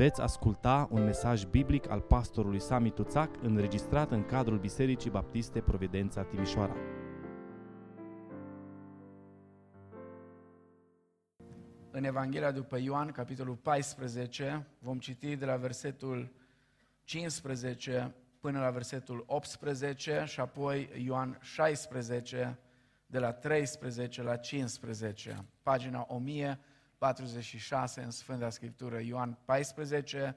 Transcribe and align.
Veți 0.00 0.20
asculta 0.20 0.88
un 0.90 1.04
mesaj 1.04 1.44
biblic 1.44 1.90
al 1.90 2.00
pastorului 2.00 2.60
Sami 2.60 2.90
Tuțac 2.90 3.42
înregistrat 3.42 4.10
în 4.10 4.24
cadrul 4.24 4.58
Bisericii 4.58 5.10
Baptiste 5.10 5.60
Providența 5.60 6.22
Timișoara. 6.22 6.76
În 11.90 12.04
Evanghelia 12.04 12.50
după 12.50 12.78
Ioan, 12.78 13.10
capitolul 13.10 13.54
14, 13.54 14.66
vom 14.78 14.98
citi 14.98 15.36
de 15.36 15.44
la 15.44 15.56
versetul 15.56 16.32
15 17.04 18.14
până 18.38 18.60
la 18.60 18.70
versetul 18.70 19.24
18 19.26 20.24
și 20.26 20.40
apoi 20.40 20.90
Ioan 21.04 21.38
16, 21.40 22.58
de 23.06 23.18
la 23.18 23.32
13 23.32 24.22
la 24.22 24.36
15, 24.36 25.44
pagina 25.62 26.06
1046 27.00 28.02
în 28.02 28.10
Sfânta 28.10 28.50
Scriptură, 28.50 29.00
Ioan 29.00 29.38
14, 29.44 30.36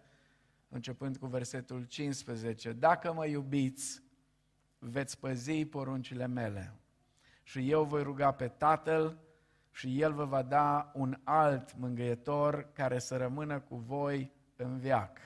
începând 0.69 1.17
cu 1.17 1.25
versetul 1.25 1.83
15. 1.83 2.71
Dacă 2.71 3.13
mă 3.13 3.25
iubiți, 3.25 4.03
veți 4.79 5.19
păzi 5.19 5.65
poruncile 5.65 6.27
mele 6.27 6.73
și 7.43 7.71
eu 7.71 7.83
voi 7.83 8.03
ruga 8.03 8.31
pe 8.31 8.47
Tatăl 8.47 9.17
și 9.71 10.01
El 10.01 10.13
vă 10.13 10.25
va 10.25 10.41
da 10.41 10.91
un 10.93 11.19
alt 11.23 11.77
mângâietor 11.77 12.71
care 12.73 12.99
să 12.99 13.17
rămână 13.17 13.59
cu 13.59 13.75
voi 13.75 14.31
în 14.55 14.77
viac. 14.77 15.17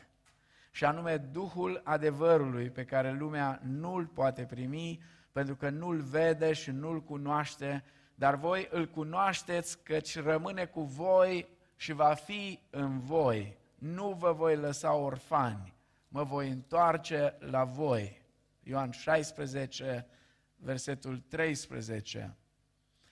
Și 0.71 0.85
anume 0.85 1.17
Duhul 1.17 1.81
adevărului 1.83 2.69
pe 2.69 2.85
care 2.85 3.11
lumea 3.11 3.61
nu-l 3.63 4.05
poate 4.05 4.45
primi 4.45 5.01
pentru 5.31 5.55
că 5.55 5.69
nu-l 5.69 6.01
vede 6.01 6.53
și 6.53 6.71
nu-l 6.71 7.03
cunoaște, 7.03 7.83
dar 8.19 8.35
voi 8.35 8.67
îl 8.71 8.87
cunoașteți 8.87 9.83
căci 9.83 10.19
rămâne 10.19 10.65
cu 10.65 10.81
voi 10.81 11.47
și 11.75 11.91
va 11.93 12.13
fi 12.13 12.59
în 12.69 12.99
voi. 12.99 13.57
Nu 13.75 14.15
vă 14.19 14.31
voi 14.31 14.55
lăsa 14.55 14.93
orfani, 14.93 15.73
mă 16.07 16.23
voi 16.23 16.49
întoarce 16.49 17.35
la 17.39 17.63
voi. 17.63 18.21
Ioan 18.63 18.91
16, 18.91 20.07
versetul 20.55 21.23
13. 21.27 22.37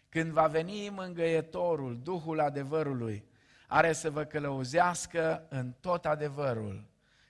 Când 0.10 0.32
va 0.32 0.48
veni 0.48 0.90
mângăietorul, 0.90 2.00
Duhul 2.04 2.40
adevărului, 2.40 3.26
are 3.68 3.94
să 3.94 4.10
vă 4.10 4.24
călăuzească 4.24 5.46
în 5.50 5.74
tot 5.80 6.06
adevărul, 6.06 6.86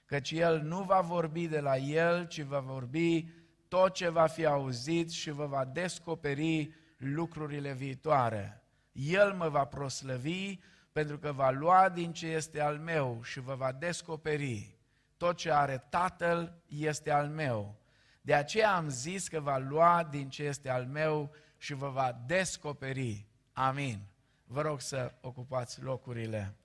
căci 0.05 0.31
El 0.31 0.61
nu 0.61 0.83
va 0.83 1.01
vorbi 1.01 1.47
de 1.47 1.59
la 1.59 1.77
El, 1.77 2.27
ci 2.27 2.41
va 2.41 2.59
vorbi 2.59 3.27
tot 3.67 3.93
ce 3.93 4.09
va 4.09 4.25
fi 4.25 4.45
auzit 4.45 5.11
și 5.11 5.31
vă 5.31 5.45
va 5.45 5.65
descoperi 5.65 6.73
lucrurile 6.97 7.73
viitoare. 7.73 8.63
El 8.91 9.33
mă 9.33 9.49
va 9.49 9.65
proslăvi 9.65 10.59
pentru 10.91 11.17
că 11.17 11.31
va 11.31 11.49
lua 11.49 11.89
din 11.89 12.13
ce 12.13 12.27
este 12.27 12.61
al 12.61 12.77
meu 12.77 13.19
și 13.23 13.39
vă 13.39 13.55
va 13.55 13.71
descoperi. 13.71 14.77
Tot 15.17 15.35
ce 15.35 15.51
are 15.51 15.85
Tatăl 15.89 16.61
este 16.67 17.11
al 17.11 17.27
meu. 17.27 17.79
De 18.21 18.33
aceea 18.33 18.75
am 18.75 18.89
zis 18.89 19.27
că 19.27 19.39
va 19.39 19.57
lua 19.57 20.07
din 20.11 20.29
ce 20.29 20.43
este 20.43 20.69
al 20.69 20.85
meu 20.85 21.31
și 21.57 21.73
vă 21.73 21.89
va 21.89 22.21
descoperi. 22.25 23.27
Amin. 23.53 23.99
Vă 24.43 24.61
rog 24.61 24.81
să 24.81 25.13
ocupați 25.21 25.81
locurile. 25.81 26.55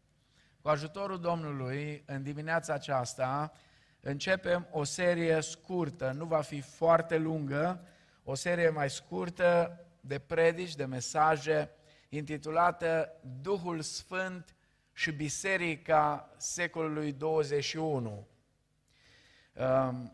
Cu 0.61 0.69
ajutorul 0.69 1.21
Domnului, 1.21 2.03
în 2.07 2.23
dimineața 2.23 2.75
aceasta, 2.75 3.53
începem 4.01 4.69
o 4.71 4.85
serie 4.85 5.41
scurtă, 5.41 6.11
nu 6.11 6.25
va 6.25 6.41
fi 6.41 6.61
foarte 6.61 7.17
lungă, 7.17 7.87
o 8.23 8.35
serie 8.35 8.69
mai 8.69 8.91
scurtă 8.91 9.81
de 10.01 10.19
predici, 10.19 10.75
de 10.75 10.85
mesaje, 10.85 11.71
intitulată 12.09 13.13
Duhul 13.43 13.81
Sfânt 13.81 14.55
și 14.93 15.13
Biserica 15.13 16.35
secolului 16.37 17.13
21. 17.13 18.27
Um, 19.55 20.13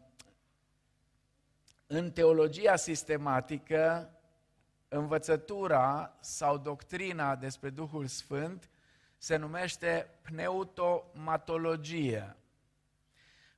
în 1.87 2.11
teologia 2.11 2.77
sistematică, 2.77 4.11
învățătura 4.89 6.17
sau 6.20 6.58
doctrina 6.58 7.36
despre 7.36 7.70
Duhul 7.70 8.07
Sfânt 8.07 8.70
se 9.18 9.36
numește 9.36 10.11
pneutomatologie. 10.23 12.36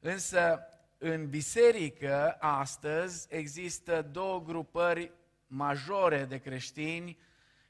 Însă, 0.01 0.61
în 0.99 1.29
biserică, 1.29 2.37
astăzi, 2.39 3.27
există 3.31 4.03
două 4.03 4.43
grupări 4.43 5.13
majore 5.49 6.25
de 6.25 6.39
creștini 6.39 7.19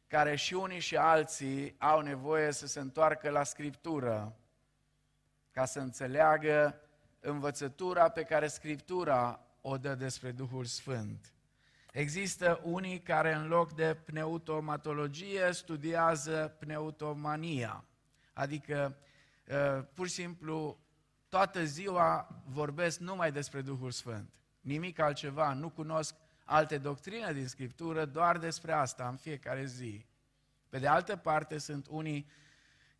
care 0.06 0.36
și 0.36 0.54
unii 0.54 0.80
și 0.80 0.96
alții 0.96 1.74
au 1.78 2.00
nevoie 2.00 2.52
să 2.52 2.66
se 2.66 2.80
întoarcă 2.80 3.30
la 3.30 3.42
Scriptură 3.42 4.36
ca 5.50 5.64
să 5.64 5.80
înțeleagă 5.80 6.80
învățătura 7.20 8.08
pe 8.08 8.22
care 8.22 8.46
Scriptura 8.46 9.40
o 9.60 9.76
dă 9.76 9.94
despre 9.94 10.30
Duhul 10.30 10.64
Sfânt. 10.64 11.32
Există 11.92 12.60
unii 12.62 13.00
care 13.00 13.34
în 13.34 13.46
loc 13.46 13.72
de 13.72 13.94
pneutomatologie 14.04 15.52
studiază 15.52 16.56
pneutomania, 16.58 17.84
adică 18.32 18.96
uh, 19.48 19.84
pur 19.94 20.06
și 20.06 20.12
simplu 20.12 20.78
toată 21.28 21.64
ziua 21.64 22.28
vorbesc 22.44 22.98
numai 22.98 23.32
despre 23.32 23.60
Duhul 23.60 23.90
Sfânt. 23.90 24.30
Nimic 24.60 24.98
altceva, 24.98 25.52
nu 25.52 25.68
cunosc 25.68 26.14
alte 26.50 26.78
doctrine 26.78 27.32
din 27.32 27.46
Scriptură, 27.46 28.04
doar 28.04 28.38
despre 28.38 28.72
asta 28.72 29.08
în 29.08 29.16
fiecare 29.16 29.64
zi. 29.64 30.06
Pe 30.68 30.78
de 30.78 30.86
altă 30.86 31.16
parte, 31.16 31.58
sunt 31.58 31.86
unii 31.90 32.28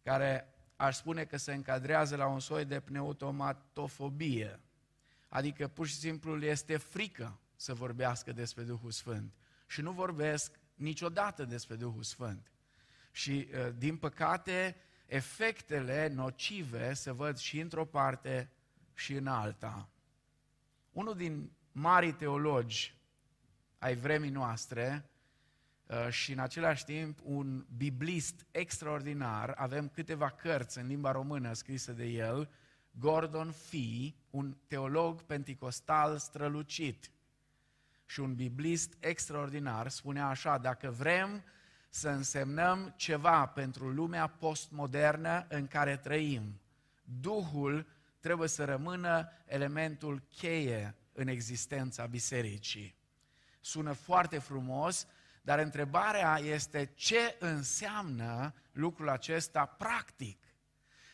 care 0.02 0.54
aș 0.76 0.96
spune 0.96 1.24
că 1.24 1.36
se 1.36 1.54
încadrează 1.54 2.16
la 2.16 2.26
un 2.26 2.40
soi 2.40 2.64
de 2.64 2.80
pneutomatofobie, 2.80 4.60
adică 5.28 5.68
pur 5.68 5.86
și 5.86 5.94
simplu 5.94 6.36
le 6.36 6.46
este 6.46 6.76
frică 6.76 7.40
să 7.56 7.74
vorbească 7.74 8.32
despre 8.32 8.62
Duhul 8.62 8.90
Sfânt 8.90 9.32
și 9.66 9.80
nu 9.80 9.92
vorbesc 9.92 10.58
niciodată 10.74 11.44
despre 11.44 11.74
Duhul 11.74 12.02
Sfânt. 12.02 12.52
Și, 13.10 13.48
uh, 13.52 13.68
din 13.76 13.96
păcate, 13.96 14.76
efectele 15.06 16.08
nocive 16.08 16.92
se 16.92 17.10
văd 17.10 17.36
și 17.36 17.60
într-o 17.60 17.84
parte 17.84 18.50
și 18.94 19.14
în 19.14 19.26
alta. 19.26 19.88
Unul 20.92 21.14
din 21.14 21.52
marii 21.72 22.12
teologi 22.12 22.97
ai 23.78 23.94
vremii 23.94 24.30
noastre 24.30 25.10
uh, 25.86 26.08
și 26.08 26.32
în 26.32 26.38
același 26.38 26.84
timp 26.84 27.18
un 27.22 27.66
biblist 27.76 28.46
extraordinar, 28.50 29.54
avem 29.56 29.88
câteva 29.88 30.30
cărți 30.30 30.78
în 30.78 30.86
limba 30.86 31.12
română 31.12 31.52
scrise 31.52 31.92
de 31.92 32.04
el, 32.04 32.50
Gordon 32.90 33.50
Fee, 33.50 34.14
un 34.30 34.56
teolog 34.66 35.22
penticostal 35.22 36.18
strălucit 36.18 37.10
și 38.06 38.20
un 38.20 38.34
biblist 38.34 38.96
extraordinar, 39.00 39.88
spunea 39.88 40.26
așa, 40.26 40.58
dacă 40.58 40.90
vrem 40.90 41.44
să 41.88 42.08
însemnăm 42.08 42.94
ceva 42.96 43.46
pentru 43.46 43.88
lumea 43.88 44.26
postmodernă 44.26 45.46
în 45.48 45.66
care 45.66 45.96
trăim. 45.96 46.60
Duhul 47.20 47.86
trebuie 48.20 48.48
să 48.48 48.64
rămână 48.64 49.28
elementul 49.46 50.22
cheie 50.36 50.94
în 51.12 51.28
existența 51.28 52.06
bisericii. 52.06 52.97
Sună 53.60 53.92
foarte 53.92 54.38
frumos, 54.38 55.06
dar 55.42 55.58
întrebarea 55.58 56.38
este 56.38 56.92
ce 56.94 57.36
înseamnă 57.38 58.54
lucrul 58.72 59.08
acesta 59.08 59.64
practic? 59.64 60.38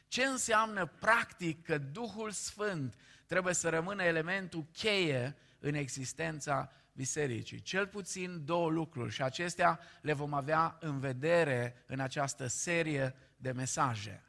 Ce 0.09 0.25
înseamnă 0.25 0.87
practic 0.87 1.63
că 1.65 1.79
Duhul 1.79 2.31
Sfânt 2.31 2.95
trebuie 3.27 3.55
să 3.55 3.69
rămână 3.69 4.03
elementul 4.03 4.67
cheie 4.73 5.37
în 5.59 5.75
existența 5.75 6.73
bisericii. 6.93 7.61
Cel 7.61 7.87
puțin 7.87 8.45
două 8.45 8.71
lucruri 8.71 9.13
și 9.13 9.23
acestea 9.23 9.81
le 10.01 10.13
vom 10.13 10.35
avea 10.35 10.77
în 10.81 10.99
vedere 10.99 11.85
în 11.87 12.01
această 12.01 12.47
serie 12.47 13.15
de 13.37 13.53
mesaje. 13.53 14.23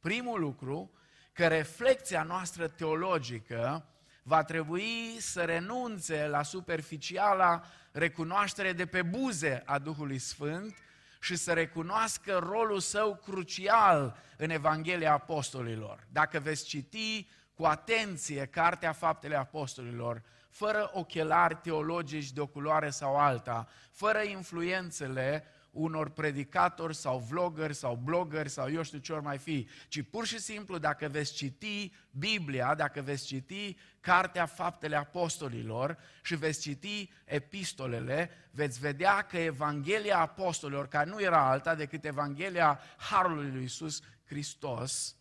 Primul 0.00 0.40
lucru, 0.40 0.90
că 1.32 1.46
reflexia 1.46 2.22
noastră 2.22 2.68
teologică 2.68 3.86
va 4.28 4.42
trebui 4.42 5.16
să 5.18 5.42
renunțe 5.44 6.26
la 6.26 6.42
superficiala 6.42 7.62
recunoaștere 7.92 8.72
de 8.72 8.86
pe 8.86 9.02
buze 9.02 9.62
a 9.66 9.78
Duhului 9.78 10.18
Sfânt 10.18 10.76
și 11.20 11.36
să 11.36 11.52
recunoască 11.52 12.38
rolul 12.38 12.80
său 12.80 13.20
crucial 13.24 14.16
în 14.36 14.50
Evanghelia 14.50 15.12
Apostolilor. 15.12 16.06
Dacă 16.12 16.38
veți 16.38 16.64
citi 16.64 17.28
cu 17.54 17.64
atenție 17.64 18.46
Cartea 18.46 18.92
Faptele 18.92 19.36
Apostolilor, 19.36 20.22
fără 20.50 20.90
ochelari 20.92 21.54
teologici 21.54 22.32
de 22.32 22.40
o 22.40 22.46
culoare 22.46 22.90
sau 22.90 23.16
alta, 23.16 23.68
fără 23.92 24.22
influențele 24.22 25.44
unor 25.76 26.08
predicatori 26.10 26.94
sau 26.94 27.18
vloggeri 27.18 27.74
sau 27.74 27.96
bloggeri 27.96 28.48
sau 28.48 28.70
eu 28.70 28.82
știu 28.82 28.98
ce 28.98 29.12
ori 29.12 29.22
mai 29.22 29.38
fi, 29.38 29.68
ci 29.88 30.02
pur 30.02 30.26
și 30.26 30.38
simplu 30.38 30.78
dacă 30.78 31.08
veți 31.08 31.32
citi 31.32 31.92
Biblia, 32.10 32.74
dacă 32.74 33.00
veți 33.00 33.26
citi 33.26 33.76
Cartea 34.00 34.46
Faptele 34.46 34.96
Apostolilor 34.96 35.98
și 36.22 36.36
veți 36.36 36.60
citi 36.60 37.10
epistolele, 37.24 38.30
veți 38.50 38.80
vedea 38.80 39.22
că 39.22 39.38
Evanghelia 39.38 40.18
Apostolilor, 40.18 40.88
care 40.88 41.10
nu 41.10 41.20
era 41.20 41.48
alta 41.48 41.74
decât 41.74 42.04
Evanghelia 42.04 42.80
Harului 42.96 43.50
lui 43.50 43.60
Iisus 43.60 44.02
Hristos, 44.24 45.16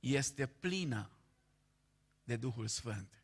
este 0.00 0.46
plină 0.46 1.10
de 2.24 2.36
Duhul 2.36 2.66
Sfânt. 2.66 3.22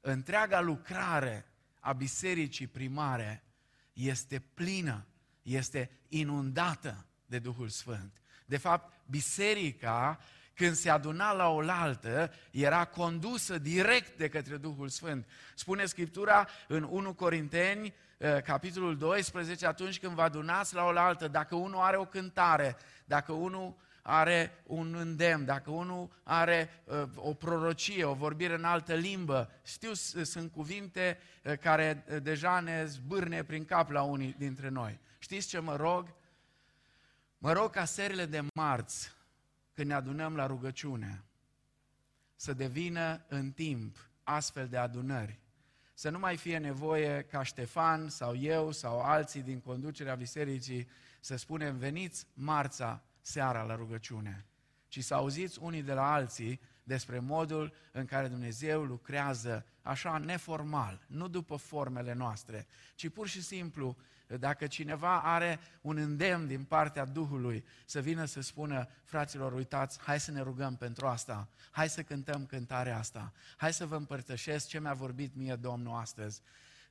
Întreaga 0.00 0.60
lucrare 0.60 1.44
a 1.80 1.92
bisericii 1.92 2.66
primare 2.66 3.44
este 3.92 4.38
plină, 4.38 5.06
este 5.42 5.90
inundată 6.08 7.06
de 7.26 7.38
Duhul 7.38 7.68
Sfânt. 7.68 8.20
De 8.46 8.56
fapt, 8.56 8.92
biserica, 9.06 10.20
când 10.54 10.74
se 10.74 10.90
aduna 10.90 11.32
la 11.32 11.48
oaltă, 11.48 12.32
era 12.50 12.84
condusă 12.84 13.58
direct 13.58 14.18
de 14.18 14.28
către 14.28 14.56
Duhul 14.56 14.88
Sfânt. 14.88 15.26
Spune 15.54 15.84
Scriptura 15.84 16.48
în 16.68 16.82
1 16.82 17.14
Corinteni, 17.14 17.94
eh, 18.18 18.42
capitolul 18.42 18.96
12, 18.96 19.66
atunci 19.66 19.98
când 19.98 20.12
vă 20.12 20.22
adunați 20.22 20.74
la 20.74 20.84
oaltă, 20.84 21.28
dacă 21.28 21.54
unul 21.54 21.80
are 21.80 21.96
o 21.96 22.04
cântare, 22.04 22.76
dacă 23.04 23.32
unul 23.32 23.76
are 24.02 24.62
un 24.66 24.94
îndemn, 24.94 25.44
dacă 25.44 25.70
unul 25.70 26.10
are 26.22 26.70
uh, 26.84 27.02
o 27.14 27.34
prorocie, 27.34 28.04
o 28.04 28.14
vorbire 28.14 28.54
în 28.54 28.64
altă 28.64 28.94
limbă, 28.94 29.50
știu, 29.64 29.92
sunt 30.22 30.52
cuvinte 30.52 31.18
uh, 31.42 31.58
care 31.58 32.04
uh, 32.08 32.22
deja 32.22 32.60
ne 32.60 32.84
zbârne 32.84 33.42
prin 33.42 33.64
cap 33.64 33.90
la 33.90 34.02
unii 34.02 34.34
dintre 34.38 34.68
noi. 34.68 34.98
Știți 35.30 35.48
ce 35.48 35.58
mă 35.58 35.76
rog? 35.76 36.14
Mă 37.38 37.52
rog 37.52 37.70
ca 37.70 37.84
serile 37.84 38.26
de 38.26 38.42
marți, 38.54 39.10
când 39.74 39.88
ne 39.88 39.94
adunăm 39.94 40.36
la 40.36 40.46
rugăciune, 40.46 41.22
să 42.36 42.52
devină 42.52 43.24
în 43.28 43.50
timp 43.50 44.10
astfel 44.22 44.68
de 44.68 44.76
adunări. 44.76 45.38
Să 45.94 46.10
nu 46.10 46.18
mai 46.18 46.36
fie 46.36 46.58
nevoie 46.58 47.22
ca 47.22 47.42
Ștefan 47.42 48.08
sau 48.08 48.36
eu 48.36 48.70
sau 48.72 49.00
alții 49.00 49.42
din 49.42 49.60
conducerea 49.60 50.14
bisericii 50.14 50.88
să 51.20 51.36
spunem 51.36 51.76
veniți 51.76 52.26
marța 52.34 53.02
seara 53.20 53.62
la 53.62 53.74
rugăciune, 53.74 54.46
ci 54.88 55.04
să 55.04 55.14
auziți 55.14 55.58
unii 55.58 55.82
de 55.82 55.92
la 55.92 56.12
alții 56.12 56.60
despre 56.82 57.18
modul 57.18 57.72
în 57.92 58.04
care 58.04 58.28
Dumnezeu 58.28 58.82
lucrează 58.82 59.66
așa 59.82 60.18
neformal, 60.18 61.04
nu 61.06 61.28
după 61.28 61.56
formele 61.56 62.12
noastre, 62.12 62.66
ci 62.94 63.08
pur 63.08 63.28
și 63.28 63.42
simplu, 63.42 63.96
dacă 64.36 64.66
cineva 64.66 65.20
are 65.22 65.58
un 65.80 65.96
îndemn 65.96 66.46
din 66.46 66.64
partea 66.64 67.04
Duhului 67.04 67.64
să 67.84 68.00
vină 68.00 68.24
să 68.24 68.40
spună, 68.40 68.88
fraților, 69.04 69.52
uitați, 69.52 70.00
hai 70.00 70.20
să 70.20 70.30
ne 70.30 70.40
rugăm 70.40 70.76
pentru 70.76 71.06
asta, 71.06 71.48
hai 71.70 71.88
să 71.88 72.02
cântăm 72.02 72.46
cântarea 72.46 72.98
asta, 72.98 73.32
hai 73.56 73.72
să 73.72 73.86
vă 73.86 73.96
împărtășesc 73.96 74.68
ce 74.68 74.80
mi-a 74.80 74.94
vorbit 74.94 75.34
mie 75.34 75.54
Domnul 75.54 75.96
astăzi. 75.96 76.42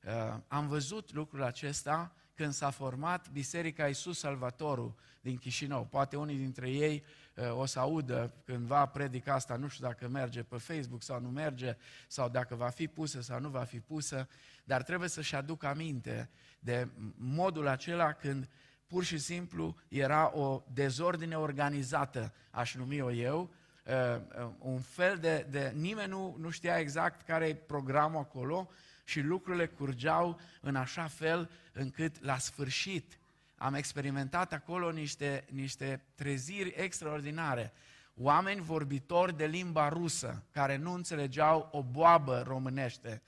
Uh, 0.03 0.37
am 0.47 0.67
văzut 0.67 1.13
lucrul 1.13 1.43
acesta 1.43 2.13
când 2.35 2.53
s-a 2.53 2.69
format 2.69 3.29
Biserica 3.31 3.87
Iisus 3.87 4.19
Salvatorul 4.19 4.95
din 5.21 5.37
Chișinău. 5.37 5.85
Poate 5.85 6.15
unii 6.17 6.37
dintre 6.37 6.69
ei 6.69 7.03
uh, 7.03 7.09
o 7.51 7.65
să 7.65 7.79
audă 7.79 8.33
cândva 8.45 8.85
predica 8.85 9.33
asta, 9.33 9.55
nu 9.55 9.67
știu 9.67 9.87
dacă 9.87 10.07
merge 10.07 10.43
pe 10.43 10.57
Facebook 10.57 11.03
sau 11.03 11.21
nu 11.21 11.29
merge, 11.29 11.77
sau 12.07 12.29
dacă 12.29 12.55
va 12.55 12.69
fi 12.69 12.87
pusă 12.87 13.21
sau 13.21 13.39
nu 13.39 13.49
va 13.49 13.63
fi 13.63 13.79
pusă, 13.79 14.27
dar 14.63 14.83
trebuie 14.83 15.09
să-și 15.09 15.35
aduc 15.35 15.63
aminte 15.63 16.29
de 16.59 16.87
modul 17.17 17.67
acela 17.67 18.13
când 18.13 18.49
pur 18.87 19.03
și 19.03 19.17
simplu 19.17 19.75
era 19.87 20.37
o 20.37 20.63
dezordine 20.73 21.37
organizată, 21.37 22.33
aș 22.51 22.75
numi-o 22.75 23.11
eu, 23.11 23.53
uh, 23.85 23.93
uh, 24.41 24.49
un 24.59 24.79
fel 24.79 25.17
de, 25.17 25.47
de 25.49 25.73
nimeni 25.75 26.09
nu, 26.09 26.35
nu 26.39 26.49
știa 26.49 26.79
exact 26.79 27.21
care 27.21 27.47
e 27.47 27.55
programul 27.55 28.19
acolo, 28.19 28.69
și 29.09 29.21
lucrurile 29.21 29.67
curgeau 29.67 30.39
în 30.61 30.75
așa 30.75 31.07
fel 31.07 31.49
încât 31.73 32.23
la 32.23 32.37
sfârșit 32.37 33.18
am 33.59 33.73
experimentat 33.73 34.53
acolo 34.53 34.91
niște, 34.91 35.45
niște 35.51 36.01
treziri 36.15 36.73
extraordinare. 36.75 37.73
Oameni 38.15 38.61
vorbitori 38.61 39.37
de 39.37 39.45
limba 39.45 39.89
rusă, 39.89 40.43
care 40.51 40.75
nu 40.75 40.93
înțelegeau 40.93 41.69
o 41.71 41.83
boabă 41.83 42.43
românește, 42.47 43.21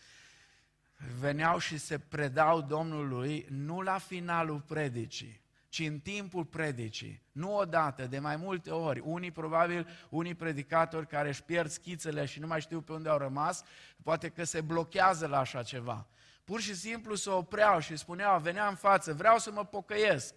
veneau 1.20 1.58
și 1.58 1.78
se 1.78 2.00
predau 2.00 2.62
Domnului 2.62 3.46
nu 3.50 3.82
la 3.82 3.98
finalul 3.98 4.60
predicii, 4.60 5.42
ci 5.70 5.80
în 5.80 6.00
timpul 6.00 6.46
predicii, 6.46 7.22
nu 7.32 7.56
odată, 7.56 8.08
de 8.08 8.20
mai 8.20 8.36
multe 8.36 8.70
ori. 8.70 9.00
Unii, 9.00 9.32
probabil, 9.32 9.88
unii 10.10 10.36
predicatori 10.36 11.08
care 11.08 11.28
își 11.28 11.44
pierd 11.44 11.70
schițele 11.70 12.26
și 12.26 12.40
nu 12.40 12.48
mai 12.48 12.62
știu 12.62 12.82
pe 12.82 12.92
unde 12.92 13.10
au 13.10 13.18
rămas, 13.18 13.64
poate 14.04 14.30
că 14.30 14.44
se 14.44 14.62
blochează 14.62 15.28
la 15.28 15.40
așa 15.40 15.64
ceva. 15.64 16.08
Pur 16.52 16.62
și 16.62 16.76
simplu 16.76 17.16
se 17.16 17.30
opreau 17.30 17.80
și 17.80 17.96
spuneau, 17.96 18.40
venea 18.40 18.68
în 18.68 18.76
față, 18.76 19.14
vreau 19.14 19.38
să 19.38 19.52
mă 19.52 19.66
pocăiesc. 19.66 20.34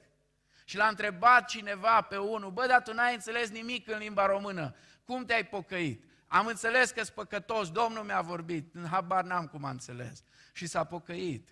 Și 0.64 0.76
l-a 0.76 0.87
întrebat 0.87 1.49
cineva 1.49 2.00
pe 2.00 2.16
unul, 2.16 2.50
bă, 2.50 2.66
dar 2.66 2.82
tu 2.82 2.93
n-ai 2.93 3.14
înțeles 3.14 3.50
nimic 3.50 3.88
în 3.88 3.99
limba 3.99 4.26
română, 4.26 4.75
cum 5.05 5.25
te-ai 5.25 5.46
pocăit? 5.46 6.05
Am 6.26 6.46
înțeles 6.46 6.90
că-s 6.90 7.11
păcătos, 7.11 7.70
Domnul 7.70 8.05
mi-a 8.05 8.20
vorbit, 8.20 8.75
în 8.75 8.87
habar 8.87 9.25
n-am 9.25 9.46
cum 9.46 9.64
am 9.64 9.70
înțeles. 9.70 10.22
Și 10.52 10.66
s-a 10.66 10.84
pocăit, 10.84 11.49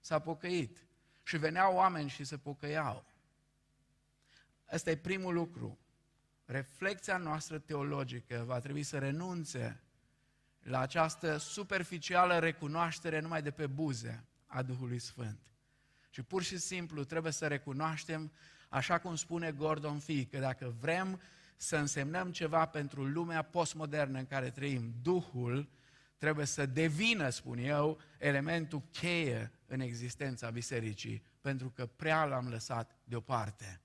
s-a 0.00 0.18
pocăit. 0.18 0.86
Și 1.22 1.36
veneau 1.36 1.74
oameni 1.74 2.08
și 2.08 2.24
se 2.24 2.38
pocăiau. 2.38 3.04
Ăsta 4.72 4.90
e 4.90 4.96
primul 4.96 5.34
lucru. 5.34 5.78
Reflecția 6.44 7.16
noastră 7.16 7.58
teologică 7.58 8.44
va 8.46 8.58
trebui 8.58 8.82
să 8.82 8.98
renunțe 8.98 9.83
la 10.64 10.80
această 10.80 11.36
superficială 11.36 12.38
recunoaștere 12.38 13.20
numai 13.20 13.42
de 13.42 13.50
pe 13.50 13.66
buze 13.66 14.24
a 14.46 14.62
Duhului 14.62 14.98
Sfânt. 14.98 15.38
Și 16.10 16.22
pur 16.22 16.42
și 16.42 16.58
simplu 16.58 17.04
trebuie 17.04 17.32
să 17.32 17.46
recunoaștem, 17.46 18.32
așa 18.68 18.98
cum 18.98 19.16
spune 19.16 19.52
Gordon 19.52 19.98
Fee, 19.98 20.24
că 20.24 20.38
dacă 20.38 20.74
vrem 20.80 21.20
să 21.56 21.76
însemnăm 21.76 22.32
ceva 22.32 22.66
pentru 22.66 23.04
lumea 23.04 23.42
postmodernă 23.42 24.18
în 24.18 24.26
care 24.26 24.50
trăim, 24.50 24.94
Duhul 25.02 25.68
trebuie 26.18 26.46
să 26.46 26.66
devină, 26.66 27.28
spun 27.28 27.58
eu, 27.58 28.00
elementul 28.18 28.82
cheie 28.90 29.52
în 29.66 29.80
existența 29.80 30.50
bisericii, 30.50 31.24
pentru 31.40 31.70
că 31.70 31.86
prea 31.86 32.24
l-am 32.24 32.48
lăsat 32.48 32.98
deoparte. 33.04 33.80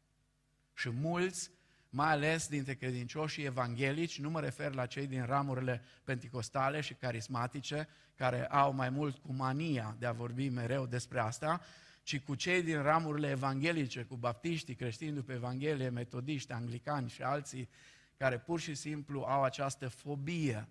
Și 0.73 0.89
mulți, 0.89 1.51
mai 1.89 2.11
ales 2.11 2.47
dintre 2.47 2.73
credincioșii 2.73 3.43
evanghelici, 3.43 4.19
nu 4.19 4.29
mă 4.29 4.39
refer 4.39 4.73
la 4.73 4.85
cei 4.85 5.07
din 5.07 5.25
ramurile 5.25 5.81
penticostale 6.03 6.81
și 6.81 6.93
carismatice, 6.93 7.87
care 8.15 8.47
au 8.47 8.73
mai 8.73 8.89
mult 8.89 9.17
cu 9.17 9.33
mania 9.33 9.95
de 9.99 10.05
a 10.05 10.11
vorbi 10.11 10.49
mereu 10.49 10.85
despre 10.85 11.19
asta, 11.19 11.61
ci 12.03 12.19
cu 12.19 12.35
cei 12.35 12.63
din 12.63 12.81
ramurile 12.81 13.29
evanghelice, 13.29 14.03
cu 14.03 14.15
baptiștii, 14.15 14.75
creștini 14.75 15.15
după 15.15 15.31
Evanghelie, 15.31 15.89
metodiști, 15.89 16.51
anglicani 16.51 17.09
și 17.09 17.21
alții, 17.21 17.69
care 18.17 18.39
pur 18.39 18.59
și 18.59 18.75
simplu 18.75 19.21
au 19.21 19.43
această 19.43 19.87
fobie, 19.87 20.67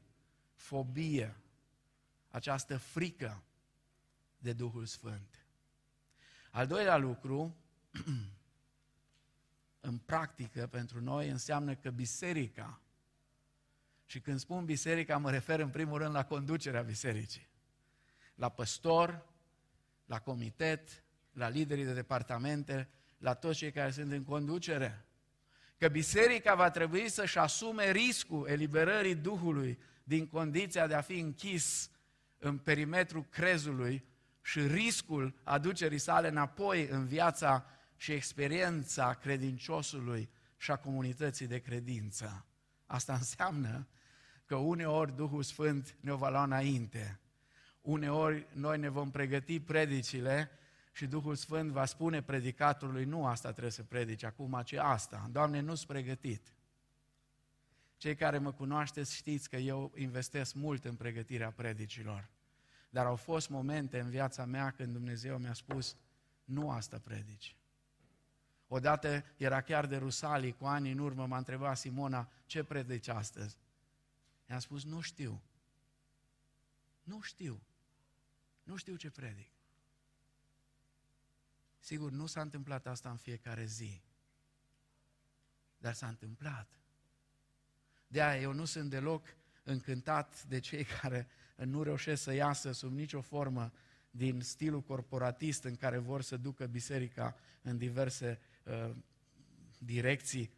fobie, 0.54 1.36
această 2.30 2.76
frică 2.76 3.42
de 4.38 4.52
Duhul 4.52 4.84
Sfânt. 4.84 5.46
Al 6.50 6.66
doilea 6.66 6.96
lucru 6.96 7.56
în 9.80 9.98
practică 9.98 10.66
pentru 10.66 11.00
noi 11.00 11.28
înseamnă 11.28 11.74
că 11.74 11.90
biserica, 11.90 12.80
și 14.04 14.20
când 14.20 14.38
spun 14.38 14.64
biserica 14.64 15.18
mă 15.18 15.30
refer 15.30 15.60
în 15.60 15.68
primul 15.68 15.98
rând 15.98 16.14
la 16.14 16.24
conducerea 16.24 16.82
bisericii, 16.82 17.48
la 18.34 18.48
păstor, 18.48 19.26
la 20.04 20.18
comitet, 20.18 21.02
la 21.32 21.48
liderii 21.48 21.84
de 21.84 21.92
departamente, 21.92 22.88
la 23.18 23.34
toți 23.34 23.58
cei 23.58 23.72
care 23.72 23.90
sunt 23.90 24.12
în 24.12 24.24
conducere. 24.24 25.04
Că 25.78 25.88
biserica 25.88 26.54
va 26.54 26.70
trebui 26.70 27.08
să-și 27.08 27.38
asume 27.38 27.90
riscul 27.90 28.48
eliberării 28.48 29.14
Duhului 29.14 29.78
din 30.04 30.26
condiția 30.26 30.86
de 30.86 30.94
a 30.94 31.00
fi 31.00 31.18
închis 31.18 31.90
în 32.38 32.58
perimetrul 32.58 33.24
crezului 33.24 34.04
și 34.42 34.60
riscul 34.60 35.34
aducerii 35.42 35.98
sale 35.98 36.28
înapoi 36.28 36.88
în 36.88 37.06
viața 37.06 37.66
și 37.98 38.12
experiența 38.12 39.14
credinciosului 39.14 40.30
și 40.56 40.70
a 40.70 40.76
comunității 40.76 41.46
de 41.46 41.58
credință. 41.58 42.46
Asta 42.86 43.14
înseamnă 43.14 43.86
că 44.46 44.56
uneori 44.56 45.16
Duhul 45.16 45.42
Sfânt 45.42 45.96
ne 46.00 46.12
va 46.12 46.30
lua 46.30 46.42
înainte. 46.42 47.20
Uneori 47.80 48.46
noi 48.52 48.78
ne 48.78 48.88
vom 48.88 49.10
pregăti 49.10 49.60
predicile 49.60 50.50
și 50.92 51.06
Duhul 51.06 51.34
Sfânt 51.34 51.70
va 51.70 51.84
spune 51.84 52.22
predicatorului, 52.22 53.04
nu 53.04 53.26
asta 53.26 53.50
trebuie 53.50 53.72
să 53.72 53.82
predici 53.82 54.22
acum, 54.22 54.62
ci 54.64 54.72
asta. 54.72 55.28
Doamne, 55.32 55.60
nu-s 55.60 55.84
pregătit. 55.84 56.52
Cei 57.96 58.14
care 58.14 58.38
mă 58.38 58.52
cunoașteți 58.52 59.14
știți 59.14 59.48
că 59.48 59.56
eu 59.56 59.92
investesc 59.96 60.54
mult 60.54 60.84
în 60.84 60.94
pregătirea 60.94 61.50
predicilor. 61.50 62.28
Dar 62.90 63.06
au 63.06 63.16
fost 63.16 63.48
momente 63.48 64.00
în 64.00 64.10
viața 64.10 64.44
mea 64.44 64.70
când 64.70 64.92
Dumnezeu 64.92 65.38
mi-a 65.38 65.52
spus, 65.52 65.96
nu 66.44 66.70
asta 66.70 66.98
predici. 66.98 67.57
Odată 68.68 69.24
era 69.36 69.60
chiar 69.60 69.86
de 69.86 69.96
Rusalii, 69.96 70.52
cu 70.52 70.64
ani 70.64 70.90
în 70.90 70.98
urmă, 70.98 71.26
m-a 71.26 71.36
întrebat 71.36 71.78
Simona, 71.78 72.30
ce 72.46 72.62
predici 72.62 73.08
astăzi? 73.08 73.56
I-am 74.48 74.58
spus, 74.58 74.84
nu 74.84 75.00
știu. 75.00 75.42
Nu 77.02 77.20
știu. 77.20 77.62
Nu 78.62 78.76
știu 78.76 78.96
ce 78.96 79.10
predic. 79.10 79.50
Sigur, 81.78 82.10
nu 82.10 82.26
s-a 82.26 82.40
întâmplat 82.40 82.86
asta 82.86 83.10
în 83.10 83.16
fiecare 83.16 83.64
zi. 83.64 84.02
Dar 85.78 85.92
s-a 85.92 86.08
întâmplat. 86.08 86.80
De 88.06 88.22
aia 88.22 88.40
eu 88.40 88.52
nu 88.52 88.64
sunt 88.64 88.90
deloc 88.90 89.26
încântat 89.62 90.44
de 90.44 90.58
cei 90.58 90.84
care 90.84 91.28
nu 91.56 91.82
reușesc 91.82 92.22
să 92.22 92.32
iasă 92.32 92.72
sub 92.72 92.92
nicio 92.92 93.20
formă 93.20 93.72
din 94.10 94.40
stilul 94.40 94.82
corporatist 94.82 95.64
în 95.64 95.76
care 95.76 95.98
vor 95.98 96.22
să 96.22 96.36
ducă 96.36 96.66
biserica 96.66 97.36
în 97.62 97.78
diverse 97.78 98.40
uh, 98.68 98.90
direcții. 99.78 100.50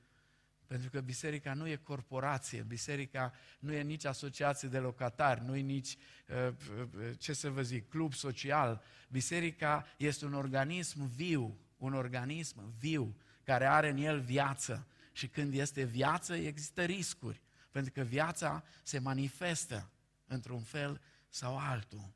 Pentru 0.67 0.91
că 0.91 1.01
biserica 1.01 1.55
nu 1.55 1.69
e 1.69 1.77
corporație, 1.77 2.63
biserica 2.63 3.33
nu 3.59 3.73
e 3.73 3.83
nici 3.83 4.05
asociație 4.05 4.69
de 4.69 4.79
locatari, 4.79 5.45
nu 5.45 5.57
e 5.57 5.61
nici, 5.61 5.97
uh, 6.29 6.55
uh, 6.79 7.11
ce 7.19 7.33
să 7.33 7.51
vă 7.51 7.63
zic, 7.63 7.89
club 7.89 8.15
social. 8.15 8.83
Biserica 9.09 9.87
este 9.97 10.25
un 10.25 10.35
organism 10.35 11.07
viu, 11.07 11.59
un 11.77 11.95
organism 11.95 12.75
viu, 12.79 13.17
care 13.45 13.67
are 13.67 13.89
în 13.89 13.97
el 13.97 14.21
viață. 14.21 14.87
Și 15.13 15.29
când 15.29 15.55
este 15.55 15.83
viață, 15.83 16.35
există 16.35 16.85
riscuri, 16.85 17.41
pentru 17.71 17.93
că 17.93 18.03
viața 18.03 18.65
se 18.83 18.99
manifestă 18.99 19.91
într-un 20.27 20.63
fel 20.63 21.01
sau 21.29 21.59
altul. 21.59 22.13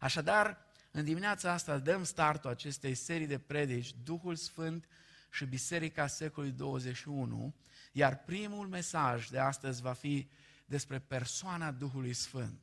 Așadar, 0.00 0.66
în 0.90 1.04
dimineața 1.04 1.52
asta 1.52 1.78
dăm 1.78 2.04
startul 2.04 2.50
acestei 2.50 2.94
serii 2.94 3.26
de 3.26 3.38
predici, 3.38 3.94
Duhul 4.04 4.34
Sfânt 4.34 4.88
și 5.36 5.44
Biserica 5.44 6.06
secolului 6.06 6.56
21, 6.56 7.54
iar 7.92 8.24
primul 8.24 8.66
mesaj 8.66 9.28
de 9.28 9.38
astăzi 9.38 9.82
va 9.82 9.92
fi 9.92 10.28
despre 10.64 10.98
persoana 10.98 11.70
Duhului 11.70 12.12
Sfânt. 12.12 12.60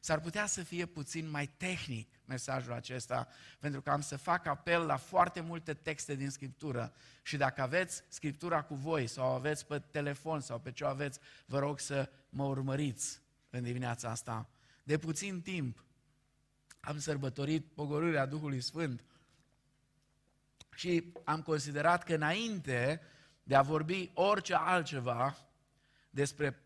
S-ar 0.00 0.20
putea 0.20 0.46
să 0.46 0.62
fie 0.62 0.86
puțin 0.86 1.30
mai 1.30 1.46
tehnic 1.46 2.08
mesajul 2.24 2.72
acesta, 2.72 3.28
pentru 3.58 3.80
că 3.82 3.90
am 3.90 4.00
să 4.00 4.16
fac 4.16 4.46
apel 4.46 4.86
la 4.86 4.96
foarte 4.96 5.40
multe 5.40 5.74
texte 5.74 6.14
din 6.14 6.30
Scriptură 6.30 6.92
și 7.22 7.36
dacă 7.36 7.62
aveți 7.62 8.02
Scriptura 8.08 8.62
cu 8.62 8.74
voi 8.74 9.06
sau 9.06 9.34
aveți 9.34 9.66
pe 9.66 9.78
telefon 9.78 10.40
sau 10.40 10.58
pe 10.58 10.72
ce 10.72 10.84
o 10.84 10.88
aveți, 10.88 11.18
vă 11.46 11.58
rog 11.58 11.80
să 11.80 12.10
mă 12.28 12.44
urmăriți 12.44 13.20
în 13.50 13.62
dimineața 13.62 14.10
asta. 14.10 14.48
De 14.82 14.98
puțin 14.98 15.40
timp 15.40 15.84
am 16.80 16.98
sărbătorit 16.98 17.66
pogorârea 17.66 18.26
Duhului 18.26 18.60
Sfânt 18.60 19.04
și 20.74 21.12
am 21.24 21.42
considerat 21.42 22.04
că 22.04 22.14
înainte 22.14 23.00
de 23.42 23.54
a 23.54 23.62
vorbi 23.62 24.10
orice 24.14 24.54
altceva 24.54 25.36
despre 26.10 26.62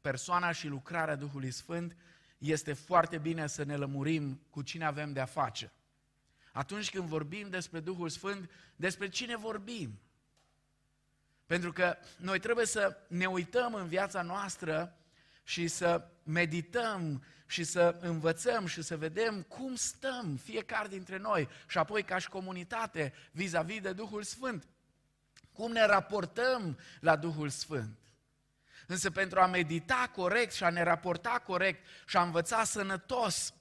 persoana 0.00 0.52
și 0.52 0.66
lucrarea 0.66 1.16
Duhului 1.16 1.50
Sfânt, 1.50 1.96
este 2.38 2.72
foarte 2.72 3.18
bine 3.18 3.46
să 3.46 3.64
ne 3.64 3.76
lămurim 3.76 4.40
cu 4.50 4.62
cine 4.62 4.84
avem 4.84 5.12
de-a 5.12 5.24
face. 5.24 5.72
Atunci 6.52 6.90
când 6.90 7.08
vorbim 7.08 7.50
despre 7.50 7.80
Duhul 7.80 8.08
Sfânt, 8.08 8.50
despre 8.76 9.08
cine 9.08 9.36
vorbim? 9.36 10.00
Pentru 11.46 11.72
că 11.72 11.96
noi 12.16 12.38
trebuie 12.38 12.66
să 12.66 12.96
ne 13.08 13.26
uităm 13.26 13.74
în 13.74 13.86
viața 13.86 14.22
noastră 14.22 14.96
și 15.44 15.68
să 15.68 16.08
medităm 16.28 17.24
și 17.46 17.64
să 17.64 17.96
învățăm 18.00 18.66
și 18.66 18.82
să 18.82 18.96
vedem 18.96 19.42
cum 19.42 19.74
stăm 19.74 20.36
fiecare 20.42 20.88
dintre 20.88 21.18
noi 21.18 21.48
și 21.68 21.78
apoi 21.78 22.02
ca 22.02 22.18
și 22.18 22.28
comunitate 22.28 23.12
vis-a-vis 23.30 23.80
de 23.80 23.92
Duhul 23.92 24.22
Sfânt. 24.22 24.66
Cum 25.52 25.72
ne 25.72 25.86
raportăm 25.86 26.78
la 27.00 27.16
Duhul 27.16 27.48
Sfânt. 27.48 27.98
Însă 28.86 29.10
pentru 29.10 29.40
a 29.40 29.46
medita 29.46 30.10
corect 30.14 30.52
și 30.52 30.64
a 30.64 30.70
ne 30.70 30.82
raporta 30.82 31.42
corect 31.46 31.86
și 32.06 32.16
a 32.16 32.22
învăța 32.22 32.64
sănătos 32.64 33.54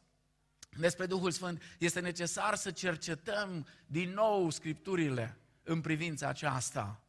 despre 0.77 1.05
Duhul 1.05 1.31
Sfânt, 1.31 1.61
este 1.77 1.99
necesar 1.99 2.55
să 2.55 2.71
cercetăm 2.71 3.67
din 3.85 4.09
nou 4.09 4.49
Scripturile 4.49 5.37
în 5.63 5.81
privința 5.81 6.27
aceasta. 6.27 7.01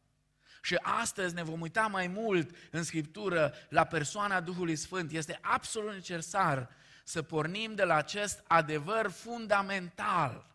Și 0.61 0.75
astăzi 0.81 1.33
ne 1.33 1.43
vom 1.43 1.61
uita 1.61 1.87
mai 1.87 2.07
mult 2.07 2.55
în 2.71 2.83
Scriptură 2.83 3.53
la 3.69 3.83
persoana 3.83 4.41
Duhului 4.41 4.75
Sfânt. 4.75 5.11
Este 5.11 5.39
absolut 5.41 5.93
necesar 5.93 6.69
să 7.03 7.21
pornim 7.21 7.75
de 7.75 7.83
la 7.83 7.95
acest 7.95 8.43
adevăr 8.47 9.11
fundamental, 9.11 10.47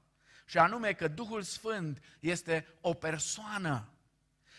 și 0.46 0.58
anume 0.58 0.92
că 0.92 1.08
Duhul 1.08 1.42
Sfânt 1.42 1.98
este 2.20 2.66
o 2.80 2.94
persoană 2.94 3.94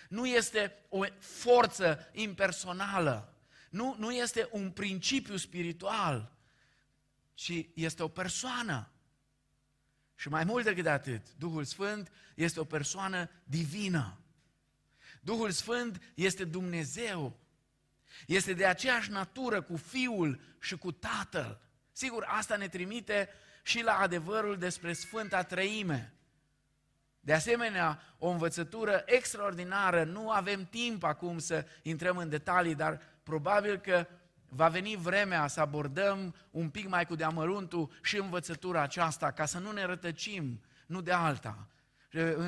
nu 0.09 0.25
este 0.25 0.75
o 0.89 1.03
forță 1.19 2.09
impersonală, 2.11 3.33
nu, 3.69 3.95
nu 3.97 4.11
este 4.11 4.47
un 4.51 4.71
principiu 4.71 5.37
spiritual, 5.37 6.31
ci 7.33 7.65
este 7.73 8.03
o 8.03 8.07
persoană. 8.07 8.89
Și 10.15 10.29
mai 10.29 10.43
mult 10.43 10.63
decât 10.63 10.85
atât, 10.85 11.33
Duhul 11.37 11.63
Sfânt 11.63 12.11
este 12.35 12.59
o 12.59 12.63
persoană 12.63 13.29
divină. 13.43 14.19
Duhul 15.25 15.51
Sfânt 15.51 16.01
este 16.15 16.43
Dumnezeu. 16.43 17.39
Este 18.27 18.53
de 18.53 18.65
aceeași 18.65 19.11
natură 19.11 19.61
cu 19.61 19.75
Fiul 19.75 20.39
și 20.59 20.77
cu 20.77 20.91
Tatăl. 20.91 21.61
Sigur, 21.91 22.25
asta 22.27 22.55
ne 22.55 22.67
trimite 22.67 23.29
și 23.63 23.83
la 23.83 23.97
adevărul 23.97 24.57
despre 24.57 24.93
Sfânta 24.93 25.43
Trăime. 25.43 26.13
De 27.19 27.33
asemenea, 27.33 28.01
o 28.17 28.29
învățătură 28.29 29.03
extraordinară, 29.05 30.03
nu 30.03 30.29
avem 30.29 30.65
timp 30.65 31.03
acum 31.03 31.37
să 31.37 31.65
intrăm 31.81 32.17
în 32.17 32.29
detalii, 32.29 32.75
dar 32.75 33.01
probabil 33.23 33.77
că 33.77 34.07
va 34.49 34.69
veni 34.69 34.95
vremea 34.95 35.47
să 35.47 35.59
abordăm 35.59 36.35
un 36.51 36.69
pic 36.69 36.87
mai 36.87 37.05
cu 37.05 37.15
deamăruntul 37.15 37.91
și 38.01 38.17
învățătura 38.17 38.81
aceasta, 38.81 39.31
ca 39.31 39.45
să 39.45 39.59
nu 39.59 39.71
ne 39.71 39.85
rătăcim, 39.85 40.61
nu 40.85 41.01
de 41.01 41.11
alta. 41.11 41.67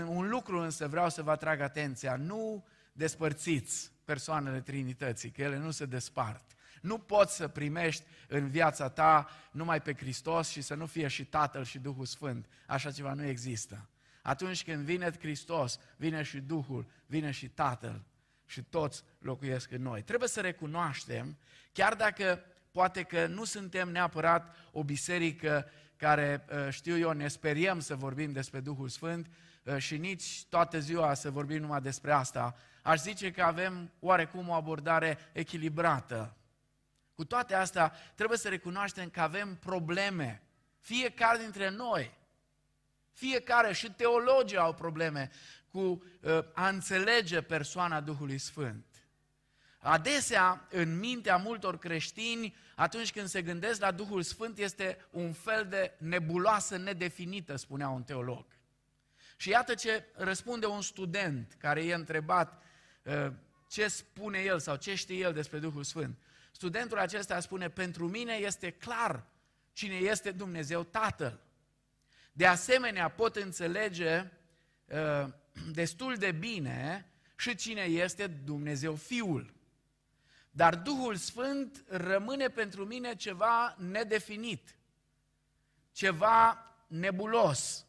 Un 0.07 0.29
lucru 0.29 0.59
însă 0.59 0.87
vreau 0.87 1.09
să 1.09 1.21
vă 1.21 1.31
atrag 1.31 1.59
atenția, 1.59 2.15
nu 2.15 2.65
despărțiți 2.91 3.91
persoanele 4.05 4.61
Trinității, 4.61 5.29
că 5.29 5.41
ele 5.41 5.57
nu 5.57 5.71
se 5.71 5.85
despart. 5.85 6.55
Nu 6.81 6.97
poți 6.97 7.35
să 7.35 7.47
primești 7.47 8.03
în 8.27 8.49
viața 8.49 8.89
ta 8.89 9.29
numai 9.51 9.81
pe 9.81 9.93
Hristos 9.93 10.49
și 10.49 10.61
să 10.61 10.75
nu 10.75 10.85
fie 10.85 11.07
și 11.07 11.25
Tatăl 11.25 11.63
și 11.63 11.79
Duhul 11.79 12.05
Sfânt. 12.05 12.45
Așa 12.67 12.91
ceva 12.91 13.13
nu 13.13 13.25
există. 13.25 13.89
Atunci 14.21 14.63
când 14.63 14.85
vine 14.85 15.11
Hristos, 15.19 15.79
vine 15.95 16.23
și 16.23 16.39
Duhul, 16.39 16.85
vine 17.05 17.31
și 17.31 17.49
Tatăl 17.49 18.03
și 18.45 18.63
toți 18.63 19.03
locuiesc 19.19 19.71
în 19.71 19.81
noi. 19.81 20.01
Trebuie 20.01 20.29
să 20.29 20.41
recunoaștem, 20.41 21.37
chiar 21.71 21.93
dacă 21.93 22.43
poate 22.71 23.03
că 23.03 23.25
nu 23.25 23.43
suntem 23.43 23.89
neapărat 23.89 24.55
o 24.71 24.83
biserică 24.83 25.69
care, 25.95 26.45
uh, 26.49 26.67
știu 26.69 26.97
eu, 26.97 27.11
ne 27.11 27.27
speriem 27.27 27.79
să 27.79 27.95
vorbim 27.95 28.31
despre 28.31 28.59
Duhul 28.59 28.89
Sfânt 28.89 29.27
uh, 29.27 29.33
și 29.77 29.97
nici 29.97 30.45
toată 30.49 30.79
ziua 30.79 31.13
să 31.13 31.31
vorbim 31.31 31.61
numai 31.61 31.81
despre 31.81 32.11
asta, 32.11 32.55
aș 32.81 32.99
zice 32.99 33.31
că 33.31 33.43
avem 33.43 33.91
oarecum 33.99 34.49
o 34.49 34.53
abordare 34.53 35.17
echilibrată. 35.33 36.35
Cu 37.15 37.25
toate 37.25 37.55
astea, 37.55 37.93
trebuie 38.15 38.37
să 38.37 38.49
recunoaștem 38.49 39.09
că 39.09 39.21
avem 39.21 39.55
probleme. 39.55 40.41
Fiecare 40.79 41.37
dintre 41.37 41.69
noi 41.69 42.17
fiecare 43.17 43.73
și 43.73 43.91
teologii 43.91 44.57
au 44.57 44.73
probleme 44.73 45.31
cu 45.71 45.79
uh, 45.79 46.39
a 46.53 46.67
înțelege 46.67 47.41
persoana 47.41 48.01
Duhului 48.01 48.37
Sfânt. 48.37 48.85
Adesea, 49.77 50.67
în 50.69 50.99
mintea 50.99 51.37
multor 51.37 51.77
creștini, 51.77 52.55
atunci 52.75 53.11
când 53.11 53.27
se 53.27 53.41
gândesc 53.41 53.81
la 53.81 53.91
Duhul 53.91 54.21
Sfânt, 54.21 54.57
este 54.57 55.07
un 55.09 55.33
fel 55.33 55.65
de 55.69 55.93
nebuloasă 55.97 56.77
nedefinită, 56.77 57.55
spunea 57.55 57.89
un 57.89 58.03
teolog. 58.03 58.45
Și 59.37 59.49
iată 59.49 59.73
ce 59.73 60.05
răspunde 60.13 60.65
un 60.65 60.81
student 60.81 61.55
care 61.57 61.83
e 61.85 61.93
întrebat 61.93 62.63
uh, 63.03 63.31
ce 63.67 63.87
spune 63.87 64.39
el 64.39 64.59
sau 64.59 64.75
ce 64.75 64.95
știe 64.95 65.17
el 65.17 65.33
despre 65.33 65.59
Duhul 65.59 65.83
Sfânt. 65.83 66.17
Studentul 66.51 66.97
acesta 66.97 67.39
spune, 67.39 67.69
pentru 67.69 68.07
mine 68.07 68.33
este 68.33 68.71
clar 68.71 69.25
cine 69.73 69.95
este 69.95 70.31
Dumnezeu 70.31 70.83
Tatăl. 70.83 71.39
De 72.31 72.45
asemenea, 72.45 73.09
pot 73.09 73.35
înțelege 73.35 74.31
uh, 74.85 75.27
destul 75.81 76.15
de 76.15 76.31
bine 76.31 77.11
și 77.35 77.55
cine 77.55 77.81
este 77.81 78.27
Dumnezeu 78.27 78.95
Fiul. 78.95 79.53
Dar 80.51 80.75
Duhul 80.75 81.15
Sfânt 81.15 81.83
rămâne 81.87 82.47
pentru 82.47 82.85
mine 82.85 83.15
ceva 83.15 83.75
nedefinit, 83.77 84.75
ceva 85.91 86.65
nebulos. 86.87 87.86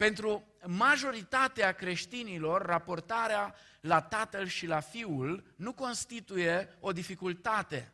Pentru 0.00 0.44
majoritatea 0.66 1.72
creștinilor, 1.72 2.62
raportarea 2.62 3.54
la 3.80 4.00
Tatăl 4.00 4.46
și 4.46 4.66
la 4.66 4.80
Fiul 4.80 5.44
nu 5.56 5.72
constituie 5.72 6.76
o 6.80 6.92
dificultate 6.92 7.92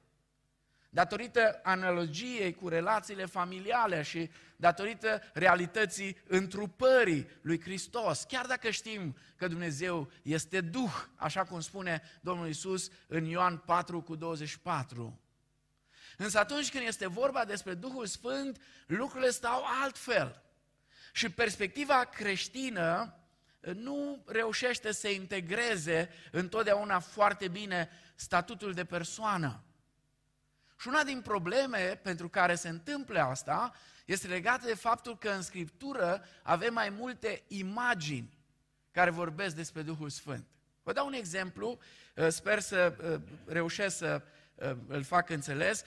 datorită 0.89 1.61
analogiei 1.63 2.55
cu 2.55 2.69
relațiile 2.69 3.25
familiale 3.25 4.03
și 4.03 4.31
datorită 4.57 5.23
realității 5.33 6.17
întrupării 6.27 7.29
lui 7.41 7.61
Hristos. 7.61 8.23
Chiar 8.23 8.47
dacă 8.47 8.71
știm 8.71 9.17
că 9.37 9.49
Dumnezeu 9.49 10.11
este 10.23 10.61
Duh, 10.61 11.05
așa 11.17 11.45
cum 11.45 11.61
spune 11.61 12.03
Domnul 12.21 12.49
Isus 12.49 12.91
în 13.07 13.25
Ioan 13.25 13.57
4 13.57 14.03
cu 14.03 14.15
24. 14.15 15.21
Însă 16.17 16.39
atunci 16.39 16.71
când 16.71 16.87
este 16.87 17.07
vorba 17.07 17.45
despre 17.45 17.75
Duhul 17.75 18.07
Sfânt, 18.07 18.61
lucrurile 18.87 19.31
stau 19.31 19.65
altfel. 19.83 20.46
Și 21.17 21.31
perspectiva 21.31 22.05
creștină 22.05 23.15
nu 23.61 24.23
reușește 24.27 24.93
să 24.93 25.09
integreze 25.09 26.11
întotdeauna 26.31 26.99
foarte 26.99 27.49
bine 27.49 27.89
statutul 28.15 28.73
de 28.73 28.85
persoană. 28.85 29.63
Și 30.81 30.89
una 30.89 31.03
din 31.03 31.21
probleme 31.21 32.01
pentru 32.03 32.29
care 32.29 32.55
se 32.55 32.69
întâmplă 32.69 33.21
asta 33.21 33.73
este 34.05 34.27
legată 34.27 34.67
de 34.67 34.75
faptul 34.75 35.19
că 35.19 35.29
în 35.29 35.43
Scriptură 35.43 36.25
avem 36.43 36.73
mai 36.73 36.89
multe 36.89 37.43
imagini 37.49 38.39
care 38.91 39.11
vorbesc 39.11 39.55
despre 39.55 39.83
Duhul 39.83 40.11
Sfânt. 40.11 40.47
Vă 40.83 40.93
dau 40.93 41.07
un 41.07 41.13
exemplu, 41.13 41.79
uh, 42.15 42.29
sper 42.29 42.61
să 42.61 42.97
uh, 43.13 43.21
reușesc 43.47 43.97
să 43.97 44.23
uh, 44.55 44.77
îl 44.87 45.03
fac 45.03 45.31
înțeles. 45.31 45.85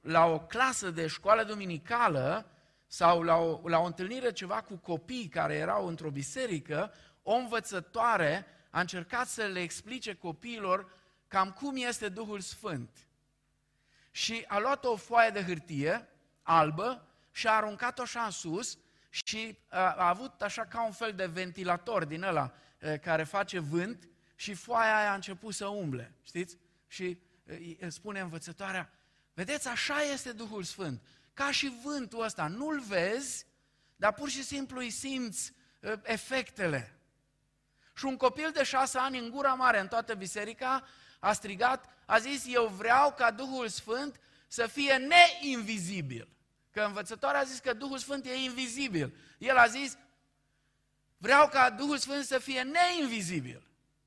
La 0.00 0.24
o 0.24 0.40
clasă 0.40 0.90
de 0.90 1.06
școală 1.06 1.42
duminicală 1.42 2.50
sau 2.86 3.22
la 3.22 3.36
o, 3.36 3.68
la 3.68 3.78
o 3.78 3.84
întâlnire 3.84 4.32
ceva 4.32 4.62
cu 4.62 4.76
copii 4.76 5.28
care 5.28 5.54
erau 5.54 5.86
într-o 5.86 6.10
biserică, 6.10 6.92
o 7.22 7.34
învățătoare 7.34 8.46
a 8.70 8.80
încercat 8.80 9.26
să 9.26 9.42
le 9.42 9.60
explice 9.60 10.14
copiilor 10.14 10.90
cam 11.28 11.50
cum 11.50 11.76
este 11.76 12.08
Duhul 12.08 12.40
Sfânt. 12.40 12.90
Și 14.10 14.44
a 14.48 14.58
luat 14.58 14.84
o 14.84 14.96
foaie 14.96 15.30
de 15.30 15.42
hârtie 15.42 16.08
albă 16.42 17.06
și 17.30 17.46
a 17.46 17.52
aruncat-o 17.52 18.02
așa 18.02 18.20
în 18.20 18.30
sus 18.30 18.78
și 19.10 19.58
a, 19.68 19.78
a 19.78 20.08
avut 20.08 20.42
așa 20.42 20.64
ca 20.64 20.84
un 20.84 20.92
fel 20.92 21.12
de 21.12 21.26
ventilator 21.26 22.04
din 22.04 22.22
ăla 22.22 22.52
care 23.02 23.24
face 23.24 23.58
vânt 23.58 24.08
și 24.34 24.54
foaia 24.54 24.96
aia 24.96 25.10
a 25.10 25.14
început 25.14 25.54
să 25.54 25.66
umble, 25.66 26.14
știți? 26.22 26.58
Și 26.86 27.18
spune 27.88 28.20
învățătoarea, 28.20 28.92
vedeți, 29.34 29.68
așa 29.68 30.00
este 30.00 30.32
Duhul 30.32 30.62
Sfânt, 30.62 31.02
ca 31.36 31.50
și 31.50 31.72
vântul 31.82 32.22
ăsta, 32.22 32.46
nu-l 32.46 32.80
vezi, 32.80 33.46
dar 33.96 34.12
pur 34.12 34.28
și 34.28 34.44
simplu 34.44 34.78
îi 34.78 34.90
simți 34.90 35.52
efectele. 36.02 36.98
Și 37.94 38.04
un 38.04 38.16
copil 38.16 38.50
de 38.50 38.62
șase 38.62 38.98
ani 38.98 39.18
în 39.18 39.30
gura 39.30 39.54
mare 39.54 39.80
în 39.80 39.88
toată 39.88 40.14
biserica 40.14 40.86
a 41.18 41.32
strigat, 41.32 41.88
a 42.06 42.18
zis, 42.18 42.44
eu 42.46 42.66
vreau 42.66 43.12
ca 43.12 43.30
Duhul 43.30 43.68
Sfânt 43.68 44.20
să 44.46 44.66
fie 44.66 44.96
neinvizibil. 44.96 46.28
Că 46.70 46.80
învățătoarea 46.80 47.40
a 47.40 47.44
zis 47.44 47.58
că 47.58 47.72
Duhul 47.72 47.98
Sfânt 47.98 48.26
e 48.26 48.34
invizibil. 48.34 49.16
El 49.38 49.56
a 49.56 49.66
zis, 49.66 49.96
vreau 51.16 51.48
ca 51.48 51.70
Duhul 51.70 51.98
Sfânt 51.98 52.24
să 52.24 52.38
fie 52.38 52.62
neinvizibil. 52.62 53.66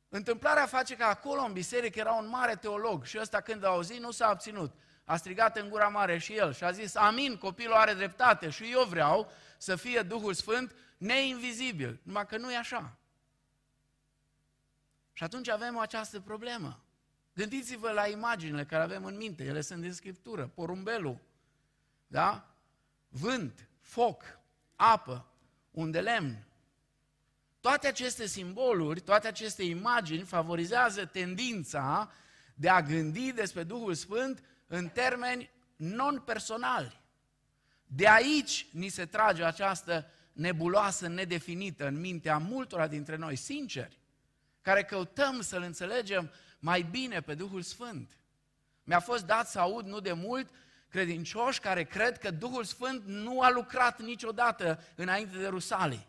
Întâmplarea 0.10 0.66
face 0.66 0.96
că 0.96 1.04
acolo 1.04 1.42
în 1.42 1.54
biserică 1.54 2.00
era 2.00 2.12
un 2.12 2.28
mare 2.28 2.56
teolog 2.56 3.06
și 3.06 3.18
ăsta 3.20 3.42
când 3.42 3.64
a 3.64 3.68
auzit 3.68 4.00
nu 4.00 4.12
s-a 4.12 4.28
abținut. 4.28 4.74
A 5.10 5.16
strigat 5.18 5.58
în 5.58 5.70
gura 5.70 5.88
mare 5.88 6.18
și 6.18 6.36
el 6.36 6.54
și 6.54 6.64
a 6.64 6.72
zis, 6.72 6.96
amin, 6.96 7.38
copilul 7.38 7.74
are 7.74 7.94
dreptate 7.94 8.50
și 8.50 8.72
eu 8.72 8.84
vreau 8.84 9.32
să 9.58 9.76
fie 9.76 10.02
Duhul 10.02 10.34
Sfânt 10.34 10.76
neinvizibil. 10.98 12.00
Numai 12.04 12.26
că 12.26 12.38
nu 12.38 12.52
e 12.52 12.58
așa. 12.58 12.98
Și 15.14 15.24
atunci 15.24 15.48
avem 15.50 15.78
această 15.78 16.20
problemă. 16.20 16.80
Gândiți-vă 17.34 17.92
la 17.92 18.08
imaginile 18.08 18.66
care 18.66 18.84
avem 18.84 19.06
în 19.06 19.18
minte, 19.18 19.44
ele 19.44 19.62
sunt 19.62 19.82
din 19.82 19.94
Scriptură, 19.94 20.48
porumbelul, 20.48 21.20
da? 22.08 22.56
Vânt, 23.08 23.68
foc, 23.82 24.40
apă, 24.76 25.26
un 25.72 25.92
de 25.92 26.02
lemn, 26.02 26.46
toate 27.60 27.88
aceste 27.88 28.26
simboluri, 28.26 29.00
toate 29.00 29.28
aceste 29.28 29.64
imagini 29.64 30.24
favorizează 30.24 31.06
tendința 31.06 32.12
de 32.56 32.70
a 32.70 32.82
gândi 32.82 33.32
despre 33.32 33.64
Duhul 33.64 33.94
Sfânt 33.94 34.44
în 34.70 34.90
termeni 34.90 35.50
non-personali. 35.76 37.02
De 37.86 38.08
aici 38.08 38.68
ni 38.72 38.88
se 38.88 39.06
trage 39.06 39.44
această 39.44 40.06
nebuloasă 40.32 41.08
nedefinită 41.08 41.88
în 41.88 42.00
mintea 42.00 42.38
multora 42.38 42.88
dintre 42.88 43.16
noi, 43.16 43.36
sinceri, 43.36 44.00
care 44.62 44.84
căutăm 44.84 45.42
să-L 45.42 45.62
înțelegem 45.62 46.32
mai 46.60 46.82
bine 46.82 47.22
pe 47.22 47.34
Duhul 47.34 47.62
Sfânt. 47.62 48.18
Mi-a 48.84 49.00
fost 49.00 49.26
dat 49.26 49.50
să 49.50 49.60
aud 49.60 49.86
nu 49.86 50.00
de 50.00 50.14
mult 50.14 50.50
credincioși 50.90 51.60
care 51.60 51.84
cred 51.84 52.18
că 52.18 52.32
Duhul 52.32 52.64
Sfânt 52.64 53.04
nu 53.06 53.42
a 53.42 53.50
lucrat 53.50 54.02
niciodată 54.02 54.84
înainte 54.96 55.38
de 55.38 55.48
Rusalii 55.48 56.08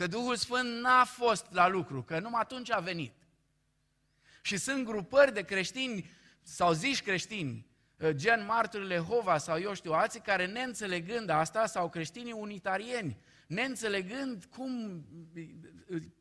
că 0.00 0.06
Duhul 0.06 0.36
Sfânt 0.36 0.80
n-a 0.80 1.04
fost 1.04 1.46
la 1.50 1.68
lucru, 1.68 2.02
că 2.02 2.18
numai 2.18 2.40
atunci 2.40 2.70
a 2.70 2.78
venit. 2.78 3.12
Și 4.42 4.56
sunt 4.56 4.84
grupări 4.84 5.32
de 5.32 5.42
creștini 5.42 6.10
sau 6.42 6.72
zici 6.72 7.02
creștini, 7.02 7.66
ă, 8.00 8.12
gen 8.12 8.44
marturile 8.44 8.98
Hova 8.98 9.38
sau 9.38 9.58
eu 9.58 9.74
știu 9.74 9.92
alții, 9.92 10.20
care 10.20 10.46
neînțelegând 10.46 11.28
asta, 11.28 11.66
sau 11.66 11.88
creștinii 11.88 12.32
unitarieni, 12.32 13.18
neînțelegând 13.46 14.44
cum 14.44 15.04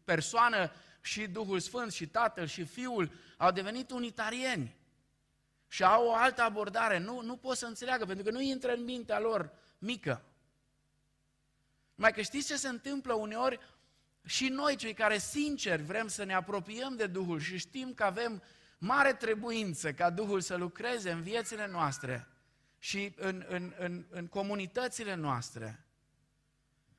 persoană 0.03 0.71
și 1.01 1.27
Duhul 1.27 1.60
Sfânt 1.60 1.91
și 1.91 2.08
Tatăl 2.08 2.45
și 2.45 2.63
Fiul 2.63 3.12
au 3.38 3.51
devenit 3.51 3.91
unitarieni 3.91 4.75
și 5.67 5.84
au 5.84 6.05
o 6.05 6.13
altă 6.13 6.41
abordare. 6.41 6.97
Nu, 6.97 7.21
nu 7.21 7.38
pot 7.38 7.58
să 7.58 7.65
înțeleagă, 7.65 8.05
pentru 8.05 8.23
că 8.23 8.32
nu 8.32 8.41
intră 8.41 8.73
în 8.73 8.84
mintea 8.84 9.19
lor 9.19 9.51
mică. 9.77 10.23
Mai 11.95 12.13
că 12.13 12.21
știți 12.21 12.47
ce 12.47 12.55
se 12.55 12.67
întâmplă 12.67 13.13
uneori? 13.13 13.60
Și 14.25 14.47
noi, 14.47 14.75
cei 14.75 14.93
care 14.93 15.17
sincer 15.17 15.79
vrem 15.79 16.08
să 16.08 16.23
ne 16.23 16.34
apropiem 16.34 16.95
de 16.95 17.08
Duhul 17.08 17.39
și 17.39 17.58
știm 17.58 17.93
că 17.93 18.03
avem 18.03 18.43
mare 18.79 19.13
trebuință 19.13 19.93
ca 19.93 20.09
Duhul 20.09 20.41
să 20.41 20.55
lucreze 20.55 21.11
în 21.11 21.21
viețile 21.21 21.67
noastre 21.67 22.27
și 22.77 23.13
în, 23.17 23.45
în, 23.47 23.73
în, 23.77 24.05
în 24.09 24.27
comunitățile 24.27 25.13
noastre. 25.13 25.85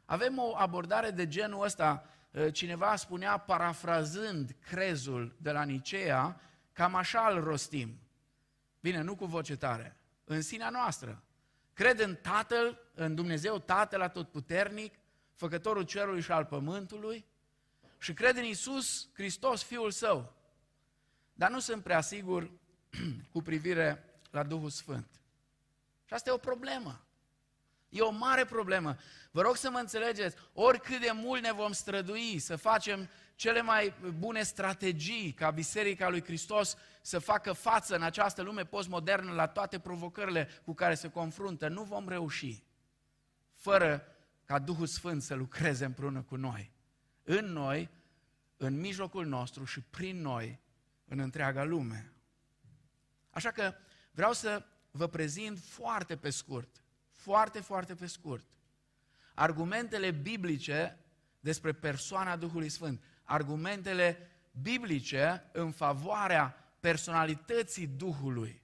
Avem 0.04 0.38
o 0.38 0.56
abordare 0.56 1.10
de 1.10 1.28
genul 1.28 1.64
ăsta, 1.64 2.06
ă, 2.34 2.50
cineva 2.50 2.96
spunea 2.96 3.36
parafrazând 3.38 4.56
crezul 4.60 5.36
de 5.38 5.50
la 5.50 5.62
Nicea, 5.62 6.40
cam 6.72 6.94
așa 6.94 7.28
îl 7.28 7.42
rostim. 7.42 8.00
Bine, 8.80 9.00
nu 9.00 9.16
cu 9.16 9.24
voce 9.24 9.56
tare, 9.56 9.96
în 10.24 10.42
sinea 10.42 10.70
noastră. 10.70 11.22
Cred 11.72 12.00
în 12.00 12.14
Tatăl, 12.14 12.78
în 12.94 13.14
Dumnezeu 13.14 13.58
Tatăl 13.58 14.00
Atotputernic, 14.00 14.94
Făcătorul 15.34 15.82
Cerului 15.82 16.20
și 16.20 16.32
al 16.32 16.44
Pământului 16.44 17.26
și 17.98 18.14
cred 18.14 18.36
în 18.36 18.44
Isus 18.44 19.08
Hristos, 19.12 19.62
Fiul 19.62 19.90
Său. 19.90 20.39
Dar 21.40 21.50
nu 21.50 21.60
sunt 21.60 21.82
prea 21.82 22.00
sigur 22.00 22.50
cu 23.32 23.42
privire 23.42 24.04
la 24.30 24.42
Duhul 24.42 24.70
Sfânt. 24.70 25.06
Și 26.04 26.14
asta 26.14 26.30
e 26.30 26.32
o 26.32 26.36
problemă. 26.36 27.04
E 27.88 28.00
o 28.00 28.10
mare 28.10 28.44
problemă. 28.44 28.96
Vă 29.30 29.40
rog 29.40 29.56
să 29.56 29.70
mă 29.70 29.78
înțelegeți, 29.78 30.36
oricât 30.52 31.00
de 31.00 31.10
mult 31.14 31.42
ne 31.42 31.52
vom 31.52 31.72
strădui 31.72 32.38
să 32.38 32.56
facem 32.56 33.08
cele 33.34 33.62
mai 33.62 33.94
bune 34.18 34.42
strategii 34.42 35.32
ca 35.32 35.50
Biserica 35.50 36.08
lui 36.08 36.22
Hristos 36.22 36.76
să 37.02 37.18
facă 37.18 37.52
față 37.52 37.94
în 37.94 38.02
această 38.02 38.42
lume 38.42 38.64
postmodernă 38.64 39.32
la 39.32 39.46
toate 39.46 39.78
provocările 39.78 40.48
cu 40.64 40.74
care 40.74 40.94
se 40.94 41.10
confruntă, 41.10 41.68
nu 41.68 41.82
vom 41.82 42.08
reuși 42.08 42.62
fără 43.54 44.06
ca 44.44 44.58
Duhul 44.58 44.86
Sfânt 44.86 45.22
să 45.22 45.34
lucreze 45.34 45.84
împreună 45.84 46.22
cu 46.22 46.36
noi. 46.36 46.72
În 47.22 47.44
noi, 47.44 47.90
în 48.56 48.80
mijlocul 48.80 49.26
nostru 49.26 49.64
și 49.64 49.80
prin 49.80 50.20
noi, 50.20 50.58
în 51.10 51.18
întreaga 51.18 51.64
lume. 51.64 52.12
Așa 53.30 53.50
că 53.50 53.74
vreau 54.10 54.32
să 54.32 54.66
vă 54.90 55.06
prezint 55.06 55.58
foarte 55.58 56.16
pe 56.16 56.30
scurt, 56.30 56.84
foarte, 57.10 57.60
foarte 57.60 57.94
pe 57.94 58.06
scurt, 58.06 58.46
argumentele 59.34 60.10
biblice 60.10 60.98
despre 61.40 61.72
persoana 61.72 62.36
Duhului 62.36 62.68
Sfânt, 62.68 63.04
argumentele 63.22 64.30
biblice 64.62 65.50
în 65.52 65.70
favoarea 65.70 66.74
personalității 66.80 67.86
Duhului 67.86 68.62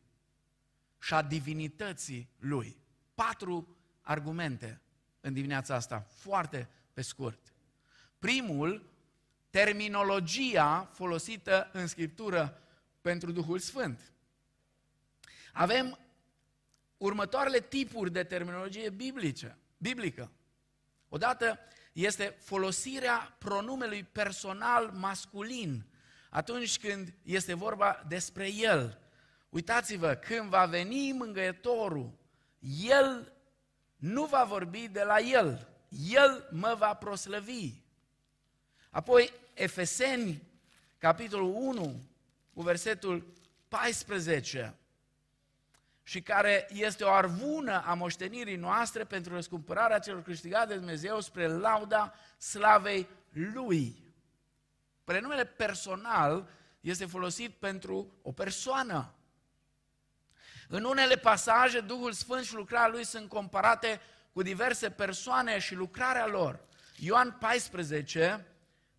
și 0.98 1.14
a 1.14 1.22
divinității 1.22 2.30
Lui. 2.38 2.76
Patru 3.14 3.76
argumente 4.00 4.80
în 5.20 5.32
dimineața 5.32 5.74
asta, 5.74 6.00
foarte 6.00 6.68
pe 6.92 7.02
scurt. 7.02 7.54
Primul, 8.18 8.90
terminologia 9.57 10.88
folosită 10.92 11.71
în 11.73 11.87
Scriptură 11.87 12.62
pentru 13.01 13.33
Duhul 13.33 13.59
Sfânt. 13.59 14.12
Avem 15.53 15.99
următoarele 16.97 17.61
tipuri 17.61 18.12
de 18.12 18.25
terminologie 18.25 18.90
biblice, 18.90 19.59
biblică. 19.77 20.31
Odată 21.09 21.59
este 21.92 22.37
folosirea 22.38 23.37
pronumelui 23.38 24.03
personal 24.05 24.90
masculin 24.90 25.87
atunci 26.31 26.79
când 26.79 27.14
este 27.23 27.55
vorba 27.55 28.05
despre 28.09 28.53
El. 28.53 28.99
Uitați-vă, 29.49 30.14
când 30.14 30.49
va 30.49 30.66
veni 30.66 31.12
mângăietorul, 31.12 32.19
El 32.83 33.33
nu 33.97 34.25
va 34.25 34.45
vorbi 34.45 34.88
de 34.88 35.03
la 35.03 35.19
El, 35.19 35.69
El 36.11 36.49
mă 36.53 36.75
va 36.79 36.95
proslăvi. 36.95 37.73
Apoi, 38.90 39.45
Efeseni, 39.57 40.42
capitolul 40.99 41.53
1, 41.55 42.03
cu 42.55 42.62
versetul 42.62 43.27
14, 43.69 44.75
și 46.03 46.23
care 46.23 46.69
este 46.73 47.05
o 47.05 47.11
arvună 47.11 47.83
a 47.85 47.95
moștenirii 47.95 48.57
noastre 48.57 49.05
pentru 49.05 49.35
răscumpărarea 49.35 49.99
celor 49.99 50.23
câștigate 50.23 50.66
de 50.66 50.75
Dumnezeu 50.75 51.21
spre 51.21 51.47
lauda 51.47 52.14
slavei 52.38 53.09
Lui. 53.33 54.14
Prenumele 55.05 55.45
personal 55.45 56.49
este 56.81 57.07
folosit 57.07 57.51
pentru 57.51 58.19
o 58.23 58.33
persoană. 58.33 59.14
În 60.69 60.85
unele 60.85 61.16
pasaje, 61.16 61.81
Duhul 61.81 62.12
Sfânt 62.12 62.45
și 62.45 62.55
lucrarea 62.55 62.88
Lui 62.88 63.05
sunt 63.05 63.29
comparate 63.29 64.01
cu 64.33 64.42
diverse 64.42 64.90
persoane 64.90 65.59
și 65.59 65.75
lucrarea 65.75 66.27
lor. 66.27 66.61
Ioan 66.97 67.37
14 67.40 68.47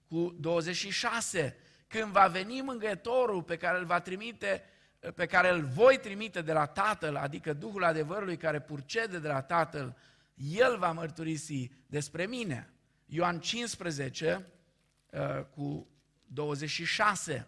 cu 0.07 0.35
26. 0.39 1.55
Când 1.87 2.11
va 2.11 2.27
veni 2.27 2.61
mângâietorul 2.61 3.43
pe 3.43 3.57
care 3.57 3.77
îl 3.77 3.85
va 3.85 3.99
trimite 3.99 4.63
pe 5.15 5.25
care 5.25 5.49
îl 5.49 5.61
voi 5.61 5.99
trimite 5.99 6.41
de 6.41 6.53
la 6.53 6.65
Tatăl, 6.65 7.15
adică 7.15 7.53
Duhul 7.53 7.83
adevărului 7.83 8.37
care 8.37 8.61
purcede 8.61 9.19
de 9.19 9.27
la 9.27 9.41
Tatăl, 9.41 9.97
El 10.35 10.77
va 10.77 10.91
mărturisi 10.91 11.71
despre 11.87 12.25
mine. 12.25 12.73
Ioan 13.05 13.39
15 13.39 14.47
uh, 15.09 15.43
cu 15.55 15.87
26. 16.25 17.47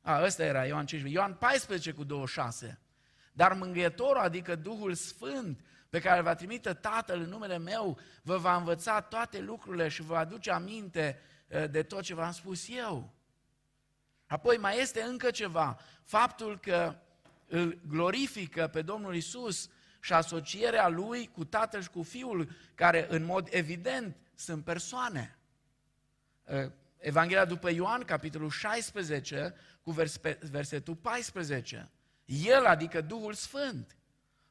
A, 0.00 0.24
ăsta 0.24 0.44
era 0.44 0.66
Ioan 0.66 0.86
15. 0.86 1.20
Ioan 1.20 1.34
14 1.34 1.92
cu 1.92 2.04
26. 2.04 2.78
Dar 3.32 3.52
mângâietorul, 3.52 4.22
adică 4.22 4.54
Duhul 4.54 4.94
Sfânt, 4.94 5.60
pe 5.90 6.00
care 6.00 6.18
îl 6.18 6.24
va 6.24 6.34
trimite 6.34 6.72
Tatăl 6.72 7.20
în 7.20 7.28
numele 7.28 7.58
meu, 7.58 7.98
vă 8.22 8.36
va 8.36 8.56
învăța 8.56 9.00
toate 9.00 9.40
lucrurile 9.40 9.88
și 9.88 10.02
vă 10.02 10.12
va 10.12 10.18
aduce 10.18 10.50
aminte 10.50 11.20
uh, 11.48 11.70
de 11.70 11.82
tot 11.82 12.02
ce 12.02 12.14
v-am 12.14 12.32
spus 12.32 12.68
eu. 12.68 13.14
Apoi 14.26 14.56
mai 14.56 14.80
este 14.80 15.02
încă 15.02 15.30
ceva, 15.30 15.78
faptul 16.04 16.58
că 16.58 16.94
îl 17.46 17.80
glorifică 17.88 18.66
pe 18.66 18.82
Domnul 18.82 19.14
Isus 19.14 19.70
și 20.00 20.12
asocierea 20.12 20.88
lui 20.88 21.26
cu 21.26 21.44
Tatăl 21.44 21.82
și 21.82 21.90
cu 21.90 22.02
Fiul, 22.02 22.50
care 22.74 23.06
în 23.08 23.24
mod 23.24 23.48
evident 23.50 24.16
sunt 24.34 24.64
persoane. 24.64 25.38
Ă, 26.48 26.72
Evanghelia 26.98 27.44
după 27.44 27.70
Ioan, 27.70 28.02
capitolul 28.02 28.50
16, 28.50 29.54
cu 29.82 29.90
versetul 30.50 30.94
14. 30.94 31.90
El, 32.24 32.64
adică 32.64 33.00
Duhul 33.00 33.32
Sfânt, 33.32 33.96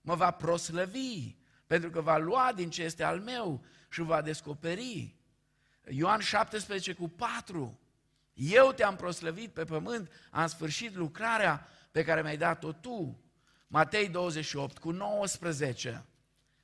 mă 0.10 0.16
va 0.16 0.32
proslăvi, 0.32 1.36
pentru 1.68 1.90
că 1.90 2.02
va 2.02 2.18
lua 2.18 2.52
din 2.56 2.70
ce 2.70 2.84
este 2.84 3.04
al 3.04 3.20
meu 3.20 3.64
și 3.90 4.02
va 4.02 4.22
descoperi. 4.22 5.16
Ioan 5.90 6.20
17 6.20 6.94
cu 6.94 7.10
4. 7.10 7.80
Eu 8.34 8.72
te-am 8.72 8.96
proslăvit 8.96 9.52
pe 9.52 9.64
pământ, 9.64 10.12
am 10.30 10.48
sfârșit 10.48 10.96
lucrarea 10.96 11.68
pe 11.92 12.04
care 12.04 12.22
mi-ai 12.22 12.38
dat-o 12.38 12.72
tu. 12.72 13.24
Matei 13.68 14.08
28 14.08 14.78
cu 14.78 14.92
19. 14.92 16.06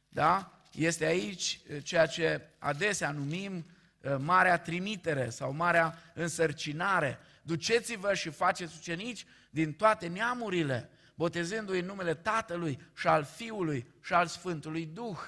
Da? 0.10 0.60
Este 0.72 1.06
aici 1.06 1.60
eh, 1.68 1.84
ceea 1.84 2.06
ce 2.06 2.42
adesea 2.60 3.12
numim 3.12 3.66
eh, 4.02 4.16
marea 4.20 4.58
trimitere 4.58 5.30
sau 5.30 5.54
marea 5.54 5.98
însărcinare. 6.14 7.20
Duceți-vă 7.42 8.14
și 8.14 8.30
faceți 8.30 8.76
ucenici 8.78 9.26
din 9.50 9.74
toate 9.74 10.08
neamurile, 10.08 10.90
botezându-i 11.16 11.80
în 11.80 11.86
numele 11.86 12.14
Tatălui 12.14 12.80
și 12.96 13.08
al 13.08 13.24
Fiului 13.24 13.94
și 14.02 14.14
al 14.14 14.28
Sfântului 14.28 14.86
Duh. 14.86 15.20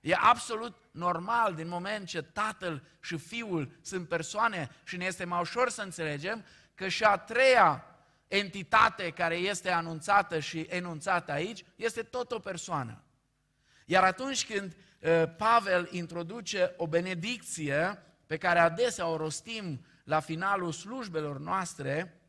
E 0.00 0.14
absolut 0.20 0.76
normal 0.90 1.54
din 1.54 1.68
moment 1.68 2.06
ce 2.06 2.22
Tatăl 2.22 2.82
și 3.00 3.16
Fiul 3.16 3.78
sunt 3.82 4.08
persoane 4.08 4.70
și 4.84 4.96
ne 4.96 5.04
este 5.04 5.24
mai 5.24 5.40
ușor 5.40 5.70
să 5.70 5.82
înțelegem 5.82 6.44
că 6.74 6.88
și 6.88 7.04
a 7.04 7.16
treia 7.16 7.84
entitate 8.28 9.10
care 9.10 9.34
este 9.34 9.70
anunțată 9.70 10.38
și 10.38 10.60
enunțată 10.60 11.32
aici 11.32 11.64
este 11.76 12.02
tot 12.02 12.32
o 12.32 12.38
persoană. 12.38 13.02
Iar 13.84 14.04
atunci 14.04 14.46
când 14.46 14.76
uh, 15.00 15.22
Pavel 15.36 15.88
introduce 15.90 16.74
o 16.76 16.86
benedicție 16.86 18.02
pe 18.26 18.36
care 18.36 18.58
adesea 18.58 19.06
o 19.06 19.16
rostim 19.16 19.86
la 20.04 20.20
finalul 20.20 20.72
slujbelor 20.72 21.38
noastre, 21.38 22.14
uh, 22.14 22.25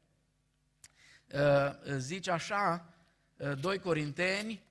zice 1.98 2.32
așa, 2.32 2.94
2 3.60 3.76
uh, 3.76 3.82
Corinteni 3.82 4.62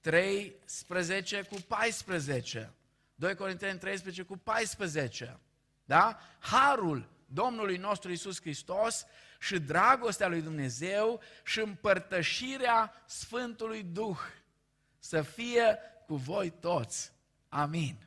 13 0.00 1.42
cu 1.42 1.56
14. 1.68 2.72
2 3.14 3.34
Corinteni 3.34 3.78
13 3.78 4.22
cu 4.22 4.36
14. 4.36 5.38
Da? 5.84 6.18
Harul 6.38 7.08
Domnului 7.26 7.76
nostru 7.76 8.12
Isus 8.12 8.40
Hristos 8.40 9.06
și 9.40 9.58
dragostea 9.58 10.28
lui 10.28 10.42
Dumnezeu 10.42 11.20
și 11.44 11.60
împărtășirea 11.60 13.04
Sfântului 13.06 13.82
Duh 13.82 14.18
să 14.98 15.22
fie 15.22 15.78
cu 16.06 16.16
voi 16.16 16.50
toți. 16.50 17.12
Amin. 17.48 18.05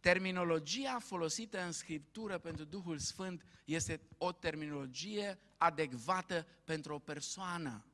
Terminologia 0.00 0.98
folosită 0.98 1.60
în 1.62 1.72
Scriptură 1.72 2.38
pentru 2.38 2.64
Duhul 2.64 2.98
Sfânt 2.98 3.44
este 3.64 4.00
o 4.18 4.32
terminologie 4.32 5.38
adecvată 5.56 6.46
pentru 6.64 6.94
o 6.94 6.98
persoană. 6.98 7.84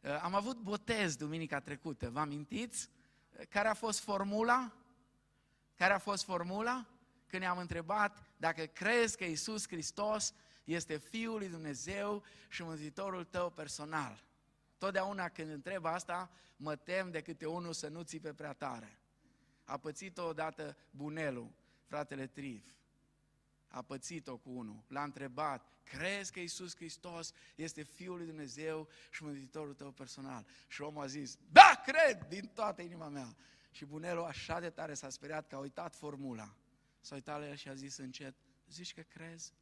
Uh, 0.00 0.20
am 0.22 0.34
avut 0.34 0.56
botez 0.56 1.16
duminica 1.16 1.60
trecută, 1.60 2.10
vă 2.10 2.20
amintiți? 2.20 2.88
Uh, 3.30 3.46
care 3.48 3.68
a 3.68 3.74
fost 3.74 4.00
formula? 4.00 4.72
Care 5.74 5.92
a 5.92 5.98
fost 5.98 6.24
formula? 6.24 6.86
Când 7.26 7.42
ne-am 7.42 7.58
întrebat 7.58 8.22
dacă 8.36 8.64
crezi 8.64 9.16
că 9.16 9.24
Isus 9.24 9.68
Hristos 9.68 10.34
este 10.64 10.96
Fiul 10.96 11.38
lui 11.38 11.48
Dumnezeu 11.48 12.22
și 12.48 12.62
Mântuitorul 12.62 13.24
tău 13.24 13.50
personal. 13.50 14.24
Totdeauna 14.78 15.28
când 15.28 15.50
întreb 15.50 15.84
asta, 15.84 16.30
mă 16.56 16.76
tem 16.76 17.10
de 17.10 17.20
câte 17.20 17.46
unul 17.46 17.72
să 17.72 17.88
nu 17.88 18.02
țipe 18.02 18.32
prea 18.32 18.52
tare. 18.52 18.98
A 19.64 19.76
pățit-o 19.76 20.24
odată 20.24 20.76
Bunelu, 20.90 21.52
fratele 21.86 22.26
Triv 22.26 22.74
a 23.74 23.82
pățit-o 23.82 24.36
cu 24.36 24.50
unul, 24.50 24.84
l-a 24.86 25.02
întrebat, 25.02 25.72
crezi 25.82 26.32
că 26.32 26.40
Isus 26.40 26.76
Hristos 26.76 27.32
este 27.54 27.82
Fiul 27.82 28.16
lui 28.16 28.26
Dumnezeu 28.26 28.88
și 29.10 29.22
Mântuitorul 29.22 29.74
tău 29.74 29.90
personal? 29.90 30.46
Și 30.66 30.82
omul 30.82 31.02
a 31.02 31.06
zis, 31.06 31.38
da, 31.52 31.82
cred, 31.84 32.26
din 32.28 32.50
toată 32.54 32.82
inima 32.82 33.08
mea. 33.08 33.36
Și 33.70 33.84
bunelul 33.84 34.24
așa 34.24 34.60
de 34.60 34.70
tare 34.70 34.94
s-a 34.94 35.08
speriat 35.08 35.48
că 35.48 35.54
a 35.54 35.58
uitat 35.58 35.94
formula. 35.94 36.54
S-a 37.00 37.14
uitat 37.14 37.38
la 37.38 37.48
el 37.48 37.56
și 37.56 37.68
a 37.68 37.74
zis 37.74 37.96
încet, 37.96 38.34
zici 38.68 38.94
că 38.94 39.00
crezi? 39.00 39.52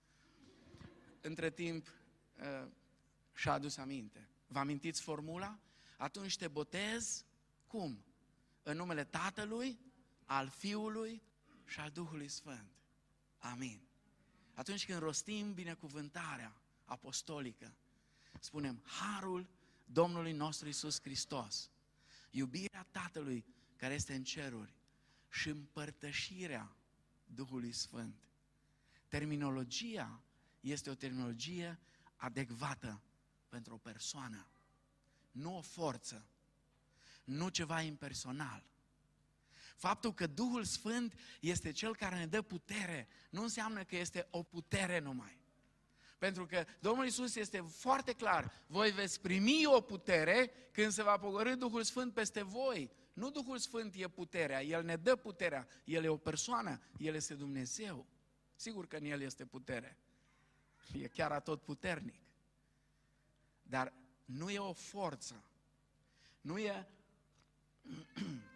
Între 1.21 1.51
timp 1.51 1.89
uh, 2.39 2.69
și-a 3.35 3.53
adus 3.53 3.77
aminte. 3.77 4.29
Vă 4.47 4.59
amintiți 4.59 5.03
formula? 5.03 5.59
Atunci 5.97 6.37
te 6.37 6.49
botezi, 6.49 7.25
cum? 7.67 8.05
În 8.63 8.77
numele 8.77 9.05
Tatălui, 9.05 9.79
al 10.33 10.49
Fiului 10.49 11.23
și 11.67 11.81
al 11.81 11.91
Duhului 11.91 12.29
Sfânt. 12.29 12.71
Amin 13.39 13.91
atunci 14.55 14.87
când 14.87 14.99
rostim 14.99 15.55
binecuvântarea 15.55 16.57
apostolică, 16.85 17.75
spunem 18.41 18.83
Harul 18.85 19.49
Domnului 19.85 20.33
nostru 20.33 20.69
Isus 20.69 21.01
Hristos, 21.01 21.71
iubirea 22.31 22.87
Tatălui 22.91 23.45
care 23.77 23.95
este 23.95 24.15
în 24.15 24.25
ceruri 24.25 24.75
și 25.31 25.49
împărtășirea 25.49 26.77
Duhului 27.25 27.73
Sfânt. 27.73 28.29
Terminologia 29.09 30.23
este 30.61 30.91
o 30.91 30.95
terminologie 30.95 31.79
adecvată 32.17 33.03
pentru 33.49 33.75
o 33.75 33.79
persoană, 33.79 34.47
nu 35.31 35.57
o 35.57 35.61
forță, 35.61 36.27
nu 37.25 37.49
ceva 37.49 37.81
impersonal. 37.81 38.72
Faptul 39.77 40.15
că 40.15 40.27
Duhul 40.27 40.65
Sfânt 40.65 41.15
este 41.41 41.73
Cel 41.73 41.97
care 41.97 42.17
ne 42.17 42.27
dă 42.27 42.43
putere, 42.43 43.09
nu 43.31 43.43
înseamnă 43.43 43.85
că 43.85 43.97
este 43.97 44.27
o 44.31 44.43
putere 44.43 44.99
numai. 44.99 45.41
Pentru 46.19 46.47
că 46.47 46.65
Domnul 46.81 47.07
Isus 47.07 47.35
este 47.35 47.61
foarte 47.61 48.13
clar, 48.13 48.65
voi 48.67 48.91
veți 48.91 49.21
primi 49.21 49.67
o 49.67 49.81
putere 49.81 50.53
când 50.73 50.93
se 50.93 51.03
va 51.03 51.19
pogorâ 51.19 51.55
Duhul 51.55 51.83
Sfânt 51.83 52.15
peste 52.15 52.43
voi. 52.43 52.91
Nu 53.13 53.31
Duhul 53.31 53.59
Sfânt 53.59 53.95
e 53.95 54.09
puterea, 54.09 54.63
El 54.63 54.85
ne 54.85 54.97
dă 54.97 55.17
puterea, 55.17 55.69
El 55.85 56.05
e 56.05 56.09
o 56.09 56.17
persoană, 56.17 56.81
El 56.99 57.15
este 57.15 57.35
Dumnezeu. 57.35 58.07
Sigur 58.55 58.87
că 58.87 58.97
în 58.97 59.05
El 59.05 59.21
este 59.21 59.45
putere. 59.45 59.99
E 60.93 61.09
chiar 61.09 61.33
atot 61.33 61.63
puternic. 61.63 62.23
Dar 63.63 63.93
nu 64.25 64.51
e 64.51 64.59
o 64.59 64.73
forță. 64.73 65.45
Nu 66.41 66.59
e 66.59 66.87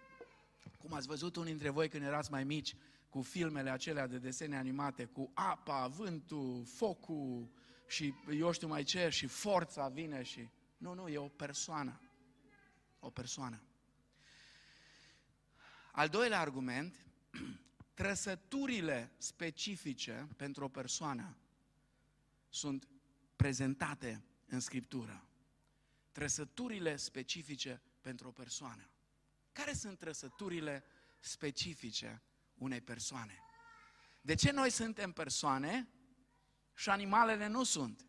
cum 0.87 0.97
ați 0.97 1.07
văzut 1.07 1.37
unii 1.37 1.51
dintre 1.51 1.69
voi 1.69 1.89
când 1.89 2.05
erați 2.05 2.31
mai 2.31 2.45
mici, 2.45 2.75
cu 3.09 3.23
filmele 3.23 3.71
acelea 3.71 4.07
de 4.07 4.19
desene 4.19 4.57
animate, 4.57 5.05
cu 5.05 5.31
apa, 5.35 5.87
vântul, 5.87 6.65
focul 6.65 7.51
și 7.87 8.15
eu 8.31 8.53
știu 8.53 8.69
mai 8.69 8.83
ce, 8.83 9.09
și 9.09 9.27
forța 9.27 9.89
vine 9.89 10.23
și... 10.23 10.49
Nu, 10.77 10.95
nu, 10.95 11.09
e 11.09 11.19
o 11.19 11.29
persoană. 11.29 12.01
O 13.01 13.11
persoană. 13.11 13.63
Al 15.93 16.09
doilea 16.09 16.41
argument, 16.41 17.07
trăsăturile 17.95 19.13
specifice 19.19 20.29
pentru 20.37 20.65
o 20.65 20.69
persoană 20.69 21.37
sunt 22.49 22.89
prezentate 23.37 24.25
în 24.47 24.61
Scriptură. 24.61 25.27
trăsăturile 26.13 26.97
specifice 26.97 27.83
pentru 28.01 28.29
o 28.29 28.31
persoană. 28.31 28.89
Care 29.57 29.73
sunt 29.73 29.99
trăsăturile 29.99 30.85
specifice 31.21 32.23
unei 32.55 32.81
persoane? 32.81 33.39
De 34.21 34.35
ce 34.35 34.51
noi 34.51 34.71
suntem 34.71 35.13
persoane 35.13 35.89
și 36.75 36.89
animalele 36.89 37.47
nu 37.47 37.65
sunt? 37.65 38.07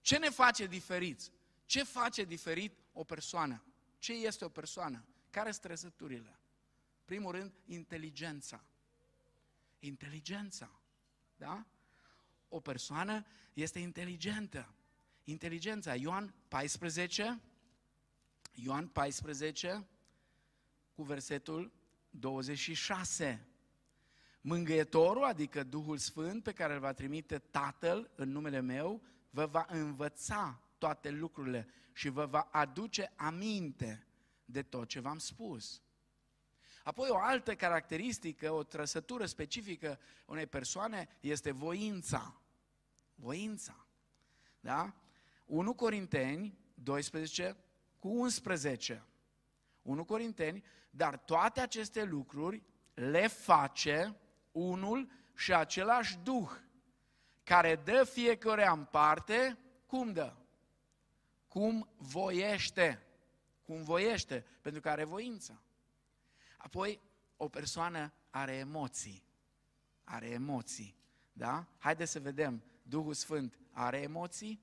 Ce 0.00 0.18
ne 0.18 0.28
face 0.28 0.66
diferiți? 0.66 1.32
Ce 1.64 1.82
face 1.82 2.24
diferit 2.24 2.78
o 2.92 3.04
persoană? 3.04 3.64
Ce 3.98 4.12
este 4.12 4.44
o 4.44 4.48
persoană? 4.48 5.04
Care 5.30 5.50
sunt 5.50 5.62
trăsăturile? 5.62 6.38
Primul 7.04 7.32
rând, 7.32 7.52
inteligența. 7.64 8.64
Inteligența. 9.78 10.80
Da? 11.36 11.66
O 12.48 12.60
persoană 12.60 13.26
este 13.52 13.78
inteligentă. 13.78 14.74
Inteligența. 15.24 15.94
Ioan 15.94 16.34
14, 16.48 17.40
Ioan 18.52 18.88
14, 18.88 19.88
cu 20.98 21.04
versetul 21.04 21.72
26. 22.10 23.46
Mângâietorul, 24.40 25.24
adică 25.24 25.62
Duhul 25.62 25.96
Sfânt 25.96 26.42
pe 26.42 26.52
care 26.52 26.72
îl 26.74 26.80
va 26.80 26.92
trimite 26.92 27.38
Tatăl 27.38 28.10
în 28.14 28.30
numele 28.30 28.60
meu, 28.60 29.02
vă 29.30 29.46
va 29.46 29.66
învăța 29.68 30.60
toate 30.78 31.10
lucrurile 31.10 31.68
și 31.92 32.08
vă 32.08 32.26
va 32.26 32.40
aduce 32.40 33.12
aminte 33.16 34.06
de 34.44 34.62
tot 34.62 34.88
ce 34.88 35.00
v-am 35.00 35.18
spus. 35.18 35.82
Apoi 36.84 37.08
o 37.10 37.18
altă 37.18 37.54
caracteristică, 37.54 38.50
o 38.50 38.62
trăsătură 38.62 39.26
specifică 39.26 39.98
unei 40.26 40.46
persoane 40.46 41.08
este 41.20 41.50
voința. 41.50 42.40
Voința. 43.14 43.86
Da? 44.60 44.94
1 45.46 45.74
Corinteni 45.74 46.58
12 46.74 47.56
cu 47.98 48.08
11. 48.08 49.02
1 49.88 50.04
Corinteni, 50.04 50.64
dar 50.90 51.16
toate 51.16 51.60
aceste 51.60 52.04
lucruri 52.04 52.62
le 52.94 53.26
face 53.26 54.16
unul 54.52 55.10
și 55.34 55.54
același 55.54 56.18
Duh, 56.18 56.50
care 57.44 57.76
dă 57.76 58.04
fiecare 58.04 58.66
în 58.66 58.84
parte, 58.84 59.58
cum 59.86 60.12
dă? 60.12 60.36
Cum 61.46 61.88
voiește. 61.96 63.02
Cum 63.62 63.82
voiește, 63.82 64.44
pentru 64.60 64.80
că 64.80 64.88
are 64.88 65.04
voință. 65.04 65.62
Apoi, 66.56 67.00
o 67.36 67.48
persoană 67.48 68.12
are 68.30 68.54
emoții. 68.54 69.24
Are 70.04 70.26
emoții. 70.26 70.96
Da? 71.32 71.66
Haideți 71.78 72.12
să 72.12 72.20
vedem. 72.20 72.64
Duhul 72.82 73.14
Sfânt 73.14 73.58
are 73.72 74.00
emoții? 74.00 74.62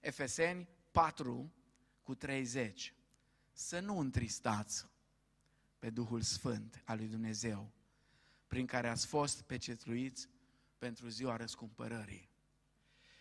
Efeseni 0.00 0.68
4 0.90 1.52
cu 2.02 2.14
30. 2.14 2.94
Să 3.52 3.80
nu 3.80 3.98
întristați 3.98 4.86
pe 5.78 5.90
Duhul 5.90 6.20
Sfânt 6.20 6.82
al 6.84 6.96
lui 6.96 7.08
Dumnezeu, 7.08 7.72
prin 8.46 8.66
care 8.66 8.88
ați 8.88 9.06
fost 9.06 9.42
pecetluiți 9.42 10.28
pentru 10.78 11.08
ziua 11.08 11.36
răscumpărării. 11.36 12.30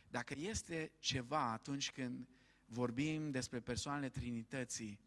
Dacă 0.09 0.33
este 0.37 0.91
ceva 0.99 1.51
atunci 1.51 1.91
când 1.91 2.27
vorbim 2.65 3.31
despre 3.31 3.59
persoanele 3.59 4.09
Trinității 4.09 4.99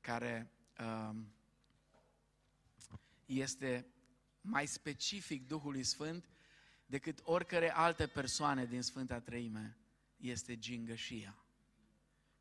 care 0.00 0.50
um, 0.78 1.32
este 3.26 3.86
mai 4.40 4.66
specific 4.66 5.46
Duhului 5.46 5.82
Sfânt 5.82 6.28
decât 6.86 7.20
oricare 7.22 7.72
alte 7.72 8.06
persoane 8.06 8.66
din 8.66 8.82
Sfânta 8.82 9.20
Treime, 9.20 9.76
este 10.16 10.58
gingășia. 10.58 11.44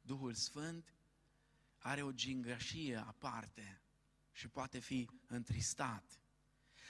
Duhul 0.02 0.34
Sfânt 0.34 0.95
are 1.86 2.02
o 2.02 2.12
gingășie 2.12 3.04
aparte 3.08 3.82
și 4.32 4.48
poate 4.48 4.80
fi 4.80 5.10
întristat. 5.28 6.20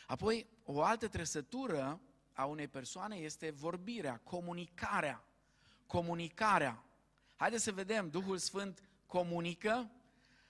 Apoi, 0.07 0.47
o 0.63 0.81
altă 0.81 1.07
trăsătură 1.07 2.01
a 2.33 2.45
unei 2.45 2.67
persoane 2.67 3.15
este 3.15 3.51
vorbirea, 3.51 4.17
comunicarea. 4.23 5.23
Comunicarea. 5.85 6.83
Haideți 7.35 7.63
să 7.63 7.71
vedem, 7.71 8.09
Duhul 8.09 8.37
Sfânt 8.37 8.89
comunică. 9.05 9.91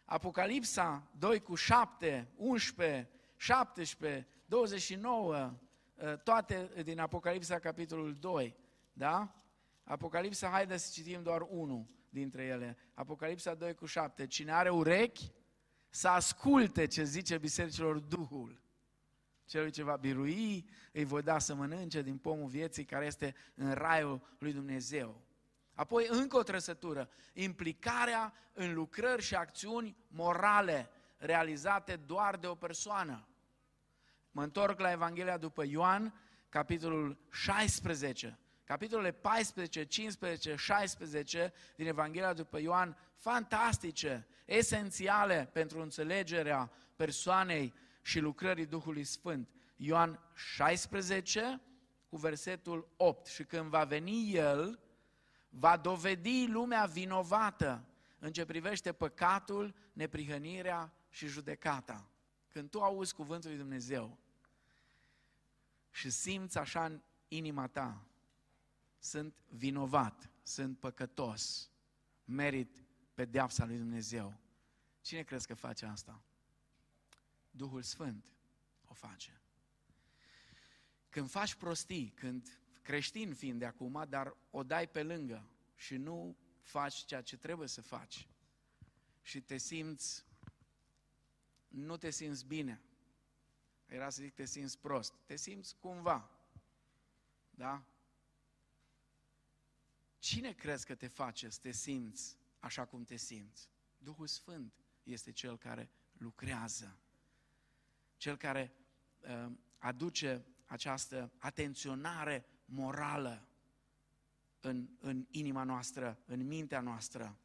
Apocalipsa 0.06 1.08
2 1.18 1.42
cu 1.42 1.56
7, 1.56 2.32
11, 2.36 3.10
17, 3.36 4.28
29, 4.46 5.60
toate 6.24 6.72
din 6.84 7.00
Apocalipsa 7.00 7.60
capitolul 7.60 8.14
2, 8.14 8.56
da? 8.94 9.36
Apocalipsa, 9.84 10.50
haideți 10.50 10.86
să 10.86 10.92
citim 10.94 11.24
doar 11.24 11.42
unul 11.42 11.86
dintre 12.16 12.44
ele. 12.44 12.78
Apocalipsa 12.94 13.54
2 13.54 13.74
cu 13.74 13.86
7. 13.86 14.28
Cine 14.28 14.52
are 14.52 14.70
urechi, 14.70 15.32
să 15.90 16.08
asculte 16.08 16.88
ce 16.88 17.04
zice 17.04 17.38
bisericilor 17.38 18.00
Duhul. 18.00 18.62
Celui 19.46 19.72
ce 19.72 19.84
va 19.84 19.96
birui, 19.96 20.70
îi 20.92 21.04
voi 21.04 21.22
da 21.22 21.40
să 21.40 21.56
mănânce 21.56 22.02
din 22.02 22.18
pomul 22.18 22.48
vieții 22.48 22.86
care 22.86 23.06
este 23.06 23.36
în 23.56 23.74
raiul 23.74 24.36
lui 24.40 24.54
Dumnezeu. 24.54 25.22
Apoi 25.74 26.08
încă 26.10 26.38
o 26.38 26.44
trăsătură, 26.44 27.10
implicarea 27.34 28.34
în 28.54 28.74
lucrări 28.74 29.22
și 29.22 29.36
acțiuni 29.36 29.98
morale 30.08 30.90
realizate 31.18 31.96
doar 31.96 32.38
de 32.38 32.48
o 32.48 32.56
persoană. 32.56 33.28
Mă 34.32 34.44
întorc 34.44 34.80
la 34.80 34.92
Evanghelia 34.92 35.38
după 35.38 35.64
Ioan, 35.66 36.14
capitolul 36.50 37.18
16. 37.32 38.40
Capitolele 38.66 39.12
14, 39.12 39.84
15, 39.84 40.56
16 40.56 41.54
din 41.76 41.88
Evanghelia 41.88 42.34
după 42.34 42.60
Ioan, 42.60 42.98
fantastice, 43.16 44.28
esențiale 44.46 45.50
pentru 45.54 45.82
înțelegerea 45.82 46.72
persoanei 46.96 47.74
și 48.02 48.20
lucrării 48.20 48.66
Duhului 48.66 49.04
Sfânt. 49.04 49.50
Ioan 49.76 50.20
16 50.34 51.62
cu 52.10 52.18
versetul 52.18 52.94
8. 52.98 53.26
Și 53.26 53.44
când 53.44 53.70
va 53.70 53.84
veni 53.84 54.34
El, 54.34 54.80
va 55.50 55.78
dovedi 55.78 56.48
lumea 56.48 56.86
vinovată 56.86 57.86
în 58.20 58.32
ce 58.32 58.46
privește 58.46 58.92
păcatul, 58.92 59.76
neprihănirea 59.94 60.94
și 61.10 61.28
judecata. 61.28 62.10
Când 62.48 62.70
tu 62.70 62.80
auzi 62.82 63.14
cuvântul 63.14 63.50
lui 63.50 63.60
Dumnezeu 63.60 64.18
și 65.92 66.10
simți 66.10 66.58
așa 66.58 66.86
în 66.86 67.02
inima 67.28 67.68
ta, 67.68 68.06
sunt 69.06 69.36
vinovat, 69.50 70.30
sunt 70.44 70.80
păcătos, 70.80 71.70
merit 72.24 72.84
pedeapsa 73.14 73.66
lui 73.66 73.78
Dumnezeu. 73.78 74.40
Cine 75.02 75.24
crezi 75.24 75.48
că 75.48 75.54
face 75.54 75.86
asta? 75.86 76.24
Duhul 77.52 77.82
Sfânt 77.82 78.26
o 78.86 78.94
face. 78.94 79.42
Când 81.10 81.30
faci 81.30 81.56
prostii, 81.56 82.10
când 82.10 82.60
creștin 82.82 83.34
fiind 83.34 83.60
de 83.60 83.66
acum, 83.66 84.06
dar 84.10 84.38
o 84.52 84.64
dai 84.64 84.88
pe 84.90 85.04
lângă 85.04 85.50
și 85.76 85.98
nu 85.98 86.38
faci 86.62 86.96
ceea 86.96 87.22
ce 87.22 87.38
trebuie 87.38 87.68
să 87.68 87.82
faci 87.82 88.28
și 89.22 89.42
te 89.42 89.58
simți, 89.58 90.26
nu 91.68 91.98
te 91.98 92.10
simți 92.10 92.46
bine, 92.46 92.82
era 93.86 94.10
să 94.10 94.22
zic 94.22 94.34
te 94.34 94.46
simți 94.46 94.80
prost, 94.80 95.14
te 95.26 95.36
simți 95.36 95.76
cumva, 95.80 96.32
da? 97.50 97.86
Cine 100.26 100.52
crezi 100.52 100.86
că 100.86 100.96
te 100.96 101.08
face 101.08 101.50
să 101.50 101.60
te 101.62 101.72
simți 101.72 102.38
așa 102.60 102.86
cum 102.86 103.04
te 103.04 103.16
simți? 103.16 103.70
Duhul 103.98 104.28
Sfânt 104.28 104.74
este 105.04 105.32
cel 105.32 105.58
care 105.58 105.90
lucrează, 106.18 106.98
cel 108.18 108.38
care 108.38 108.74
uh, 109.20 109.52
aduce 109.78 110.46
această 110.66 111.32
atenționare 111.38 112.46
morală 112.66 113.48
în, 114.60 114.88
în 115.00 115.26
inima 115.30 115.64
noastră, 115.64 116.20
în 116.26 116.48
mintea 116.48 116.80
noastră. 116.80 117.38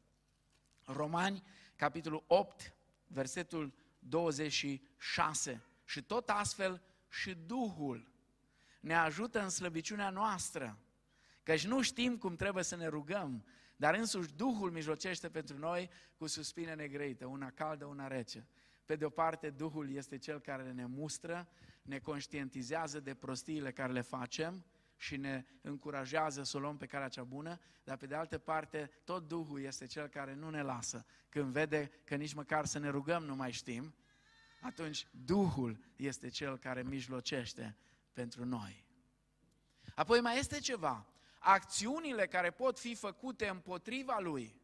Romani, 0.85 1.43
capitolul 1.75 2.23
8, 2.27 2.73
versetul 3.07 3.73
26. 3.99 5.63
Și 5.85 6.03
tot 6.03 6.29
astfel 6.29 6.81
și 7.09 7.33
Duhul 7.33 8.11
ne 8.79 8.95
ajută 8.95 9.41
în 9.41 9.49
slăbiciunea 9.49 10.09
noastră 10.09 10.79
Căci 11.43 11.65
nu 11.65 11.81
știm 11.81 12.17
cum 12.17 12.35
trebuie 12.35 12.63
să 12.63 12.75
ne 12.75 12.87
rugăm, 12.87 13.45
dar 13.75 13.95
însuși 13.95 14.33
Duhul 14.33 14.71
mijlocește 14.71 15.29
pentru 15.29 15.57
noi 15.57 15.89
cu 16.15 16.27
suspine 16.27 16.73
negrăite, 16.73 17.25
una 17.25 17.51
caldă, 17.51 17.85
una 17.85 18.07
rece. 18.07 18.47
Pe 18.85 18.95
de 18.95 19.05
o 19.05 19.09
parte, 19.09 19.49
Duhul 19.49 19.91
este 19.91 20.17
Cel 20.17 20.39
care 20.39 20.71
ne 20.71 20.85
mustră, 20.85 21.49
ne 21.81 21.99
conștientizează 21.99 22.99
de 22.99 23.13
prostiile 23.13 23.71
care 23.71 23.91
le 23.91 24.01
facem 24.01 24.65
și 24.97 25.17
ne 25.17 25.45
încurajează 25.61 26.43
să 26.43 26.57
o 26.57 26.59
luăm 26.59 26.77
pe 26.77 26.85
calea 26.85 27.07
cea 27.07 27.23
bună, 27.23 27.59
dar 27.83 27.97
pe 27.97 28.05
de 28.05 28.15
altă 28.15 28.37
parte, 28.37 28.91
tot 29.03 29.27
Duhul 29.27 29.61
este 29.61 29.85
Cel 29.85 30.07
care 30.07 30.33
nu 30.33 30.49
ne 30.49 30.61
lasă. 30.61 31.05
Când 31.29 31.51
vede 31.51 31.91
că 32.03 32.15
nici 32.15 32.33
măcar 32.33 32.65
să 32.65 32.79
ne 32.79 32.89
rugăm 32.89 33.23
nu 33.23 33.35
mai 33.35 33.51
știm, 33.51 33.95
atunci 34.61 35.07
Duhul 35.11 35.79
este 35.95 36.29
Cel 36.29 36.57
care 36.57 36.83
mijlocește 36.83 37.77
pentru 38.13 38.45
noi. 38.45 38.85
Apoi 39.95 40.19
mai 40.19 40.37
este 40.37 40.59
ceva 40.59 41.10
acțiunile 41.43 42.27
care 42.27 42.51
pot 42.51 42.79
fi 42.79 42.95
făcute 42.95 43.47
împotriva 43.47 44.19
lui. 44.19 44.59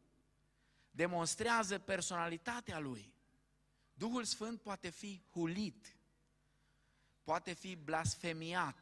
demonstrează 0.92 1.80
personalitatea 1.80 2.80
lui. 2.80 3.14
Duhul 3.94 4.24
Sfânt 4.24 4.62
poate 4.62 4.90
fi 4.90 5.22
hulit, 5.32 5.98
poate 7.24 7.54
fi 7.54 7.76
blasfemiat. 7.76 8.78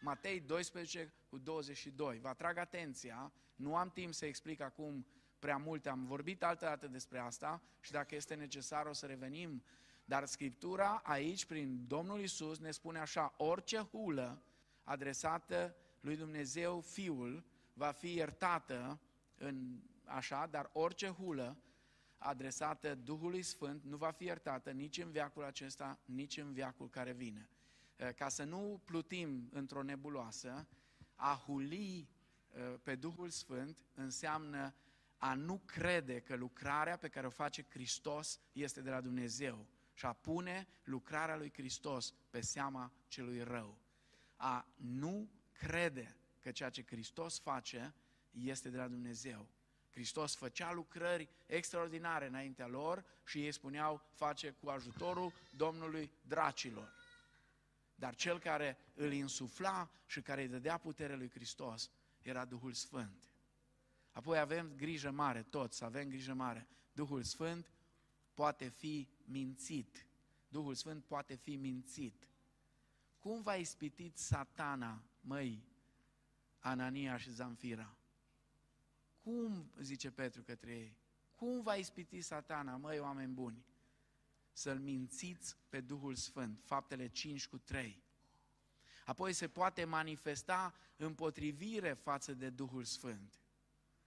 Matei 0.00 0.40
12 0.40 1.12
cu 1.28 1.38
22. 1.38 2.18
Vă 2.18 2.28
atrag 2.28 2.56
atenția, 2.56 3.32
nu 3.54 3.76
am 3.76 3.90
timp 3.90 4.14
să 4.14 4.26
explic 4.26 4.60
acum 4.60 5.06
prea 5.38 5.56
multe, 5.56 5.88
am 5.88 6.06
vorbit 6.06 6.42
altă 6.42 6.64
dată 6.64 6.86
despre 6.86 7.18
asta 7.18 7.62
și 7.80 7.90
dacă 7.90 8.14
este 8.14 8.34
necesar 8.34 8.86
o 8.86 8.92
să 8.92 9.06
revenim. 9.06 9.64
Dar 10.04 10.26
Scriptura 10.26 11.00
aici, 11.04 11.44
prin 11.44 11.86
Domnul 11.86 12.20
Isus, 12.20 12.58
ne 12.58 12.70
spune 12.70 12.98
așa, 12.98 13.34
orice 13.36 13.78
hulă 13.78 14.42
adresată 14.84 15.76
lui 16.06 16.16
Dumnezeu 16.16 16.80
Fiul 16.80 17.44
va 17.72 17.90
fi 17.90 18.14
iertată 18.14 19.00
în 19.34 19.80
așa, 20.04 20.46
dar 20.46 20.70
orice 20.72 21.08
hulă 21.08 21.56
adresată 22.18 22.94
Duhului 22.94 23.42
Sfânt 23.42 23.84
nu 23.84 23.96
va 23.96 24.10
fi 24.10 24.24
iertată 24.24 24.70
nici 24.70 24.98
în 24.98 25.10
viacul 25.10 25.44
acesta, 25.44 25.98
nici 26.04 26.36
în 26.36 26.52
viacul 26.52 26.88
care 26.90 27.12
vine. 27.12 27.48
Ca 28.16 28.28
să 28.28 28.44
nu 28.44 28.80
plutim 28.84 29.48
într-o 29.52 29.82
nebuloasă, 29.82 30.66
a 31.14 31.42
huli 31.46 32.08
pe 32.82 32.94
Duhul 32.94 33.30
Sfânt 33.30 33.84
înseamnă 33.94 34.74
a 35.16 35.34
nu 35.34 35.60
crede 35.64 36.20
că 36.20 36.36
lucrarea 36.36 36.96
pe 36.96 37.08
care 37.08 37.26
o 37.26 37.30
face 37.30 37.66
Hristos 37.68 38.40
este 38.52 38.80
de 38.80 38.90
la 38.90 39.00
Dumnezeu 39.00 39.66
și 39.92 40.06
a 40.06 40.12
pune 40.12 40.68
lucrarea 40.84 41.36
lui 41.36 41.52
Hristos 41.52 42.14
pe 42.30 42.40
seama 42.40 42.92
celui 43.08 43.42
rău. 43.42 43.78
A 44.36 44.68
nu 44.76 45.28
crede 45.58 46.16
că 46.40 46.50
ceea 46.50 46.70
ce 46.70 46.84
Hristos 46.86 47.38
face 47.38 47.94
este 48.30 48.68
de 48.68 48.76
la 48.76 48.88
Dumnezeu. 48.88 49.48
Hristos 49.90 50.34
făcea 50.34 50.72
lucrări 50.72 51.28
extraordinare 51.46 52.26
înaintea 52.26 52.66
lor 52.66 53.04
și 53.24 53.44
ei 53.44 53.52
spuneau 53.52 54.02
face 54.14 54.50
cu 54.50 54.68
ajutorul 54.68 55.32
Domnului 55.56 56.10
dracilor. 56.22 56.92
Dar 57.94 58.14
cel 58.14 58.38
care 58.38 58.78
îl 58.94 59.12
insufla 59.12 59.90
și 60.06 60.22
care 60.22 60.42
îi 60.42 60.48
dădea 60.48 60.78
putere 60.78 61.16
lui 61.16 61.30
Hristos 61.30 61.90
era 62.22 62.44
Duhul 62.44 62.72
Sfânt. 62.72 63.30
Apoi 64.12 64.38
avem 64.38 64.72
grijă 64.76 65.10
mare, 65.10 65.42
toți 65.42 65.84
avem 65.84 66.08
grijă 66.08 66.32
mare. 66.32 66.68
Duhul 66.92 67.22
Sfânt 67.22 67.70
poate 68.34 68.68
fi 68.68 69.08
mințit. 69.24 70.06
Duhul 70.48 70.74
Sfânt 70.74 71.04
poate 71.04 71.34
fi 71.34 71.56
mințit. 71.56 72.28
Cum 73.18 73.42
va 73.42 73.54
ispitit 73.54 74.16
satana, 74.16 75.02
măi, 75.26 75.64
Anania 76.58 77.16
și 77.16 77.30
Zamfira? 77.30 77.96
Cum, 79.22 79.72
zice 79.80 80.10
Petru 80.10 80.42
către 80.42 80.70
ei, 80.70 80.96
cum 81.34 81.62
va 81.62 81.74
ispiti 81.74 82.20
satana, 82.20 82.76
măi, 82.76 82.98
oameni 82.98 83.32
buni? 83.32 83.64
Să-l 84.52 84.78
mințiți 84.78 85.56
pe 85.68 85.80
Duhul 85.80 86.14
Sfânt, 86.14 86.60
faptele 86.64 87.08
5 87.08 87.46
cu 87.46 87.58
3. 87.58 88.02
Apoi 89.04 89.32
se 89.32 89.48
poate 89.48 89.84
manifesta 89.84 90.74
împotrivire 90.96 91.92
față 91.92 92.34
de 92.34 92.50
Duhul 92.50 92.84
Sfânt. 92.84 93.40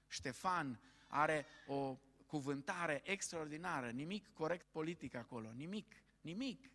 Ștefan 0.08 0.80
are 1.08 1.46
o 1.68 1.98
cuvântare 2.26 3.02
extraordinară, 3.04 3.90
nimic 3.90 4.34
corect 4.34 4.66
politic 4.72 5.14
acolo, 5.14 5.52
nimic, 5.52 5.96
nimic. 6.22 6.70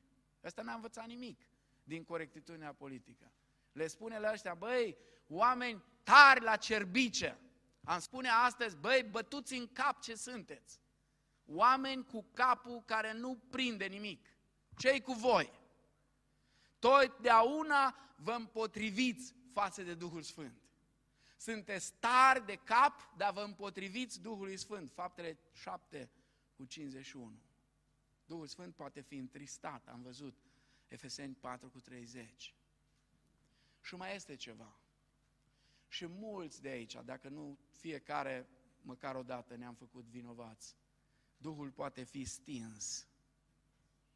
Ăsta 0.44 0.62
n-a 0.62 0.74
învățat 0.74 1.06
nimic 1.06 1.46
din 1.84 2.04
corectitudinea 2.04 2.72
politică. 2.72 3.32
Le 3.74 3.86
spune 3.86 4.18
la 4.18 4.32
ăștia, 4.32 4.54
băi, 4.54 4.96
oameni 5.28 5.82
tari 6.02 6.40
la 6.40 6.56
cerbice. 6.56 7.38
Am 7.84 7.98
spune 7.98 8.28
astăzi, 8.28 8.76
băi, 8.76 9.02
bătuți 9.10 9.54
în 9.54 9.68
cap 9.72 10.00
ce 10.00 10.14
sunteți. 10.14 10.80
Oameni 11.46 12.04
cu 12.04 12.26
capul 12.32 12.82
care 12.86 13.12
nu 13.12 13.36
prinde 13.50 13.86
nimic. 13.86 14.26
Cei 14.76 15.00
cu 15.00 15.12
voi? 15.12 15.52
Totdeauna 16.78 17.96
vă 18.16 18.32
împotriviți 18.32 19.34
față 19.52 19.82
de 19.82 19.94
Duhul 19.94 20.22
Sfânt. 20.22 20.62
Sunteți 21.36 21.92
tari 21.98 22.46
de 22.46 22.54
cap, 22.54 23.16
dar 23.16 23.32
vă 23.32 23.40
împotriviți 23.40 24.20
Duhului 24.20 24.56
Sfânt. 24.56 24.92
Faptele 24.92 25.38
7 25.52 26.10
cu 26.56 26.64
51. 26.64 27.32
Duhul 28.24 28.46
Sfânt 28.46 28.74
poate 28.74 29.00
fi 29.00 29.16
întristat, 29.16 29.88
am 29.88 30.02
văzut. 30.02 30.38
Efeseni 30.88 31.34
4 31.34 31.68
cu 31.68 31.80
30. 31.80 32.54
Și 33.84 33.94
mai 33.94 34.14
este 34.14 34.34
ceva. 34.36 34.80
Și 35.88 36.06
mulți 36.06 36.62
de 36.62 36.68
aici, 36.68 36.96
dacă 37.04 37.28
nu 37.28 37.58
fiecare, 37.70 38.48
măcar 38.82 39.14
o 39.14 39.22
dată 39.22 39.56
ne-am 39.56 39.74
făcut 39.74 40.04
vinovați. 40.04 40.76
Duhul 41.36 41.70
poate 41.70 42.02
fi 42.02 42.24
stins. 42.24 43.08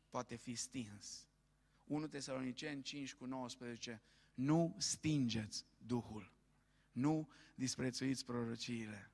Poate 0.09 0.37
fi 0.37 0.55
stins. 0.55 1.29
1 1.85 2.07
Tesaloniceni 2.07 2.83
5 2.83 3.15
cu 3.15 3.25
19. 3.25 4.03
Nu 4.35 4.75
stingeți 4.79 5.67
Duhul. 5.79 6.33
Nu 6.93 7.29
disprețuiți 7.55 8.25
prorociile. 8.25 9.11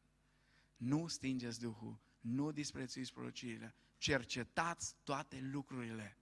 Nu 0.76 1.06
stingeți 1.06 1.60
Duhul. 1.60 2.00
Nu 2.20 2.52
disprețuiți 2.52 3.12
prorociile. 3.12 3.74
Cercetați 3.96 4.96
toate 5.02 5.40
lucrurile. 5.40 6.16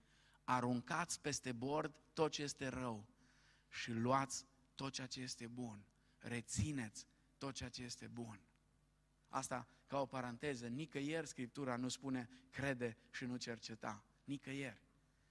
Aruncați 0.44 1.20
peste 1.20 1.52
bord 1.52 1.94
tot 2.12 2.30
ce 2.30 2.42
este 2.42 2.68
rău 2.68 3.11
și 3.72 3.92
luați 3.92 4.46
tot 4.74 4.92
ceea 4.92 5.06
ce 5.06 5.20
este 5.20 5.46
bun. 5.46 5.84
Rețineți 6.18 7.06
tot 7.38 7.54
ceea 7.54 7.68
ce 7.68 7.82
este 7.82 8.06
bun. 8.06 8.40
Asta 9.28 9.68
ca 9.86 10.00
o 10.00 10.06
paranteză, 10.06 10.66
nicăieri 10.66 11.26
Scriptura 11.26 11.76
nu 11.76 11.88
spune 11.88 12.28
crede 12.50 12.96
și 13.10 13.24
nu 13.24 13.36
cerceta. 13.36 14.04
Nicăieri. 14.24 14.82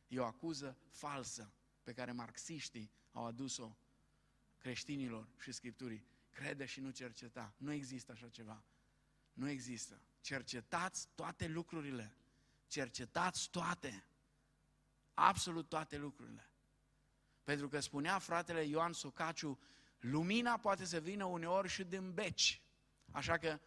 E 0.07 0.19
o 0.19 0.25
acuză 0.25 0.77
falsă 0.89 1.53
pe 1.83 1.93
care 1.93 2.11
marxiștii 2.11 2.91
au 3.11 3.25
adus-o 3.25 3.77
creștinilor 4.57 5.27
și 5.39 5.51
Scripturii. 5.51 6.05
Crede 6.29 6.65
și 6.65 6.79
nu 6.79 6.89
cerceta. 6.89 7.53
Nu 7.57 7.71
există 7.71 8.11
așa 8.11 8.29
ceva. 8.29 8.63
Nu 9.33 9.49
există. 9.49 10.01
Cercetați 10.21 11.07
toate 11.15 11.47
lucrurile. 11.47 12.15
Cercetați 12.67 13.49
toate. 13.49 14.05
Absolut 15.13 15.69
toate 15.69 15.97
lucrurile. 15.97 16.50
Pentru 17.43 17.67
că 17.67 17.79
spunea 17.79 18.19
fratele 18.19 18.63
Ioan 18.63 18.93
Socaciu, 18.93 19.59
lumina 19.99 20.57
poate 20.57 20.85
să 20.85 20.99
vină 20.99 21.25
uneori 21.25 21.67
și 21.67 21.83
din 21.83 22.13
beci. 22.13 22.61
Așa 23.11 23.37
că 23.37 23.59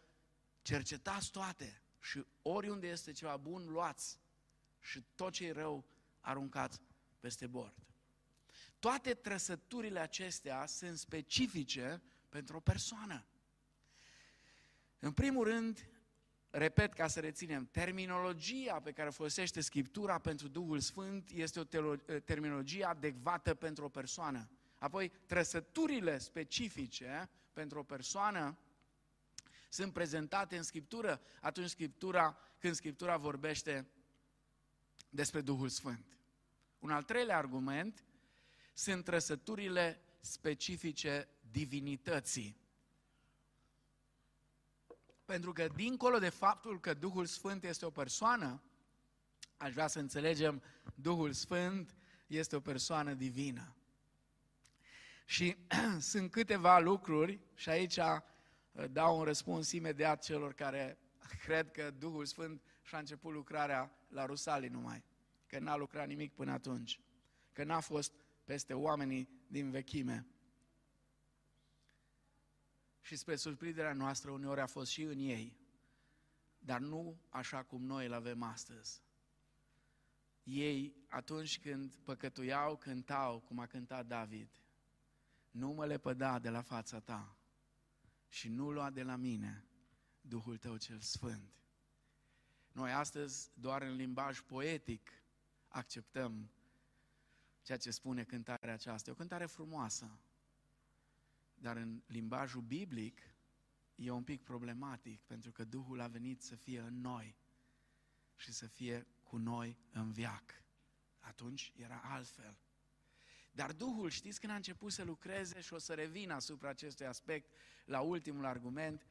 cercetați 0.61 1.31
toate 1.31 1.81
și 2.01 2.25
oriunde 2.41 2.87
este 2.87 3.11
ceva 3.11 3.37
bun, 3.37 3.67
luați. 3.67 4.19
Și 4.79 5.03
tot 5.15 5.33
ce 5.33 5.45
e 5.45 5.51
rău, 5.51 5.85
aruncați 6.19 6.81
peste 7.19 7.47
bord. 7.47 7.75
Toate 8.79 9.13
trăsăturile 9.13 9.99
acestea 9.99 10.65
sunt 10.65 10.97
specifice 10.97 12.01
pentru 12.29 12.55
o 12.57 12.59
persoană. 12.59 13.25
În 14.99 15.11
primul 15.11 15.43
rând, 15.43 15.89
repet 16.57 16.93
ca 16.93 17.07
să 17.07 17.19
reținem, 17.19 17.65
terminologia 17.71 18.79
pe 18.79 18.91
care 18.91 19.09
folosește 19.09 19.61
Scriptura 19.61 20.19
pentru 20.19 20.47
Duhul 20.47 20.79
Sfânt 20.79 21.29
este 21.29 21.59
o 21.59 21.63
terminologie 22.19 22.85
adecvată 22.85 23.53
pentru 23.53 23.85
o 23.85 23.89
persoană. 23.89 24.49
Apoi, 24.77 25.11
trăsăturile 25.25 26.17
specifice 26.17 27.29
pentru 27.53 27.79
o 27.79 27.83
persoană 27.83 28.57
sunt 29.69 29.93
prezentate 29.93 30.57
în 30.57 30.63
Scriptură 30.63 31.21
atunci 31.41 31.69
Scriptura, 31.69 32.37
când 32.59 32.75
Scriptura 32.75 33.17
vorbește 33.17 33.87
despre 35.09 35.41
Duhul 35.41 35.69
Sfânt. 35.69 36.17
Un 36.79 36.91
al 36.91 37.03
treilea 37.03 37.37
argument 37.37 38.05
sunt 38.73 39.03
trăsăturile 39.03 40.01
specifice 40.19 41.27
divinității. 41.51 42.57
Pentru 45.25 45.53
că 45.53 45.67
dincolo 45.75 46.17
de 46.17 46.29
faptul 46.29 46.79
că 46.79 46.93
Duhul 46.93 47.25
Sfânt 47.25 47.63
este 47.63 47.85
o 47.85 47.89
persoană, 47.89 48.61
aș 49.57 49.73
vrea 49.73 49.87
să 49.87 49.99
înțelegem, 49.99 50.61
Duhul 50.95 51.31
Sfânt 51.31 51.95
este 52.27 52.55
o 52.55 52.59
persoană 52.59 53.13
divină. 53.13 53.75
Și 55.25 55.55
sunt 55.99 56.31
câteva 56.31 56.79
lucruri, 56.79 57.39
și 57.55 57.69
aici 57.69 57.97
uh, 57.97 58.21
dau 58.91 59.17
un 59.17 59.23
răspuns 59.23 59.71
imediat 59.71 60.23
celor 60.23 60.53
care 60.53 60.97
cred 61.43 61.71
că 61.71 61.91
Duhul 61.91 62.25
Sfânt 62.25 62.61
și-a 62.81 62.97
început 62.97 63.33
lucrarea 63.33 63.91
la 64.07 64.25
Rusalii 64.25 64.69
numai, 64.69 65.03
că 65.45 65.59
n-a 65.59 65.75
lucrat 65.75 66.07
nimic 66.07 66.33
până 66.33 66.51
atunci, 66.51 66.99
că 67.53 67.63
n-a 67.63 67.79
fost 67.79 68.11
peste 68.43 68.73
oamenii 68.73 69.29
din 69.47 69.69
vechime 69.69 70.25
și 73.05 73.15
spre 73.15 73.35
surprinderea 73.35 73.93
noastră 73.93 74.31
uneori 74.31 74.59
a 74.61 74.65
fost 74.65 74.91
și 74.91 75.01
în 75.01 75.17
ei, 75.19 75.57
dar 76.59 76.79
nu 76.79 77.21
așa 77.29 77.63
cum 77.63 77.83
noi 77.83 78.05
îl 78.05 78.13
avem 78.13 78.41
astăzi. 78.41 79.01
Ei, 80.43 80.95
atunci 81.07 81.59
când 81.59 81.95
păcătuiau, 81.95 82.77
cântau, 82.77 83.39
cum 83.39 83.59
a 83.59 83.65
cântat 83.65 84.05
David, 84.05 84.49
nu 85.51 85.71
mă 85.71 85.85
lepăda 85.85 86.39
de 86.39 86.49
la 86.49 86.61
fața 86.61 86.99
ta 86.99 87.37
și 88.27 88.49
nu 88.49 88.71
lua 88.71 88.89
de 88.89 89.03
la 89.03 89.15
mine 89.15 89.65
Duhul 90.21 90.57
tău 90.57 90.77
cel 90.77 90.99
Sfânt. 90.99 91.53
Noi 92.71 92.91
astăzi, 92.91 93.49
doar 93.53 93.81
în 93.81 93.95
limbaj 93.95 94.39
poetic, 94.39 95.11
acceptăm 95.67 96.49
ceea 97.61 97.77
ce 97.77 97.91
spune 97.91 98.23
cântarea 98.23 98.73
aceasta. 98.73 99.09
E 99.09 99.13
o 99.13 99.15
cântare 99.15 99.45
frumoasă, 99.45 100.19
dar 101.55 101.77
în 101.77 102.01
limbajul 102.07 102.61
biblic 102.61 103.21
e 103.95 104.09
un 104.09 104.23
pic 104.23 104.43
problematic, 104.43 105.21
pentru 105.21 105.51
că 105.51 105.63
Duhul 105.63 105.99
a 105.99 106.07
venit 106.07 106.41
să 106.41 106.55
fie 106.55 106.79
în 106.79 107.01
noi 107.01 107.37
și 108.35 108.51
să 108.51 108.67
fie 108.67 109.07
cu 109.23 109.37
noi 109.37 109.77
în 109.91 110.11
viac. 110.11 110.63
Atunci 111.19 111.73
era 111.75 112.01
altfel. 112.03 112.59
Dar 113.51 113.71
Duhul, 113.71 114.09
știți 114.09 114.39
când 114.39 114.51
a 114.51 114.55
început 114.55 114.91
să 114.91 115.03
lucreze 115.03 115.61
și 115.61 115.73
o 115.73 115.77
să 115.77 115.93
revin 115.93 116.31
asupra 116.31 116.69
acestui 116.69 117.05
aspect 117.05 117.51
la 117.85 118.01
ultimul 118.01 118.45
argument, 118.45 119.07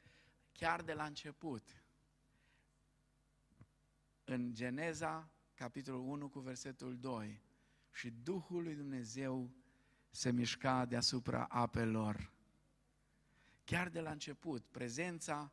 chiar 0.52 0.82
de 0.82 0.92
la 0.92 1.04
început. 1.04 1.84
În 4.24 4.54
Geneza, 4.54 5.30
capitolul 5.54 6.00
1 6.00 6.28
cu 6.28 6.40
versetul 6.40 6.98
2, 6.98 7.42
și 7.92 8.10
Duhul 8.10 8.62
lui 8.62 8.74
Dumnezeu 8.74 9.50
se 10.10 10.30
mișca 10.30 10.84
deasupra 10.84 11.44
apelor. 11.44 12.33
Chiar 13.64 13.88
de 13.88 14.00
la 14.00 14.10
început, 14.10 14.64
prezența 14.70 15.52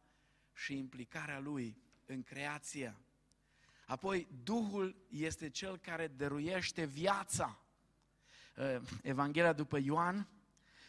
și 0.54 0.78
implicarea 0.78 1.40
lui 1.40 1.82
în 2.06 2.24
creație. 2.24 2.98
Apoi, 3.86 4.28
Duhul 4.44 5.06
este 5.10 5.50
cel 5.50 5.78
care 5.78 6.08
dăruiește 6.08 6.86
viața. 6.86 7.60
Ă, 8.58 8.82
Evanghelia 9.02 9.54
după 9.54 9.78
Ioan, 9.78 10.30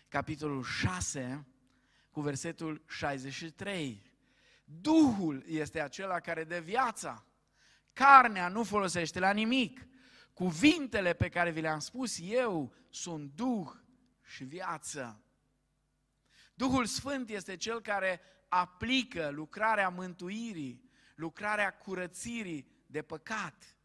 capitolul 0.08 0.62
6, 0.62 1.46
cu 2.10 2.20
versetul 2.20 2.82
63. 2.88 4.12
Duhul 4.64 5.44
este 5.46 5.80
acela 5.80 6.20
care 6.20 6.44
dă 6.44 6.58
viața. 6.58 7.26
Carnea 7.92 8.48
nu 8.48 8.64
folosește 8.64 9.18
la 9.18 9.32
nimic. 9.32 9.86
Cuvintele 10.32 11.12
pe 11.12 11.28
care 11.28 11.50
vi 11.50 11.60
le-am 11.60 11.78
spus 11.78 12.18
eu 12.20 12.74
sunt 12.90 13.32
Duh 13.34 13.70
și 14.22 14.44
viață. 14.44 15.24
Duhul 16.54 16.86
Sfânt 16.86 17.28
este 17.28 17.56
cel 17.56 17.80
care 17.80 18.20
aplică 18.48 19.30
lucrarea 19.30 19.88
mântuirii, 19.88 20.90
lucrarea 21.14 21.76
curățirii 21.76 22.66
de 22.86 23.02
păcat. 23.02 23.76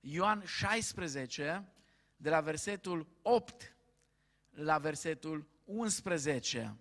Ioan 0.00 0.44
16, 0.44 1.72
de 2.16 2.30
la 2.30 2.40
versetul 2.40 3.06
8 3.22 3.76
la 4.50 4.78
versetul 4.78 5.48
11. 5.64 6.76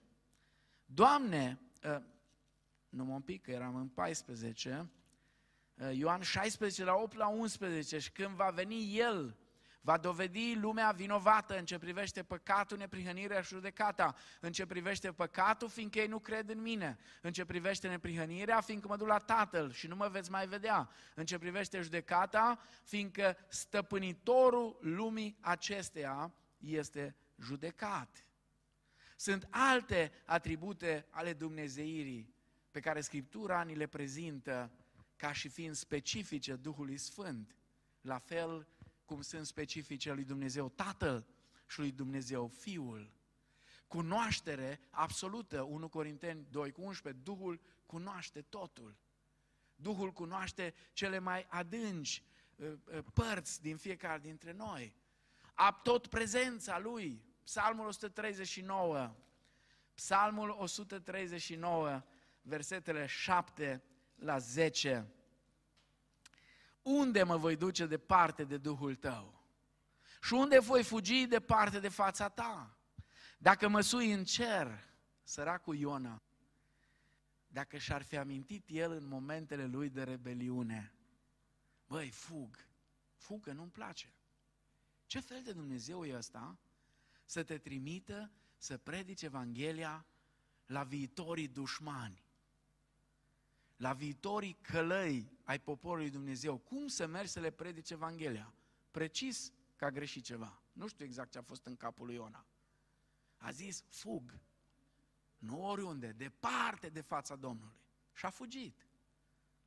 Doamne, 0.85 1.59
ă, 1.83 2.03
nu 2.89 3.03
mă 3.03 3.21
pic 3.21 3.41
că 3.41 3.51
eram 3.51 3.75
în 3.75 3.87
14, 3.87 4.89
ă, 5.79 5.91
Ioan 5.91 6.21
16 6.21 6.83
la 6.83 6.93
8 6.93 7.15
la 7.15 7.27
11 7.27 7.99
și 7.99 8.11
când 8.11 8.35
va 8.35 8.49
veni 8.49 8.97
El, 8.97 9.37
va 9.81 9.97
dovedi 9.97 10.55
lumea 10.55 10.91
vinovată 10.91 11.57
în 11.57 11.65
ce 11.65 11.77
privește 11.77 12.23
păcatul, 12.23 12.77
neprihănirea 12.77 13.41
și 13.41 13.53
judecata, 13.53 14.15
în 14.39 14.51
ce 14.51 14.65
privește 14.65 15.11
păcatul, 15.11 15.69
fiindcă 15.69 15.99
ei 15.99 16.07
nu 16.07 16.19
cred 16.19 16.49
în 16.49 16.61
mine, 16.61 16.97
în 17.21 17.31
ce 17.31 17.45
privește 17.45 17.87
neprihănirea, 17.87 18.61
fiindcă 18.61 18.87
mă 18.87 18.97
duc 18.97 19.07
la 19.07 19.17
Tatăl 19.17 19.71
și 19.71 19.87
nu 19.87 19.95
mă 19.95 20.07
veți 20.07 20.31
mai 20.31 20.47
vedea, 20.47 20.89
în 21.15 21.25
ce 21.25 21.37
privește 21.37 21.81
judecata, 21.81 22.59
fiindcă 22.83 23.37
stăpânitorul 23.47 24.77
lumii 24.81 25.37
acesteia 25.39 26.33
este 26.57 27.15
judecat. 27.39 28.25
Sunt 29.15 29.47
alte 29.49 30.11
atribute 30.25 31.05
ale 31.09 31.33
Dumnezeirii 31.33 32.33
pe 32.71 32.79
care 32.79 33.01
Scriptura 33.01 33.61
ni 33.61 33.75
le 33.75 33.87
prezintă 33.87 34.71
ca 35.15 35.31
și 35.31 35.49
fiind 35.49 35.75
specifice 35.75 36.55
Duhului 36.55 36.97
Sfânt. 36.97 37.55
La 38.01 38.17
fel 38.17 38.67
cum 39.11 39.21
sunt 39.21 39.45
specifice 39.45 40.13
lui 40.13 40.23
Dumnezeu 40.23 40.69
Tatăl 40.69 41.25
și 41.67 41.79
lui 41.79 41.91
Dumnezeu 41.91 42.47
Fiul. 42.47 43.11
Cunoaștere 43.87 44.79
absolută, 44.89 45.61
1 45.61 45.89
Corinteni 45.89 46.47
2 46.49 46.71
cu 46.71 46.81
11, 46.81 47.21
Duhul 47.23 47.61
cunoaște 47.85 48.41
totul. 48.41 48.97
Duhul 49.75 50.11
cunoaște 50.11 50.73
cele 50.93 51.19
mai 51.19 51.45
adânci 51.49 52.23
uh, 52.55 52.67
uh, 52.67 53.03
părți 53.13 53.61
din 53.61 53.77
fiecare 53.77 54.19
dintre 54.19 54.51
noi. 54.51 54.95
A 55.53 55.71
tot 55.71 56.07
prezența 56.07 56.79
Lui. 56.79 57.23
Psalmul 57.43 57.87
139, 57.87 59.15
Psalmul 59.93 60.49
139, 60.49 62.03
versetele 62.41 63.05
7 63.05 63.83
la 64.15 64.37
10. 64.37 65.07
Unde 66.81 67.23
mă 67.23 67.37
voi 67.37 67.55
duce 67.55 67.85
departe 67.85 68.43
de 68.43 68.57
Duhul 68.57 68.95
tău? 68.95 69.43
Și 70.21 70.33
unde 70.33 70.59
voi 70.59 70.83
fugi 70.83 71.25
departe 71.25 71.79
de 71.79 71.89
fața 71.89 72.29
ta? 72.29 72.77
Dacă 73.37 73.67
mă 73.67 73.81
sui 73.81 74.11
în 74.11 74.23
cer, 74.23 74.67
săracul 75.23 75.75
Iona, 75.75 76.21
dacă 77.47 77.77
și-ar 77.77 78.01
fi 78.01 78.17
amintit 78.17 78.69
el 78.69 78.91
în 78.91 79.07
momentele 79.07 79.65
lui 79.65 79.89
de 79.89 80.03
rebeliune, 80.03 80.93
băi, 81.87 82.09
fug, 82.09 82.57
fug 83.15 83.43
că 83.43 83.51
nu-mi 83.51 83.71
place. 83.71 84.13
Ce 85.05 85.19
fel 85.19 85.41
de 85.43 85.53
Dumnezeu 85.53 86.05
e 86.05 86.17
ăsta 86.17 86.59
să 87.25 87.43
te 87.43 87.57
trimită 87.57 88.31
să 88.57 88.77
predici 88.77 89.21
Evanghelia 89.21 90.05
la 90.65 90.83
viitorii 90.83 91.47
dușmani? 91.47 92.23
La 93.81 93.93
viitorii 93.93 94.57
călăi 94.61 95.31
ai 95.43 95.59
poporului 95.59 96.09
Dumnezeu, 96.09 96.57
cum 96.57 96.87
să 96.87 97.05
mergi 97.05 97.31
să 97.31 97.39
le 97.39 97.49
predici 97.49 97.89
Evanghelia? 97.89 98.53
Precis 98.91 99.51
că 99.75 99.85
a 99.85 99.91
greșit 99.91 100.23
ceva. 100.23 100.61
Nu 100.73 100.87
știu 100.87 101.05
exact 101.05 101.31
ce 101.31 101.37
a 101.37 101.41
fost 101.41 101.65
în 101.65 101.75
capul 101.75 102.05
lui 102.05 102.15
Iona. 102.15 102.45
A 103.37 103.51
zis, 103.51 103.83
fug. 103.87 104.39
Nu 105.37 105.65
oriunde, 105.65 106.11
departe 106.11 106.89
de 106.89 107.01
fața 107.01 107.35
Domnului. 107.35 107.79
Și 108.13 108.25
a 108.25 108.29
fugit. 108.29 108.87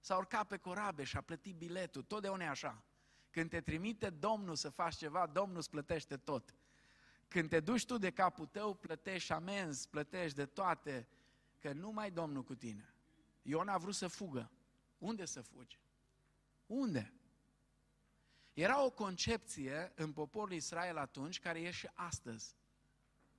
S-a 0.01 0.17
urcat 0.17 0.47
pe 0.47 0.57
corabe 0.57 1.05
și 1.05 1.17
a 1.17 1.21
plătit 1.21 1.57
biletul. 1.57 2.03
Totdeauna 2.03 2.45
e 2.45 2.49
așa. 2.49 2.85
Când 3.31 3.51
te 3.51 3.61
trimite 3.61 4.11
Domnul 4.11 4.57
să 4.57 4.69
faci 4.71 4.97
ceva, 4.97 5.27
Domnul 5.27 5.57
îți 5.57 5.71
plătește 5.71 6.17
tot. 6.17 6.55
Când 7.29 7.49
te 7.49 7.61
duci 7.61 7.87
tu 7.87 7.99
de 7.99 8.11
capul 8.11 8.47
tău, 8.47 8.75
plătești 8.75 9.33
amenzi, 9.33 9.89
plătești 9.89 10.37
de 10.37 10.47
toate, 10.47 11.09
că 11.59 11.73
nu 11.73 11.91
mai 11.91 12.11
Domnul 12.11 12.43
cu 12.43 12.55
tine. 12.55 12.94
Iona 13.47 13.73
a 13.73 13.79
vrut 13.79 13.95
să 13.95 14.09
fugă. 14.09 14.51
Unde 14.99 15.25
să 15.25 15.41
fugi? 15.41 15.79
Unde? 16.67 17.13
Era 18.53 18.85
o 18.85 18.91
concepție 18.91 19.93
în 19.95 20.13
poporul 20.13 20.53
Israel 20.53 20.97
atunci, 20.97 21.41
care 21.41 21.61
e 21.61 21.71
și 21.71 21.91
astăzi. 21.93 22.55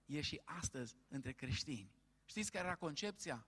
E 0.05 0.21
și 0.21 0.41
astăzi 0.43 0.95
între 1.07 1.31
creștini. 1.31 1.91
Știți 2.25 2.51
care 2.51 2.65
era 2.65 2.75
concepția? 2.75 3.47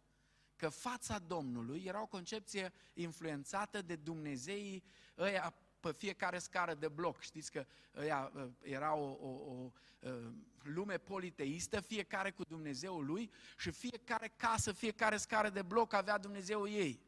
Că 0.55 0.69
fața 0.69 1.19
Domnului 1.19 1.83
era 1.83 2.01
o 2.01 2.07
concepție 2.07 2.73
influențată 2.93 3.81
de 3.81 3.95
Dumnezeii 3.95 4.83
ăia 5.17 5.53
pe 5.79 5.91
fiecare 5.91 6.37
scară 6.37 6.73
de 6.73 6.87
bloc. 6.87 7.21
Știți 7.21 7.51
că 7.51 7.65
ăia, 7.95 8.31
ă, 8.35 8.49
era 8.61 8.93
o, 8.93 9.17
o, 9.21 9.27
o 9.27 9.71
ă, 10.03 10.33
lume 10.63 10.97
politeistă, 10.97 11.79
fiecare 11.79 12.31
cu 12.31 12.43
Dumnezeul 12.43 13.05
lui 13.05 13.31
și 13.57 13.71
fiecare 13.71 14.33
casă, 14.35 14.71
fiecare 14.71 15.17
scară 15.17 15.49
de 15.49 15.61
bloc 15.61 15.93
avea 15.93 16.17
Dumnezeul 16.17 16.69
ei. 16.69 17.01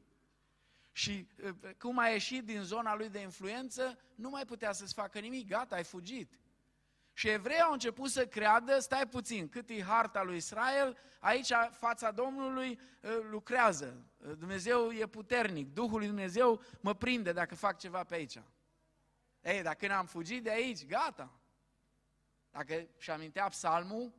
Și 0.92 1.28
ă, 1.46 1.56
cum 1.78 1.98
a 1.98 2.08
ieșit 2.08 2.46
din 2.46 2.62
zona 2.62 2.96
lui 2.96 3.10
de 3.10 3.20
influență, 3.20 3.98
nu 4.16 4.30
mai 4.30 4.46
putea 4.46 4.72
să-ți 4.72 4.94
facă 4.94 5.20
nimic, 5.20 5.48
gata, 5.48 5.76
ai 5.76 5.84
fugit. 5.84 6.40
Și 7.14 7.30
evreii 7.30 7.62
au 7.62 7.72
început 7.72 8.10
să 8.10 8.28
creadă, 8.28 8.80
stai 8.80 9.08
puțin, 9.08 9.50
cât 9.50 9.70
e 9.70 9.84
harta 9.84 10.24
lui 10.24 10.36
Israel, 10.36 10.98
aici 11.20 11.52
fața 11.72 12.12
Domnului 12.12 12.80
lucrează. 13.30 14.06
Dumnezeu 14.38 14.92
e 14.92 15.08
puternic, 15.08 15.74
Duhul 15.74 15.98
lui 15.98 16.08
Dumnezeu 16.08 16.62
mă 16.80 16.94
prinde 16.94 17.32
dacă 17.32 17.56
fac 17.56 17.78
ceva 17.78 18.04
pe 18.04 18.16
aici. 18.16 18.42
Ei, 19.42 19.62
dacă 19.62 19.78
când 19.78 19.92
am 19.92 20.06
fugit 20.06 20.44
de 20.44 20.50
aici, 20.50 20.86
gata. 20.86 21.40
Dacă 22.52 22.88
și 22.98 23.12
amintea 23.12 23.48
psalmul, 23.48 24.14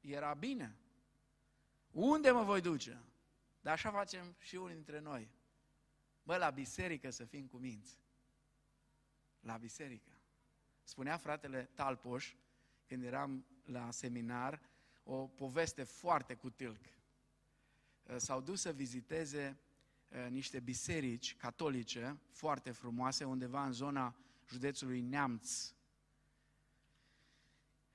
era 0.00 0.34
bine. 0.34 0.76
Unde 1.90 2.30
mă 2.30 2.42
voi 2.42 2.60
duce? 2.60 3.02
Dar 3.60 3.72
așa 3.72 3.90
facem 3.90 4.36
și 4.38 4.56
unii 4.56 4.74
dintre 4.74 4.98
noi. 4.98 5.30
Bă, 6.22 6.36
la 6.36 6.50
biserică 6.50 7.10
să 7.10 7.24
fim 7.24 7.46
cuminți. 7.46 7.98
La 9.40 9.56
biserică. 9.56 10.12
Spunea 10.82 11.16
fratele 11.16 11.64
Talpoș, 11.74 12.34
când 12.86 13.04
eram 13.04 13.46
la 13.64 13.90
seminar, 13.90 14.60
o 15.02 15.26
poveste 15.26 15.82
foarte 15.82 16.34
cu 16.34 16.50
tilc. 16.50 16.84
S-au 18.16 18.40
dus 18.40 18.60
să 18.60 18.72
viziteze 18.72 19.48
Eh, 19.48 19.67
niște 20.28 20.60
biserici 20.60 21.36
catolice 21.36 22.18
foarte 22.30 22.70
frumoase 22.70 23.24
undeva 23.24 23.64
în 23.64 23.72
zona 23.72 24.16
județului 24.48 25.00
Neamț. 25.00 25.72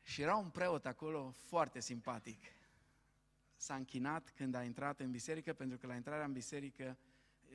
Și 0.01 0.21
era 0.21 0.35
un 0.35 0.49
preot 0.49 0.85
acolo 0.85 1.31
foarte 1.31 1.79
simpatic. 1.79 2.43
S-a 3.55 3.75
închinat 3.75 4.29
când 4.35 4.55
a 4.55 4.63
intrat 4.63 4.99
în 4.99 5.11
biserică, 5.11 5.53
pentru 5.53 5.77
că 5.77 5.87
la 5.87 5.95
intrarea 5.95 6.25
în 6.25 6.31
biserică 6.31 6.97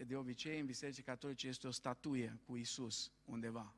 de 0.07 0.17
obicei 0.17 0.61
în 0.61 0.67
biserici 0.67 1.03
catolice 1.03 1.49
este 1.49 1.67
o 1.67 1.71
statuie 1.71 2.41
cu 2.47 2.57
Isus 2.57 3.13
undeva. 3.25 3.75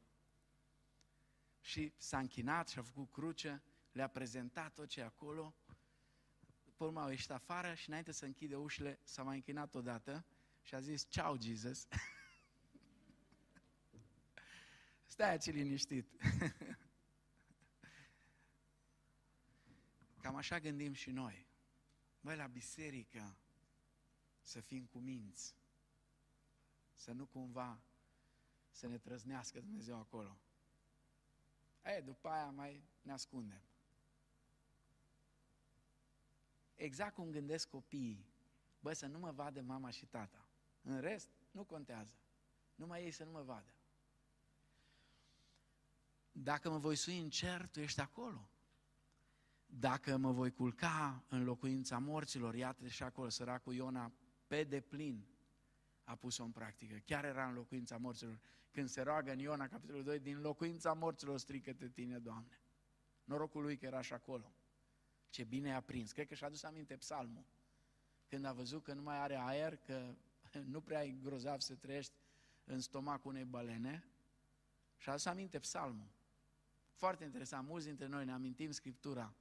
Și 1.61 1.93
s-a 1.97 2.19
închinat 2.19 2.69
și 2.69 2.79
a 2.79 2.83
făcut 2.83 3.11
cruce, 3.11 3.63
le-a 3.93 4.09
prezentat 4.09 4.75
tot 4.75 4.89
ce 4.89 5.01
e 5.01 5.05
acolo, 5.05 5.55
pe 6.77 6.85
urmă 6.85 7.01
au 7.01 7.09
ieșit 7.09 7.31
afară 7.31 7.75
și 7.75 7.89
înainte 7.89 8.13
să 8.13 8.25
închide 8.25 8.57
ușile 8.57 8.99
s-a 9.03 9.23
mai 9.23 9.35
închinat 9.35 9.75
odată 9.75 10.25
și 10.63 10.75
a 10.75 10.81
zis, 10.81 11.07
ceau, 11.09 11.41
Jesus. 11.41 11.87
Stai 15.07 15.31
aici 15.31 15.45
liniștit. 15.45 16.11
Cam 20.23 20.37
așa 20.37 20.59
gândim 20.59 20.93
și 20.93 21.11
noi. 21.11 21.47
Băi, 22.21 22.37
la 22.37 22.47
biserică 22.47 23.37
să 24.41 24.61
fim 24.61 24.87
cu 24.87 24.99
minți, 24.99 25.55
să 26.95 27.13
nu 27.13 27.27
cumva 27.27 27.83
să 28.71 28.87
ne 28.87 28.99
trăznească 28.99 29.61
Dumnezeu 29.61 29.99
acolo. 29.99 30.39
E, 31.83 32.01
după 32.01 32.29
aia 32.29 32.51
mai 32.51 32.85
ne 33.03 33.13
ascundem. 33.13 33.63
Exact 36.75 37.15
cum 37.15 37.31
gândesc 37.31 37.69
copiii, 37.69 38.27
bă, 38.81 38.93
să 38.93 39.07
nu 39.07 39.19
mă 39.19 39.31
vadă 39.31 39.61
mama 39.61 39.91
și 39.91 40.07
tata. 40.07 40.40
În 40.83 41.01
rest, 41.01 41.31
nu 41.51 41.65
contează. 41.65 42.15
Numai 42.75 43.05
ei 43.05 43.11
să 43.11 43.25
nu 43.25 43.31
mă 43.31 43.43
vadă. 43.43 43.75
Dacă 46.33 46.71
mă 46.71 46.79
voi 46.79 46.97
sui 46.97 47.19
în 47.19 47.31
cer, 47.31 47.69
tu 47.69 47.81
ești 47.81 48.01
acolo. 48.01 48.49
Dacă 49.67 50.17
mă 50.17 50.33
voi 50.33 50.53
culca 50.53 51.25
în 51.29 51.45
locuința 51.45 51.99
morților, 51.99 52.55
iată 52.55 52.89
și 52.89 53.03
acolo 53.03 53.29
săracul 53.29 53.75
Iona 53.75 54.13
pe 54.47 54.65
deplin 54.65 55.27
a 56.05 56.15
pus-o 56.15 56.45
în 56.45 56.51
practică. 56.51 56.95
Chiar 57.05 57.25
era 57.25 57.49
în 57.49 57.55
locuința 57.55 57.97
morților. 57.97 58.41
Când 58.71 58.89
se 58.89 59.03
roagă 59.03 59.33
în 59.33 59.39
Iona, 59.39 59.69
capitolul 59.69 60.03
2, 60.03 60.19
din 60.19 60.41
locuința 60.41 60.93
morților 60.93 61.39
strică-te 61.39 61.89
tine, 61.89 62.19
Doamne. 62.19 62.61
Norocul 63.25 63.63
lui 63.63 63.77
că 63.77 63.87
era 63.87 64.01
și 64.01 64.13
acolo. 64.13 64.53
Ce 65.29 65.45
bine 65.45 65.75
a 65.75 65.81
prins. 65.81 66.13
Cred 66.13 66.27
că 66.27 66.35
și-a 66.35 66.47
adus 66.47 66.63
aminte 66.63 66.97
psalmul. 66.97 67.45
Când 68.29 68.45
a 68.45 68.53
văzut 68.53 68.83
că 68.83 68.93
nu 68.93 69.03
mai 69.03 69.19
are 69.19 69.37
aer, 69.37 69.77
că 69.77 70.15
nu 70.73 70.81
prea 70.81 71.05
e 71.05 71.11
grozav 71.11 71.61
să 71.61 71.75
trăiești 71.75 72.15
în 72.65 72.81
stomacul 72.81 73.31
unei 73.31 73.45
balene, 73.45 74.05
și-a 74.97 75.13
adus 75.13 75.25
aminte 75.25 75.59
psalmul. 75.59 76.09
Foarte 76.93 77.25
interesant, 77.25 77.69
mulți 77.69 77.87
dintre 77.87 78.07
noi 78.07 78.25
ne 78.25 78.33
amintim 78.33 78.71
Scriptura 78.71 79.35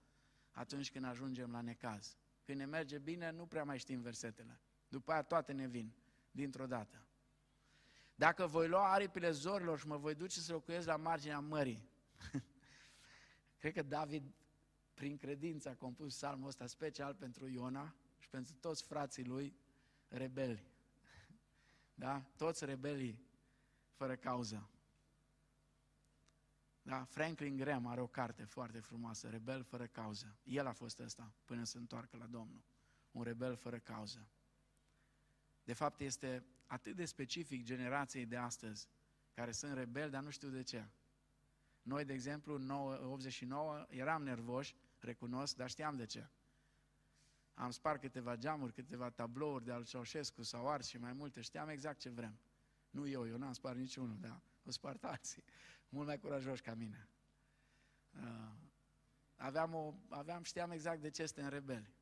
atunci 0.52 0.92
când 0.92 1.06
ajungem 1.06 1.52
la 1.52 1.62
necaz. 1.62 2.18
Când 2.44 2.58
ne 2.58 2.66
merge 2.66 2.98
bine, 2.98 3.32
nu 3.32 3.46
prea 3.46 3.64
mai 3.64 3.80
știm 3.80 4.02
versetele. 4.02 4.60
După 4.88 5.12
aia 5.12 5.24
toate 5.24 5.52
ne 5.52 5.68
vin, 5.68 5.94
dintr-o 6.32 6.68
dată. 6.68 7.08
Dacă 8.16 8.48
voi 8.48 8.68
lua 8.68 8.92
aripile 8.92 9.32
zorilor 9.32 9.80
și 9.80 9.88
mă 9.88 9.98
voi 9.98 10.16
duce 10.16 10.40
să 10.40 10.52
locuiesc 10.52 10.88
la 10.88 10.96
marginea 10.96 11.40
mării, 11.40 11.90
cred 13.60 13.74
că 13.74 13.82
David, 13.82 14.34
prin 14.94 15.18
credință, 15.18 15.70
a 15.70 15.76
compus 15.76 16.14
psalmul 16.14 16.48
ăsta 16.48 16.68
special 16.68 17.14
pentru 17.14 17.48
Iona 17.48 17.96
și 18.18 18.30
pentru 18.30 18.54
toți 18.60 18.84
frații 18.84 19.26
lui 19.26 19.56
rebeli. 20.08 20.64
Da? 22.00 22.24
Toți 22.38 22.66
rebelii 22.66 23.20
fără 23.92 24.16
cauză. 24.16 24.70
Da? 26.82 27.04
Franklin 27.04 27.58
Graham 27.58 27.88
are 27.88 28.02
o 28.02 28.08
carte 28.08 28.44
foarte 28.44 28.80
frumoasă, 28.80 29.30
Rebel 29.30 29.64
fără 29.64 29.88
cauză. 29.88 30.36
El 30.44 30.68
a 30.68 30.72
fost 30.72 31.00
ăsta 31.00 31.34
până 31.46 31.64
să 31.64 31.78
întoarcă 31.78 32.18
la 32.18 32.26
Domnul. 32.26 32.64
Un 33.12 33.24
rebel 33.24 33.56
fără 33.56 33.80
cauză. 33.80 34.28
De 35.64 35.74
fapt, 35.74 36.00
este 36.00 36.46
atât 36.66 36.96
de 36.96 37.06
specific 37.06 37.64
generației 37.64 38.26
de 38.26 38.38
astăzi, 38.38 38.88
care 39.34 39.52
sunt 39.52 39.74
rebeli, 39.74 40.12
dar 40.12 40.24
nu 40.24 40.30
știu 40.30 40.50
de 40.50 40.64
ce. 40.64 40.88
Noi, 41.82 42.06
de 42.06 42.14
exemplu, 42.14 42.56
în 42.56 42.70
89, 42.70 43.86
eram 43.90 44.24
nervoși, 44.24 44.76
recunosc, 45.00 45.56
dar 45.56 45.70
știam 45.70 45.96
de 45.96 46.06
ce. 46.06 46.30
Am 47.60 47.72
spart 47.72 48.02
câteva 48.02 48.36
geamuri, 48.36 48.74
câteva 48.74 49.10
tablouri 49.10 49.64
de 49.64 49.72
al 49.72 49.86
Ceaușescu 49.86 50.44
sau 50.44 50.70
ars 50.70 50.88
și 50.88 50.98
mai 50.98 51.14
multe, 51.14 51.42
știam 51.42 51.70
exact 51.70 52.00
ce 52.00 52.10
vrem. 52.10 52.40
Nu 52.90 53.08
eu, 53.08 53.28
eu 53.28 53.38
n-am 53.38 53.54
spart 53.54 53.78
niciunul, 53.78 54.18
dar 54.20 54.42
o 54.66 54.72
spart 54.72 55.04
alții 55.04 55.44
mult 55.90 56.08
mai 56.08 56.20
curajoși 56.20 56.62
ca 56.62 56.74
mine. 56.74 57.10
Uh, 58.14 58.52
aveam, 59.36 59.74
o, 59.74 59.94
aveam, 60.10 60.44
știam 60.44 60.72
exact 60.72 61.02
de 61.02 61.10
ce 61.10 61.26
suntem 61.26 61.50
rebeli. 61.50 61.94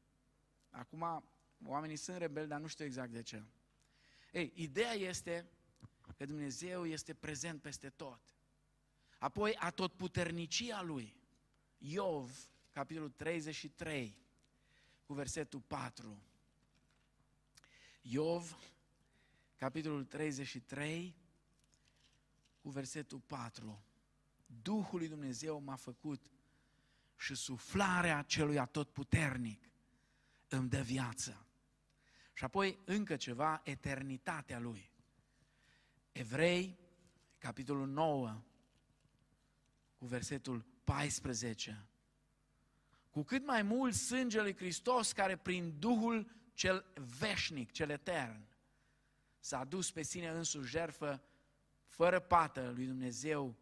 Acum, 0.70 1.24
oamenii 1.66 1.96
sunt 1.96 2.18
rebeli, 2.18 2.48
dar 2.48 2.60
nu 2.60 2.68
știu 2.68 2.86
exact 2.86 3.12
de 3.12 3.22
ce. 3.22 3.44
Ei, 4.32 4.52
ideea 4.56 4.94
este 4.94 5.50
că 6.18 6.26
Dumnezeu 6.26 6.86
este 6.86 7.14
prezent 7.14 7.62
peste 7.62 7.90
tot. 7.90 8.22
Apoi, 9.20 9.56
a 9.56 9.70
tot 9.70 9.94
puternicia 9.94 10.82
Lui. 10.82 11.16
Iov, 11.78 12.50
capitolul 12.72 13.10
33, 13.10 14.27
cu 15.08 15.14
versetul 15.14 15.60
4. 15.60 16.22
Iov, 18.02 18.58
capitolul 19.56 20.06
33, 20.06 21.16
cu 22.62 22.70
versetul 22.70 23.20
4. 23.20 23.84
Duhul 24.46 25.00
lui 25.00 25.08
Dumnezeu 25.08 25.60
m-a 25.60 25.76
făcut 25.76 26.22
și 27.18 27.36
suflarea 27.36 28.22
celui 28.22 28.60
atotputernic 28.60 29.70
îmi 30.48 30.70
dă 30.70 30.82
viață. 30.82 31.46
Și 32.34 32.44
apoi 32.44 32.80
încă 32.86 33.16
ceva, 33.16 33.62
eternitatea 33.64 34.60
lui. 34.60 34.92
Evrei, 36.12 36.80
capitolul 37.38 37.88
9, 37.88 38.42
cu 39.98 40.06
versetul 40.06 40.66
14. 40.84 41.86
Cu 43.18 43.24
cât 43.24 43.46
mai 43.46 43.62
mult 43.62 43.94
sângele 43.94 44.44
lui 44.44 44.56
Hristos 44.56 45.12
care 45.12 45.36
prin 45.36 45.80
Duhul 45.80 46.32
cel 46.54 46.86
veșnic, 47.18 47.72
cel 47.72 47.90
etern, 47.90 48.48
s-a 49.40 49.64
dus 49.64 49.92
pe 49.92 50.02
sine 50.02 50.30
însuși 50.30 50.70
jertfă 50.70 51.24
fără 51.86 52.20
pată 52.20 52.72
lui 52.76 52.86
Dumnezeu, 52.86 53.58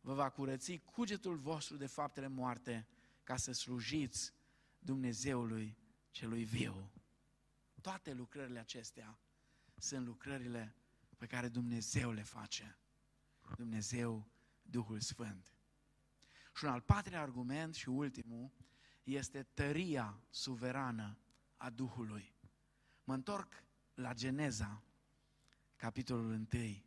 vă 0.00 0.14
va 0.14 0.30
curăți 0.30 0.76
cugetul 0.76 1.36
vostru 1.36 1.76
de 1.76 1.86
faptele 1.86 2.26
moarte 2.26 2.86
ca 3.22 3.36
să 3.36 3.52
slujiți 3.52 4.32
Dumnezeului 4.78 5.76
celui 6.10 6.44
viu. 6.44 6.90
Toate 7.80 8.12
lucrările 8.12 8.58
acestea 8.58 9.18
sunt 9.76 10.06
lucrările 10.06 10.74
pe 11.16 11.26
care 11.26 11.48
Dumnezeu 11.48 12.12
le 12.12 12.22
face. 12.22 12.78
Dumnezeu, 13.56 14.28
Duhul 14.62 15.00
Sfânt. 15.00 15.52
Și 16.54 16.64
un 16.64 16.70
al 16.70 16.80
patrulea 16.80 17.20
argument 17.20 17.74
și 17.74 17.88
ultimul 17.88 18.50
este 19.06 19.42
tăria 19.42 20.20
suverană 20.30 21.18
a 21.56 21.70
Duhului. 21.70 22.34
Mă 23.04 23.14
întorc 23.14 23.64
la 23.94 24.14
Geneza, 24.14 24.82
capitolul 25.76 26.46
1 26.52 26.84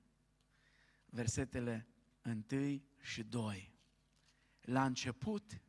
versetele 1.05 1.87
1 2.51 2.81
și 3.01 3.23
2. 3.23 3.73
La 4.61 4.85
început, 4.85 5.61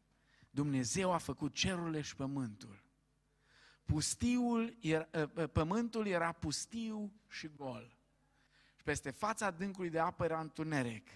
Dumnezeu 0.51 1.13
a 1.13 1.19
făcut 1.19 1.55
cerurile 1.55 2.01
și 2.01 2.17
pământul. 2.17 2.85
Pustiul 3.85 4.77
era, 4.81 5.09
ă, 5.15 5.31
ă, 5.37 5.47
pământul 5.47 6.07
era 6.07 6.33
pustiu 6.33 7.13
și 7.29 7.49
gol. 7.49 7.97
Și 8.77 8.83
peste 8.83 9.11
fața 9.11 9.47
adâncului 9.47 9.91
de 9.91 9.99
apă 9.99 10.25
era 10.25 10.41
întuneric. 10.41 11.09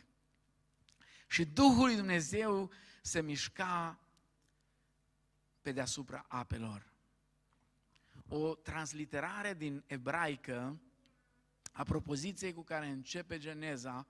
Și 1.27 1.45
Duhul 1.45 1.87
lui 1.87 1.97
Dumnezeu 1.97 2.71
se 3.03 3.23
mișca 3.23 4.04
pe 5.65 5.73
deasupra 5.73 6.25
apelor. 6.29 6.93
O 8.29 8.55
transliterare 8.55 9.55
din 9.55 9.85
ebraică 9.87 10.81
a 11.73 11.83
propoziției 11.83 12.53
cu 12.53 12.63
care 12.63 12.87
începe 12.87 13.39
Geneza, 13.39 14.07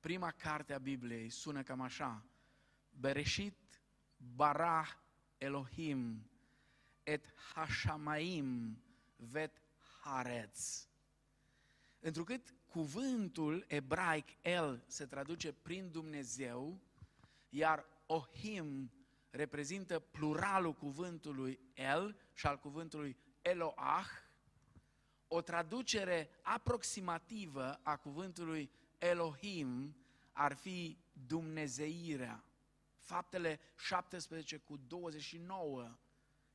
prima 0.00 0.30
carte 0.30 0.72
a 0.72 0.78
Bibliei, 0.78 1.30
sună 1.30 1.62
cam 1.62 1.80
așa. 1.80 2.24
Bereshit 2.90 3.80
bara 4.16 5.02
Elohim 5.38 6.30
et 7.02 7.34
hashamaim 7.54 8.78
vet 9.16 9.62
haretz. 10.00 10.88
Întrucât 12.00 12.54
cuvântul 12.66 13.64
ebraic 13.68 14.28
El 14.42 14.84
se 14.86 15.06
traduce 15.06 15.52
prin 15.52 15.90
Dumnezeu, 15.90 16.80
iar 17.48 17.86
Ohim 18.06 18.90
reprezintă 19.38 19.98
pluralul 19.98 20.74
cuvântului 20.74 21.60
El 21.74 22.16
și 22.34 22.46
al 22.46 22.58
cuvântului 22.58 23.16
Eloah, 23.42 24.06
o 25.28 25.40
traducere 25.40 26.30
aproximativă 26.42 27.80
a 27.82 27.96
cuvântului 27.96 28.70
Elohim 28.98 29.96
ar 30.32 30.54
fi 30.54 30.98
Dumnezeirea. 31.12 32.44
Faptele 32.96 33.60
17 33.76 34.56
cu 34.56 34.76
29 34.76 35.98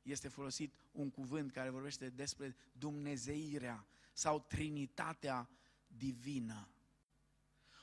este 0.02 0.28
folosit 0.28 0.74
un 0.92 1.10
cuvânt 1.10 1.52
care 1.52 1.70
vorbește 1.70 2.08
despre 2.08 2.56
Dumnezeirea 2.72 3.86
sau 4.12 4.40
Trinitatea 4.40 5.48
divină. 5.86 6.68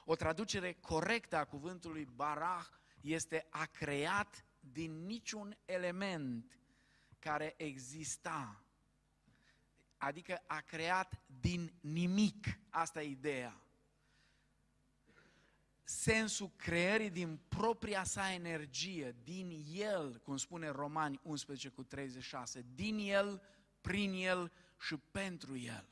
O 0.05 0.15
traducere 0.15 0.73
corectă 0.73 1.35
a 1.35 1.45
cuvântului 1.45 2.05
barah 2.05 2.67
este 3.01 3.47
a 3.49 3.65
creat 3.65 4.45
din 4.62 5.05
niciun 5.05 5.57
element 5.66 6.57
care 7.20 7.53
exista. 7.57 8.64
Adică 9.97 10.43
a 10.47 10.59
creat 10.59 11.22
din 11.39 11.74
nimic. 11.82 12.59
Asta 12.70 13.01
e 13.01 13.09
ideea. 13.09 13.62
Sensul 15.84 16.51
creării 16.55 17.09
din 17.09 17.39
propria 17.47 18.03
sa 18.03 18.34
energie, 18.34 19.16
din 19.24 19.66
el, 19.74 20.20
cum 20.24 20.38
spune 20.38 20.70
Romani 20.70 21.20
11 21.24 21.70
cu 21.70 21.84
36, 21.84 22.66
din 22.76 22.97
el, 22.97 23.41
prin 23.82 24.14
el 24.14 24.51
și 24.80 24.97
pentru 25.12 25.57
el. 25.57 25.88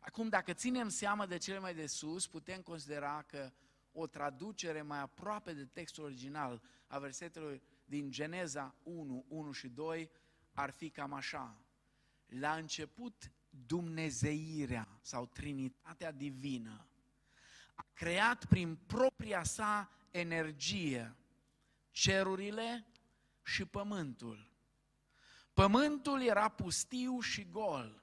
Acum, 0.00 0.28
dacă 0.28 0.52
ținem 0.52 0.88
seama 0.88 1.26
de 1.26 1.36
cele 1.36 1.58
mai 1.58 1.74
de 1.74 1.86
sus, 1.86 2.26
putem 2.26 2.60
considera 2.60 3.24
că 3.26 3.52
o 3.92 4.06
traducere 4.06 4.82
mai 4.82 5.00
aproape 5.00 5.52
de 5.52 5.64
textul 5.64 6.04
original 6.04 6.62
a 6.90 6.98
versetelor 6.98 7.60
din 7.84 8.10
Geneza 8.10 8.74
1, 8.82 9.24
1 9.28 9.52
și 9.52 9.68
2 9.68 10.10
ar 10.52 10.70
fi 10.70 10.90
cam 10.90 11.12
așa. 11.12 11.64
La 12.26 12.54
început, 12.54 13.32
Dumnezeirea 13.66 14.98
sau 15.00 15.26
Trinitatea 15.26 16.12
Divină 16.12 16.86
a 17.74 17.86
creat 17.92 18.44
prin 18.44 18.76
propria 18.76 19.42
sa 19.42 19.90
energie 20.10 21.16
cerurile 21.90 22.86
și 23.42 23.64
pământul. 23.64 24.52
Pământul 25.52 26.22
era 26.22 26.48
pustiu 26.48 27.20
și 27.20 27.44
gol. 27.50 28.02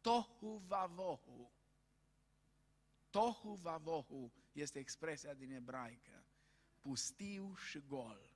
Tohu 0.00 0.62
vavohu. 0.66 1.52
Tohu 3.10 3.54
vavohu 3.54 4.32
este 4.52 4.78
expresia 4.78 5.34
din 5.34 5.50
ebraică. 5.50 6.23
Pustiu 6.84 7.54
și 7.68 7.82
gol. 7.88 8.30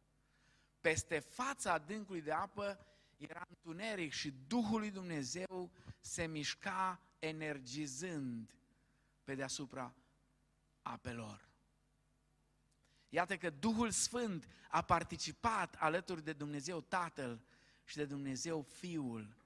Peste 0.80 1.18
fața 1.18 1.72
adâncului 1.72 2.22
de 2.22 2.32
apă 2.32 2.86
era 3.16 3.46
întuneric 3.49 4.12
și 4.12 4.34
Duhul 4.46 4.78
lui 4.78 4.90
Dumnezeu 4.90 5.70
se 6.01 6.26
mișca 6.26 7.01
energizând 7.18 8.55
pe 9.24 9.34
deasupra 9.34 9.94
apelor. 10.82 11.49
Iată 13.09 13.36
că 13.36 13.51
Duhul 13.51 13.90
Sfânt 13.90 14.49
a 14.68 14.82
participat 14.82 15.74
alături 15.78 16.24
de 16.24 16.32
Dumnezeu 16.32 16.80
Tatăl 16.80 17.40
și 17.84 17.96
de 17.96 18.05
Dumnezeu 18.05 18.62
Fiul 18.62 19.36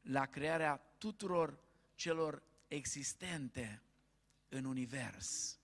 la 0.00 0.26
crearea 0.26 0.76
tuturor 0.98 1.58
celor 1.94 2.42
existente 2.68 3.82
în 4.48 4.64
univers. 4.64 5.58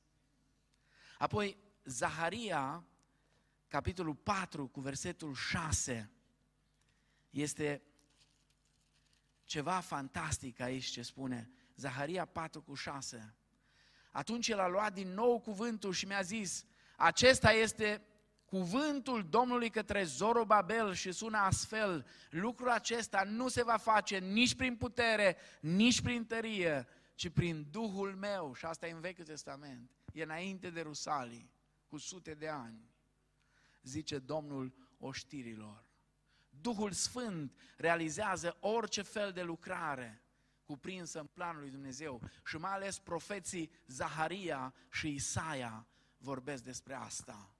Apoi, 1.19 1.57
Zaharia, 1.87 2.85
capitolul 3.69 4.15
4, 4.15 4.67
cu 4.67 4.81
versetul 4.81 5.35
6, 5.35 6.11
este 7.31 7.83
ceva 9.45 9.81
fantastic 9.81 10.61
aici 10.61 10.85
ce 10.85 11.03
spune. 11.03 11.51
Zaharia 11.77 12.25
4 12.25 12.63
cu 12.63 12.75
6. 12.75 13.35
Atunci 14.11 14.49
el 14.49 14.59
a 14.59 14.69
luat 14.69 14.93
din 14.93 15.09
nou 15.09 15.41
cuvântul 15.41 15.93
și 15.93 16.07
mi-a 16.07 16.21
zis, 16.21 16.65
acesta 16.97 17.53
este 17.53 18.03
cuvântul 18.45 19.29
Domnului 19.29 19.71
către 19.71 20.03
Zorobabel 20.03 20.95
și 20.95 21.13
sună 21.13 21.39
astfel, 21.39 22.07
lucrul 22.31 22.71
acesta 22.71 23.23
nu 23.23 23.49
se 23.49 23.63
va 23.63 23.77
face 23.77 24.19
nici 24.19 24.55
prin 24.55 24.77
putere, 24.77 25.37
nici 25.61 26.01
prin 26.01 26.25
tărie, 26.25 26.87
ci 27.15 27.29
prin 27.29 27.67
Duhul 27.71 28.15
meu. 28.15 28.55
Și 28.55 28.65
asta 28.65 28.87
e 28.87 28.93
în 28.93 29.01
Vechiul 29.01 29.25
Testament. 29.25 29.91
E 30.13 30.23
înainte 30.23 30.71
de 30.71 30.81
Rusalii, 30.81 31.51
cu 31.97 32.03
sute 32.03 32.35
de 32.35 32.49
ani. 32.49 32.95
Zice 33.83 34.19
Domnul 34.19 34.75
oștirilor. 34.99 35.85
Duhul 36.51 36.93
Sfânt 36.93 37.59
realizează 37.77 38.57
orice 38.61 39.03
fel 39.03 39.33
de 39.33 39.43
lucrare 39.43 40.23
cuprinsă 40.65 41.21
în 41.21 41.27
planul 41.27 41.61
lui 41.61 41.71
Dumnezeu 41.71 42.21
și 42.47 42.57
mai 42.57 42.73
ales 42.73 42.99
profeții 42.99 43.71
Zaharia 43.87 44.75
și 44.91 45.09
Isaia 45.09 45.87
vorbesc 46.17 46.63
despre 46.63 46.95
asta. 46.95 47.55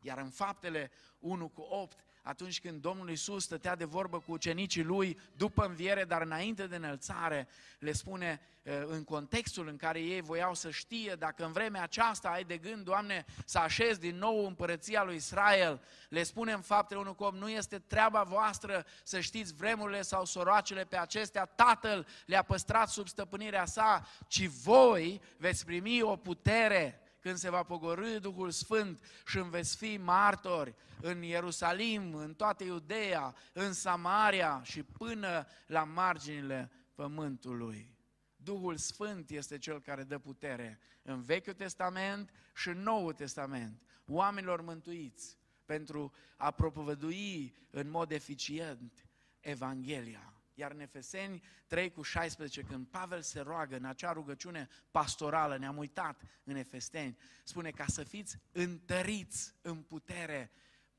Iar 0.00 0.18
în 0.18 0.30
faptele 0.30 0.90
1 1.18 1.48
cu 1.48 1.60
8, 1.60 2.04
atunci 2.22 2.60
când 2.60 2.80
Domnul 2.80 3.08
Iisus 3.08 3.42
stătea 3.42 3.76
de 3.76 3.84
vorbă 3.84 4.18
cu 4.18 4.32
ucenicii 4.32 4.82
lui 4.82 5.18
după 5.36 5.64
înviere, 5.64 6.04
dar 6.04 6.22
înainte 6.22 6.66
de 6.66 6.76
înălțare, 6.76 7.48
le 7.78 7.92
spune 7.92 8.40
în 8.86 9.04
contextul 9.04 9.68
în 9.68 9.76
care 9.76 10.00
ei 10.00 10.20
voiau 10.20 10.54
să 10.54 10.70
știe 10.70 11.14
dacă 11.18 11.44
în 11.44 11.52
vremea 11.52 11.82
aceasta 11.82 12.28
ai 12.28 12.44
de 12.44 12.56
gând, 12.56 12.84
Doamne, 12.84 13.24
să 13.44 13.58
așezi 13.58 14.00
din 14.00 14.16
nou 14.16 14.46
împărăția 14.46 15.02
lui 15.02 15.14
Israel, 15.14 15.82
le 16.08 16.22
spune 16.22 16.52
în 16.52 16.60
faptele 16.60 17.00
1 17.00 17.14
cu 17.14 17.24
8, 17.24 17.36
nu 17.36 17.48
este 17.48 17.78
treaba 17.78 18.22
voastră 18.22 18.86
să 19.02 19.20
știți 19.20 19.54
vremurile 19.54 20.02
sau 20.02 20.24
soroacele 20.24 20.84
pe 20.84 20.98
acestea, 20.98 21.44
Tatăl 21.44 22.06
le-a 22.26 22.42
păstrat 22.42 22.88
sub 22.88 23.08
stăpânirea 23.08 23.64
sa, 23.64 24.06
ci 24.26 24.46
voi 24.46 25.20
veți 25.36 25.64
primi 25.64 26.02
o 26.02 26.16
putere 26.16 27.01
când 27.22 27.36
se 27.36 27.50
va 27.50 27.62
pogorâ 27.62 28.18
Duhul 28.18 28.50
Sfânt 28.50 29.04
și 29.26 29.38
îmi 29.38 29.50
veți 29.50 29.76
fi 29.76 29.96
martori 29.96 30.74
în 31.00 31.22
Ierusalim, 31.22 32.14
în 32.14 32.34
toată 32.34 32.64
Iudeea, 32.64 33.34
în 33.52 33.72
Samaria 33.72 34.62
și 34.64 34.82
până 34.82 35.46
la 35.66 35.84
marginile 35.84 36.70
pământului. 36.94 37.96
Duhul 38.36 38.76
Sfânt 38.76 39.30
este 39.30 39.58
Cel 39.58 39.80
care 39.80 40.02
dă 40.02 40.18
putere 40.18 40.80
în 41.02 41.20
Vechiul 41.20 41.52
Testament 41.52 42.30
și 42.54 42.68
în 42.68 42.78
Noul 42.78 43.12
Testament, 43.12 43.82
oamenilor 44.06 44.60
mântuiți, 44.60 45.38
pentru 45.64 46.12
a 46.36 46.50
propovădui 46.50 47.56
în 47.70 47.90
mod 47.90 48.10
eficient 48.10 49.06
Evanghelia. 49.40 50.31
Iar 50.54 50.70
în 50.70 50.80
Efeseni 50.80 51.42
3 51.66 51.90
cu 51.90 52.02
16, 52.02 52.62
când 52.62 52.86
Pavel 52.86 53.22
se 53.22 53.40
roagă 53.40 53.76
în 53.76 53.84
acea 53.84 54.12
rugăciune 54.12 54.68
pastorală, 54.90 55.56
ne-am 55.58 55.76
uitat 55.76 56.22
în 56.44 56.56
Efeseni, 56.56 57.18
spune 57.44 57.70
ca 57.70 57.86
să 57.86 58.02
fiți 58.02 58.38
întăriți 58.52 59.54
în 59.62 59.82
putere 59.82 60.50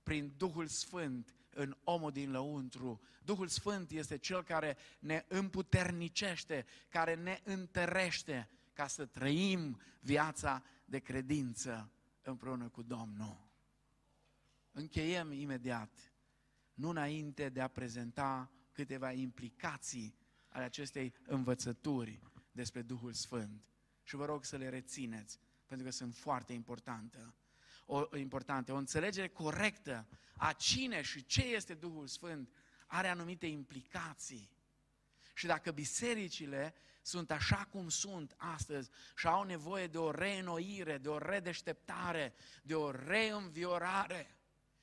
prin 0.03 0.33
Duhul 0.37 0.67
Sfânt 0.67 1.35
în 1.49 1.77
omul 1.83 2.11
din 2.11 2.31
lăuntru. 2.31 3.01
Duhul 3.23 3.47
Sfânt 3.47 3.91
este 3.91 4.17
Cel 4.17 4.43
care 4.43 4.77
ne 4.99 5.25
împuternicește, 5.27 6.65
care 6.89 7.15
ne 7.15 7.41
întărește 7.43 8.49
ca 8.73 8.87
să 8.87 9.05
trăim 9.05 9.81
viața 9.99 10.63
de 10.85 10.99
credință 10.99 11.91
împreună 12.21 12.69
cu 12.69 12.81
Domnul. 12.81 13.51
Încheiem 14.71 15.31
imediat, 15.31 16.13
nu 16.73 16.89
înainte 16.89 17.49
de 17.49 17.61
a 17.61 17.67
prezenta 17.67 18.51
câteva 18.73 19.11
implicații 19.11 20.15
ale 20.47 20.63
acestei 20.63 21.13
învățături 21.25 22.19
despre 22.51 22.81
Duhul 22.81 23.13
Sfânt. 23.13 23.63
Și 24.03 24.15
vă 24.15 24.25
rog 24.25 24.43
să 24.43 24.57
le 24.57 24.69
rețineți, 24.69 25.39
pentru 25.65 25.85
că 25.85 25.91
sunt 25.91 26.15
foarte 26.15 26.53
importante. 26.53 27.33
O, 27.85 28.17
importante. 28.17 28.71
o 28.71 28.75
înțelegere 28.75 29.27
corectă 29.27 30.07
a 30.37 30.53
cine 30.53 31.01
și 31.01 31.25
ce 31.25 31.45
este 31.45 31.73
Duhul 31.73 32.07
Sfânt 32.07 32.49
are 32.87 33.07
anumite 33.07 33.45
implicații. 33.45 34.51
Și 35.33 35.45
dacă 35.45 35.71
bisericile 35.71 36.73
sunt 37.01 37.31
așa 37.31 37.67
cum 37.71 37.89
sunt 37.89 38.35
astăzi 38.37 38.89
și 39.15 39.27
au 39.27 39.43
nevoie 39.43 39.87
de 39.87 39.97
o 39.97 40.11
reînnoire, 40.11 40.97
de 40.97 41.09
o 41.09 41.17
redeșteptare, 41.17 42.33
de 42.63 42.75
o 42.75 42.91
reînviorare, 42.91 44.37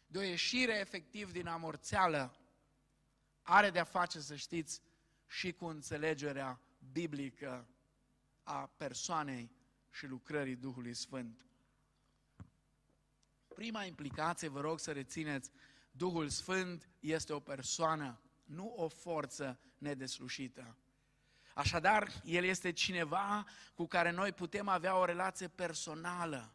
de 0.07 0.19
o 0.19 0.23
ieșire 0.23 0.79
efectiv 0.79 1.33
din 1.33 1.47
amorțeală, 1.47 2.40
are 3.51 3.71
de-a 3.71 3.85
face, 3.85 4.21
să 4.21 4.35
știți, 4.35 4.83
și 5.27 5.53
cu 5.53 5.65
înțelegerea 5.65 6.61
biblică 6.93 7.69
a 8.43 8.67
persoanei 8.77 9.51
și 9.91 10.07
lucrării 10.07 10.57
Duhului 10.57 10.95
Sfânt. 10.95 11.47
Prima 13.49 13.85
implicație, 13.85 14.49
vă 14.49 14.61
rog 14.61 14.79
să 14.79 14.93
rețineți, 14.93 15.51
Duhul 15.91 16.29
Sfânt 16.29 16.89
este 17.01 17.33
o 17.33 17.41
persoană, 17.41 18.21
nu 18.45 18.75
o 18.77 18.89
forță 18.89 19.61
nedeslușită. 19.79 20.77
Așadar, 21.55 22.23
El 22.25 22.45
este 22.45 22.73
cineva 22.73 23.47
cu 23.75 23.87
care 23.87 24.11
noi 24.11 24.33
putem 24.33 24.69
avea 24.69 24.97
o 24.97 25.05
relație 25.05 25.49
personală, 25.49 26.55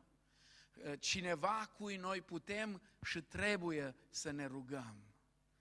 cineva 0.99 1.71
cui 1.77 1.95
noi 1.95 2.21
putem 2.21 2.81
și 3.01 3.21
trebuie 3.21 3.95
să 4.09 4.31
ne 4.31 4.45
rugăm. 4.45 5.03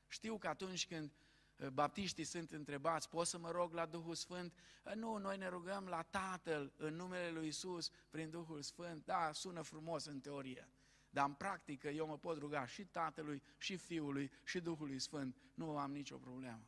Știu 0.09 0.39
că 0.39 0.49
atunci 0.49 0.87
când 0.87 1.11
uh, 1.11 1.24
baptiștii 1.73 2.25
sunt 2.25 2.51
întrebați, 2.51 3.09
pot 3.09 3.27
să 3.27 3.39
mă 3.39 3.51
rog 3.51 3.73
la 3.73 3.87
Duhul 3.87 4.15
Sfânt? 4.15 4.55
Uh, 4.85 4.93
nu, 4.95 5.17
noi 5.17 5.37
ne 5.37 5.49
rugăm 5.49 5.87
la 5.87 6.03
Tatăl 6.03 6.73
în 6.77 6.95
numele 6.95 7.31
Lui 7.31 7.47
Isus 7.47 7.91
prin 8.11 8.31
Duhul 8.31 8.63
Sfânt. 8.63 9.05
Da, 9.05 9.31
sună 9.33 9.63
frumos 9.63 10.05
în 10.05 10.21
teorie, 10.21 10.69
dar 11.11 11.27
în 11.27 11.33
practică 11.33 11.89
eu 11.89 12.07
mă 12.07 12.19
pot 12.19 12.39
ruga 12.39 12.67
și 12.67 12.85
Tatălui, 12.85 13.43
și 13.59 13.77
Fiului, 13.77 14.31
și 14.45 14.61
Duhului 14.61 14.99
Sfânt. 14.99 15.37
Nu 15.55 15.77
am 15.77 15.93
nicio 15.93 16.17
problemă. 16.17 16.67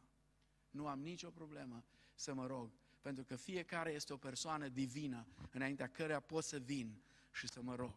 Nu 0.70 0.86
am 0.86 1.00
nicio 1.00 1.30
problemă 1.30 1.84
să 2.14 2.34
mă 2.34 2.46
rog. 2.46 2.70
Pentru 3.00 3.24
că 3.24 3.36
fiecare 3.36 3.92
este 3.92 4.12
o 4.12 4.16
persoană 4.16 4.68
divină 4.68 5.26
înaintea 5.50 5.86
căreia 5.86 6.20
pot 6.20 6.44
să 6.44 6.58
vin 6.58 7.02
și 7.32 7.48
să 7.48 7.62
mă 7.62 7.74
rog. 7.74 7.94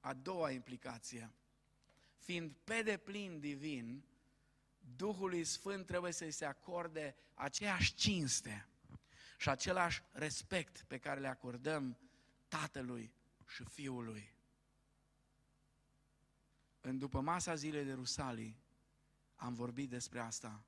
A 0.00 0.14
doua 0.14 0.50
implicație, 0.50 1.32
fiind 2.16 2.52
pe 2.64 2.82
deplin 2.82 3.40
divin, 3.40 4.04
Duhului 4.94 5.44
Sfânt 5.44 5.86
trebuie 5.86 6.12
să-i 6.12 6.30
se 6.30 6.44
acorde 6.44 7.16
aceeași 7.34 7.94
cinste 7.94 8.68
și 9.38 9.48
același 9.48 10.02
respect 10.12 10.82
pe 10.82 10.98
care 10.98 11.20
le 11.20 11.28
acordăm 11.28 11.98
Tatălui 12.48 13.12
și 13.46 13.64
Fiului. 13.64 14.34
În 16.80 16.98
după 16.98 17.20
masa 17.20 17.54
zilei 17.54 17.84
de 17.84 17.92
Rusalii 17.92 18.60
am 19.34 19.54
vorbit 19.54 19.88
despre 19.88 20.18
asta 20.18 20.64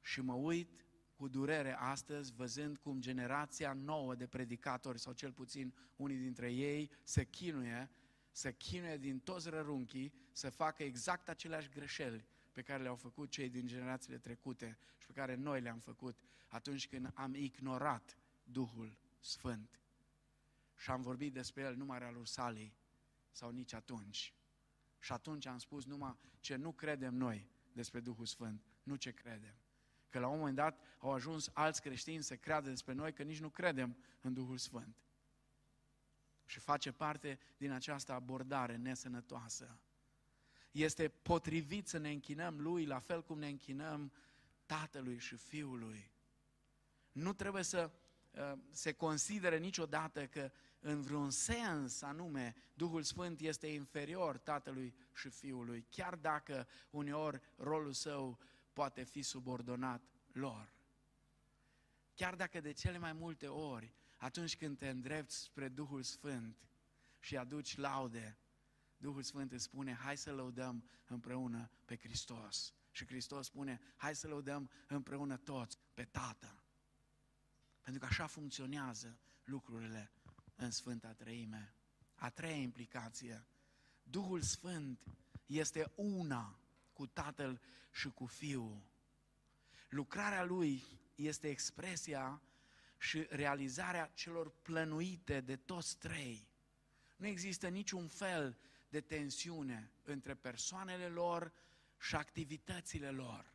și 0.00 0.20
mă 0.20 0.34
uit 0.34 0.84
cu 1.14 1.28
durere 1.28 1.72
astăzi, 1.78 2.32
văzând 2.32 2.76
cum 2.76 3.00
generația 3.00 3.72
nouă 3.72 4.14
de 4.14 4.26
predicatori, 4.26 4.98
sau 4.98 5.12
cel 5.12 5.32
puțin 5.32 5.74
unii 5.96 6.16
dintre 6.16 6.52
ei, 6.52 6.90
se 7.02 7.24
chinuie, 7.24 7.90
se 8.30 8.54
chinuie 8.54 8.96
din 8.96 9.18
toți 9.18 9.48
rărunchii 9.48 10.14
să 10.32 10.50
facă 10.50 10.82
exact 10.82 11.28
aceleași 11.28 11.68
greșeli 11.68 12.26
pe 12.58 12.64
care 12.64 12.82
le-au 12.82 12.96
făcut 12.96 13.30
cei 13.30 13.48
din 13.48 13.66
generațiile 13.66 14.18
trecute 14.18 14.78
și 14.98 15.06
pe 15.06 15.12
care 15.12 15.34
noi 15.34 15.60
le-am 15.60 15.78
făcut 15.78 16.18
atunci 16.48 16.88
când 16.88 17.10
am 17.14 17.34
ignorat 17.34 18.18
Duhul 18.42 18.98
Sfânt. 19.18 19.80
Și 20.76 20.90
am 20.90 21.00
vorbit 21.00 21.32
despre 21.32 21.62
el 21.62 21.76
numai 21.76 21.98
al 21.98 22.16
Ursalii 22.16 22.76
sau 23.30 23.50
nici 23.50 23.72
atunci. 23.72 24.34
Și 24.98 25.12
atunci 25.12 25.46
am 25.46 25.58
spus 25.58 25.84
numai 25.84 26.16
ce 26.40 26.56
nu 26.56 26.72
credem 26.72 27.14
noi 27.14 27.50
despre 27.72 28.00
Duhul 28.00 28.26
Sfânt, 28.26 28.64
nu 28.82 28.96
ce 28.96 29.10
credem. 29.10 29.54
Că 30.08 30.18
la 30.18 30.28
un 30.28 30.38
moment 30.38 30.56
dat 30.56 30.80
au 30.98 31.12
ajuns 31.12 31.50
alți 31.52 31.80
creștini 31.82 32.22
să 32.22 32.36
creadă 32.36 32.68
despre 32.68 32.92
noi 32.92 33.12
că 33.12 33.22
nici 33.22 33.40
nu 33.40 33.50
credem 33.50 33.96
în 34.20 34.32
Duhul 34.34 34.58
Sfânt. 34.58 34.96
Și 36.44 36.58
face 36.58 36.92
parte 36.92 37.38
din 37.56 37.70
această 37.70 38.12
abordare 38.12 38.76
nesănătoasă. 38.76 39.80
Este 40.82 41.08
potrivit 41.08 41.88
să 41.88 41.98
ne 41.98 42.10
închinăm 42.10 42.60
Lui 42.60 42.86
la 42.86 42.98
fel 42.98 43.22
cum 43.22 43.38
ne 43.38 43.48
închinăm 43.48 44.12
Tatălui 44.66 45.18
și 45.18 45.36
Fiului. 45.36 46.10
Nu 47.12 47.32
trebuie 47.32 47.62
să 47.62 47.90
uh, 48.30 48.52
se 48.70 48.92
considere 48.92 49.58
niciodată 49.58 50.26
că 50.26 50.50
în 50.80 51.02
vreun 51.02 51.30
sens 51.30 52.02
anume 52.02 52.54
Duhul 52.74 53.02
Sfânt 53.02 53.40
este 53.40 53.66
inferior 53.66 54.38
Tatălui 54.38 54.94
și 55.14 55.28
Fiului, 55.28 55.86
chiar 55.90 56.14
dacă 56.14 56.66
uneori 56.90 57.40
rolul 57.56 57.92
său 57.92 58.38
poate 58.72 59.02
fi 59.02 59.22
subordonat 59.22 60.02
lor. 60.32 60.72
Chiar 62.14 62.34
dacă 62.34 62.60
de 62.60 62.72
cele 62.72 62.98
mai 62.98 63.12
multe 63.12 63.46
ori, 63.46 63.94
atunci 64.16 64.56
când 64.56 64.78
te 64.78 64.88
îndrepți 64.88 65.42
spre 65.42 65.68
Duhul 65.68 66.02
Sfânt 66.02 66.68
și 67.20 67.36
aduci 67.36 67.76
laude, 67.76 68.38
Duhul 68.98 69.22
Sfânt 69.22 69.52
îți 69.52 69.64
spune, 69.64 69.92
hai 69.92 70.16
să 70.16 70.32
lăudăm 70.32 70.84
împreună 71.06 71.70
pe 71.84 71.96
Hristos. 71.96 72.72
Și 72.90 73.06
Hristos 73.06 73.46
spune, 73.46 73.80
hai 73.96 74.16
să 74.16 74.28
lăudăm 74.28 74.70
împreună 74.86 75.36
toți 75.36 75.78
pe 75.94 76.04
Tatăl. 76.04 76.62
Pentru 77.82 78.00
că 78.00 78.06
așa 78.06 78.26
funcționează 78.26 79.18
lucrurile 79.44 80.10
în 80.54 80.70
Sfânta 80.70 81.12
Treime. 81.12 81.74
A 82.14 82.30
treia 82.30 82.54
implicație, 82.56 83.46
Duhul 84.02 84.42
Sfânt 84.42 85.04
este 85.46 85.92
una 85.94 86.58
cu 86.92 87.06
Tatăl 87.06 87.60
și 87.92 88.08
cu 88.08 88.26
Fiul. 88.26 88.82
Lucrarea 89.88 90.44
Lui 90.44 90.82
este 91.14 91.48
expresia 91.48 92.42
și 92.98 93.26
realizarea 93.28 94.10
celor 94.14 94.50
plănuite 94.62 95.40
de 95.40 95.56
toți 95.56 95.98
trei. 95.98 96.48
Nu 97.16 97.26
există 97.26 97.68
niciun 97.68 98.06
fel 98.06 98.58
de 98.88 99.00
tensiune 99.00 99.90
între 100.02 100.34
persoanele 100.34 101.06
lor 101.06 101.52
și 101.98 102.14
activitățile 102.14 103.10
lor. 103.10 103.54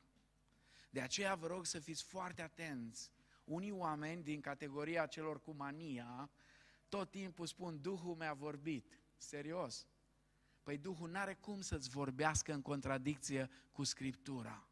De 0.89 1.01
aceea 1.01 1.36
vă 1.36 1.47
rog 1.47 1.65
să 1.65 1.79
fiți 1.79 2.03
foarte 2.03 2.41
atenți. 2.41 3.11
Unii 3.43 3.71
oameni 3.71 4.23
din 4.23 4.41
categoria 4.41 5.05
celor 5.05 5.41
cu 5.41 5.51
mania 5.51 6.29
tot 6.93 7.11
timpul 7.11 7.45
spun, 7.45 7.81
Duhul 7.81 8.15
mi-a 8.15 8.34
vorbit. 8.34 8.99
Serios. 9.17 9.88
Păi 10.63 10.77
Duhul 10.77 11.09
n-are 11.09 11.34
cum 11.34 11.61
să-ți 11.61 11.89
vorbească 11.89 12.53
în 12.53 12.61
contradicție 12.61 13.49
cu 13.71 13.84
Scriptura. 13.84 14.67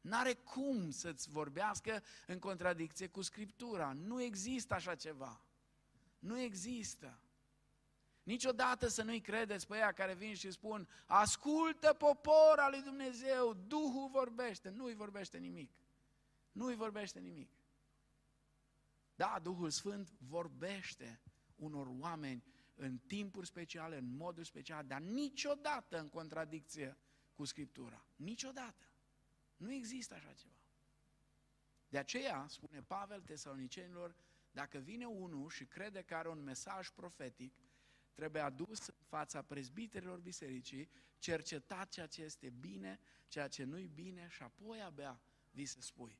N-are 0.00 0.34
cum 0.34 0.90
să-ți 0.90 1.28
vorbească 1.28 2.02
în 2.26 2.38
contradicție 2.38 3.06
cu 3.06 3.22
Scriptura. 3.22 3.92
Nu 3.92 4.22
există 4.22 4.74
așa 4.74 4.94
ceva. 4.94 5.44
Nu 6.18 6.40
există. 6.40 7.20
Niciodată 8.28 8.88
să 8.88 9.02
nu-i 9.02 9.20
credeți 9.20 9.66
pe 9.66 9.76
ea 9.76 9.92
care 9.92 10.14
vin 10.14 10.34
și 10.34 10.50
spun, 10.50 10.88
ascultă 11.06 11.92
popor 11.92 12.58
al 12.58 12.70
lui 12.70 12.82
Dumnezeu, 12.82 13.54
Duhul 13.54 14.08
vorbește. 14.08 14.68
Nu-i 14.68 14.94
vorbește 14.94 15.38
nimic. 15.38 15.70
Nu-i 16.52 16.74
vorbește 16.74 17.18
nimic. 17.18 17.50
Da, 19.14 19.38
Duhul 19.42 19.70
Sfânt 19.70 20.10
vorbește 20.10 21.20
unor 21.56 21.86
oameni 21.98 22.44
în 22.74 22.98
timpuri 22.98 23.46
speciale, 23.46 23.96
în 23.96 24.16
moduri 24.16 24.46
speciale, 24.46 24.86
dar 24.86 25.00
niciodată 25.00 25.98
în 25.98 26.08
contradicție 26.08 26.96
cu 27.34 27.44
Scriptura. 27.44 28.04
Niciodată. 28.16 28.92
Nu 29.56 29.72
există 29.72 30.14
așa 30.14 30.32
ceva. 30.32 30.60
De 31.88 31.98
aceea, 31.98 32.46
spune 32.48 32.82
Pavel 32.82 33.20
tesalonicenilor, 33.20 34.14
dacă 34.50 34.78
vine 34.78 35.04
unul 35.04 35.50
și 35.50 35.64
crede 35.64 36.02
că 36.02 36.14
are 36.14 36.28
un 36.28 36.42
mesaj 36.42 36.88
profetic, 36.88 37.52
trebuie 38.18 38.42
adus 38.42 38.86
în 38.86 39.04
fața 39.06 39.42
prezbiterilor 39.42 40.18
bisericii, 40.18 40.90
cercetat 41.18 41.88
ceea 41.88 42.06
ce 42.06 42.22
este 42.22 42.50
bine, 42.50 42.98
ceea 43.28 43.48
ce 43.48 43.64
nu-i 43.64 43.86
bine 43.86 44.28
și 44.30 44.42
apoi 44.42 44.82
abia 44.82 45.20
vi 45.50 45.64
se 45.64 45.80
spui. 45.80 46.18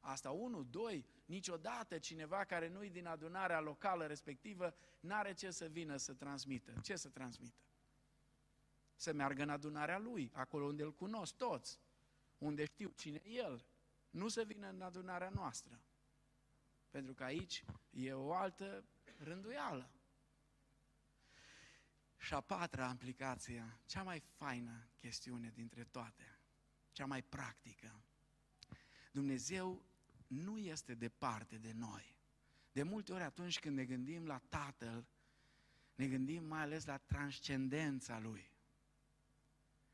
Asta 0.00 0.30
unu, 0.30 0.62
doi, 0.62 1.06
niciodată 1.24 1.98
cineva 1.98 2.44
care 2.44 2.68
nu-i 2.68 2.90
din 2.90 3.06
adunarea 3.06 3.60
locală 3.60 4.06
respectivă 4.06 4.74
n-are 5.00 5.34
ce 5.34 5.50
să 5.50 5.66
vină 5.66 5.96
să 5.96 6.12
transmită. 6.14 6.72
Ce 6.82 6.96
să 6.96 7.08
transmită? 7.08 7.60
Să 8.96 9.12
meargă 9.12 9.42
în 9.42 9.50
adunarea 9.50 9.98
lui, 9.98 10.30
acolo 10.34 10.64
unde 10.64 10.82
îl 10.82 10.94
cunosc 10.94 11.34
toți, 11.34 11.80
unde 12.38 12.64
știu 12.64 12.92
cine 12.96 13.22
e 13.24 13.30
el. 13.30 13.66
Nu 14.10 14.28
să 14.28 14.42
vină 14.42 14.68
în 14.68 14.80
adunarea 14.80 15.28
noastră. 15.28 15.80
Pentru 16.90 17.14
că 17.14 17.24
aici 17.24 17.64
e 17.90 18.12
o 18.12 18.32
altă 18.32 18.84
rânduială. 19.18 19.90
Și 22.22 22.34
a 22.34 22.40
patra 22.40 22.88
implicație, 22.88 23.78
cea 23.86 24.02
mai 24.02 24.20
faină 24.20 24.88
chestiune 24.98 25.50
dintre 25.54 25.84
toate, 25.84 26.38
cea 26.92 27.06
mai 27.06 27.22
practică. 27.22 28.02
Dumnezeu 29.12 29.84
nu 30.26 30.58
este 30.58 30.94
departe 30.94 31.58
de 31.58 31.72
noi. 31.72 32.16
De 32.72 32.82
multe 32.82 33.12
ori 33.12 33.22
atunci 33.22 33.58
când 33.58 33.76
ne 33.76 33.84
gândim 33.84 34.26
la 34.26 34.38
Tatăl, 34.38 35.06
ne 35.94 36.08
gândim 36.08 36.44
mai 36.44 36.60
ales 36.60 36.84
la 36.84 36.96
transcendența 36.96 38.18
Lui. 38.18 38.50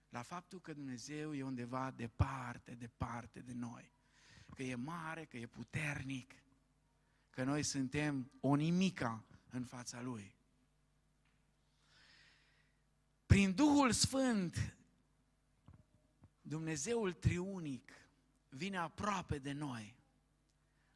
La 0.09 0.23
faptul 0.23 0.61
că 0.61 0.73
Dumnezeu 0.73 1.35
e 1.35 1.43
undeva 1.43 1.91
departe, 1.91 2.75
departe 2.75 3.41
de 3.41 3.53
noi. 3.53 3.93
Că 4.55 4.63
e 4.63 4.75
mare, 4.75 5.25
că 5.25 5.37
e 5.37 5.47
puternic, 5.47 6.35
că 7.31 7.45
noi 7.45 7.63
suntem 7.63 8.31
o 8.41 8.55
nimica 8.55 9.25
în 9.51 9.65
fața 9.65 10.01
Lui. 10.01 10.38
Prin 13.39 13.55
Duhul 13.55 13.93
Sfânt, 13.93 14.77
Dumnezeul 16.41 17.13
triunic 17.13 17.93
vine 18.49 18.77
aproape 18.77 19.39
de 19.39 19.53
noi 19.53 19.97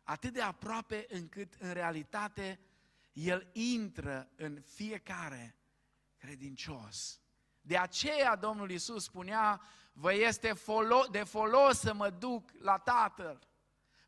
atât 0.02 0.32
de 0.32 0.42
aproape 0.42 1.06
încât 1.08 1.54
în 1.54 1.72
realitate 1.72 2.60
el 3.12 3.48
intră 3.52 4.30
în 4.36 4.62
fiecare 4.74 5.56
credincios. 6.18 7.20
De 7.60 7.76
aceea 7.78 8.36
Domnul 8.36 8.70
Isus 8.70 9.04
spunea, 9.04 9.60
vă 9.92 10.14
este 10.14 10.52
folo- 10.54 11.10
de 11.10 11.22
folos 11.22 11.78
să 11.78 11.94
mă 11.94 12.10
duc 12.10 12.50
la 12.58 12.78
Tatăl. 12.78 13.48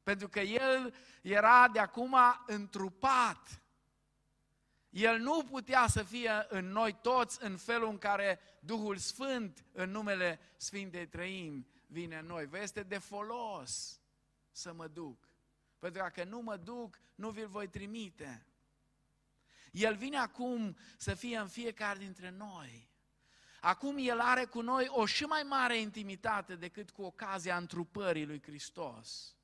Pentru 0.03 0.29
că 0.29 0.41
El 0.41 0.95
era 1.23 1.69
de 1.69 1.79
acum 1.79 2.17
întrupat. 2.47 3.64
El 4.95 5.19
nu 5.19 5.45
putea 5.45 5.87
să 5.87 6.03
fie 6.03 6.47
în 6.49 6.67
noi 6.67 6.99
toți 7.03 7.45
în 7.45 7.57
felul 7.57 7.89
în 7.89 7.99
care 7.99 8.41
Duhul 8.61 8.97
Sfânt, 8.97 9.65
în 9.73 9.91
numele 9.91 10.41
Sfintei 10.57 11.07
Trăim, 11.07 11.67
vine 11.87 12.19
în 12.19 12.27
noi. 12.27 12.47
Vă 12.47 12.59
este 12.59 12.83
de 12.83 12.99
folos 12.99 14.01
să 14.51 14.73
mă 14.73 14.87
duc. 14.87 15.29
Pentru 15.79 16.03
că 16.03 16.09
dacă 16.09 16.29
nu 16.29 16.41
mă 16.41 16.57
duc, 16.57 16.99
nu 17.15 17.31
vi-l 17.31 17.49
voi 17.49 17.69
trimite. 17.69 18.47
El 19.71 19.97
vine 19.97 20.17
acum 20.17 20.77
să 20.97 21.15
fie 21.15 21.39
în 21.39 21.49
fiecare 21.49 21.99
dintre 21.99 22.31
noi. 22.31 22.89
Acum 23.61 23.97
El 23.99 24.21
are 24.21 24.45
cu 24.45 24.61
noi 24.61 24.87
o 24.89 25.07
și 25.07 25.25
mai 25.25 25.43
mare 25.43 25.79
intimitate 25.79 26.57
decât 26.57 26.91
cu 26.91 27.03
ocazia 27.03 27.57
întrupării 27.57 28.27
lui 28.27 28.43
Hristos. 28.43 29.37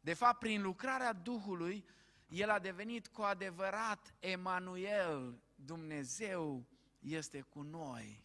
De 0.00 0.14
fapt, 0.14 0.38
prin 0.38 0.62
lucrarea 0.62 1.12
Duhului, 1.12 1.84
el 2.32 2.50
a 2.50 2.58
devenit 2.58 3.08
cu 3.08 3.22
adevărat 3.22 4.14
Emanuel, 4.18 5.42
Dumnezeu 5.54 6.66
este 6.98 7.40
cu 7.40 7.62
noi. 7.62 8.24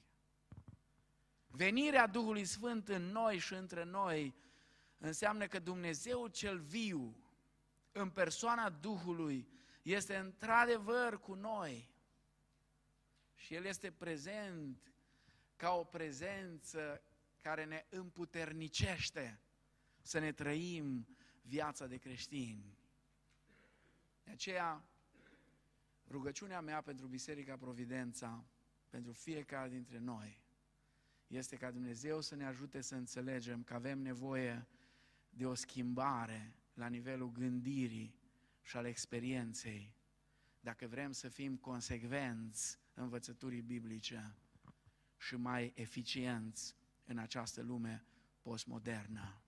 Venirea 1.47 2.07
Duhului 2.07 2.45
Sfânt 2.45 2.87
în 2.87 3.01
noi 3.01 3.37
și 3.37 3.53
între 3.53 3.83
noi 3.83 4.35
înseamnă 4.97 5.47
că 5.47 5.59
Dumnezeu 5.59 6.27
cel 6.27 6.59
viu, 6.59 7.23
în 7.91 8.09
persoana 8.09 8.69
Duhului, 8.69 9.49
este 9.81 10.15
într-adevăr 10.15 11.19
cu 11.19 11.33
noi. 11.33 11.89
Și 13.35 13.53
El 13.53 13.65
este 13.65 13.91
prezent 13.91 14.93
ca 15.55 15.71
o 15.71 15.83
prezență 15.83 17.01
care 17.41 17.65
ne 17.65 17.85
împuternicește 17.89 19.39
să 20.01 20.19
ne 20.19 20.31
trăim 20.31 21.07
viața 21.41 21.87
de 21.87 21.97
creștini. 21.97 22.77
De 24.27 24.33
aceea, 24.33 24.85
rugăciunea 26.09 26.61
mea 26.61 26.81
pentru 26.81 27.07
Biserica 27.07 27.57
Providența, 27.57 28.45
pentru 28.89 29.11
fiecare 29.11 29.69
dintre 29.69 29.97
noi, 29.99 30.41
este 31.27 31.55
ca 31.55 31.71
Dumnezeu 31.71 32.21
să 32.21 32.35
ne 32.35 32.45
ajute 32.45 32.81
să 32.81 32.95
înțelegem 32.95 33.63
că 33.63 33.73
avem 33.73 33.99
nevoie 33.99 34.67
de 35.29 35.45
o 35.45 35.53
schimbare 35.53 36.55
la 36.73 36.87
nivelul 36.87 37.31
gândirii 37.31 38.15
și 38.61 38.77
al 38.77 38.85
experienței, 38.85 39.93
dacă 40.59 40.87
vrem 40.87 41.11
să 41.11 41.29
fim 41.29 41.57
consecvenți 41.57 42.79
învățăturii 42.93 43.61
biblice 43.61 44.35
și 45.17 45.35
mai 45.35 45.71
eficienți 45.75 46.75
în 47.05 47.17
această 47.17 47.61
lume 47.61 48.05
postmodernă. 48.41 49.41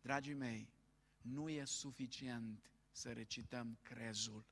Dragii 0.00 0.34
mei, 0.34 0.72
nu 1.20 1.48
e 1.48 1.64
suficient 1.64 2.70
să 3.00 3.12
recităm 3.12 3.78
crezul. 3.82 4.46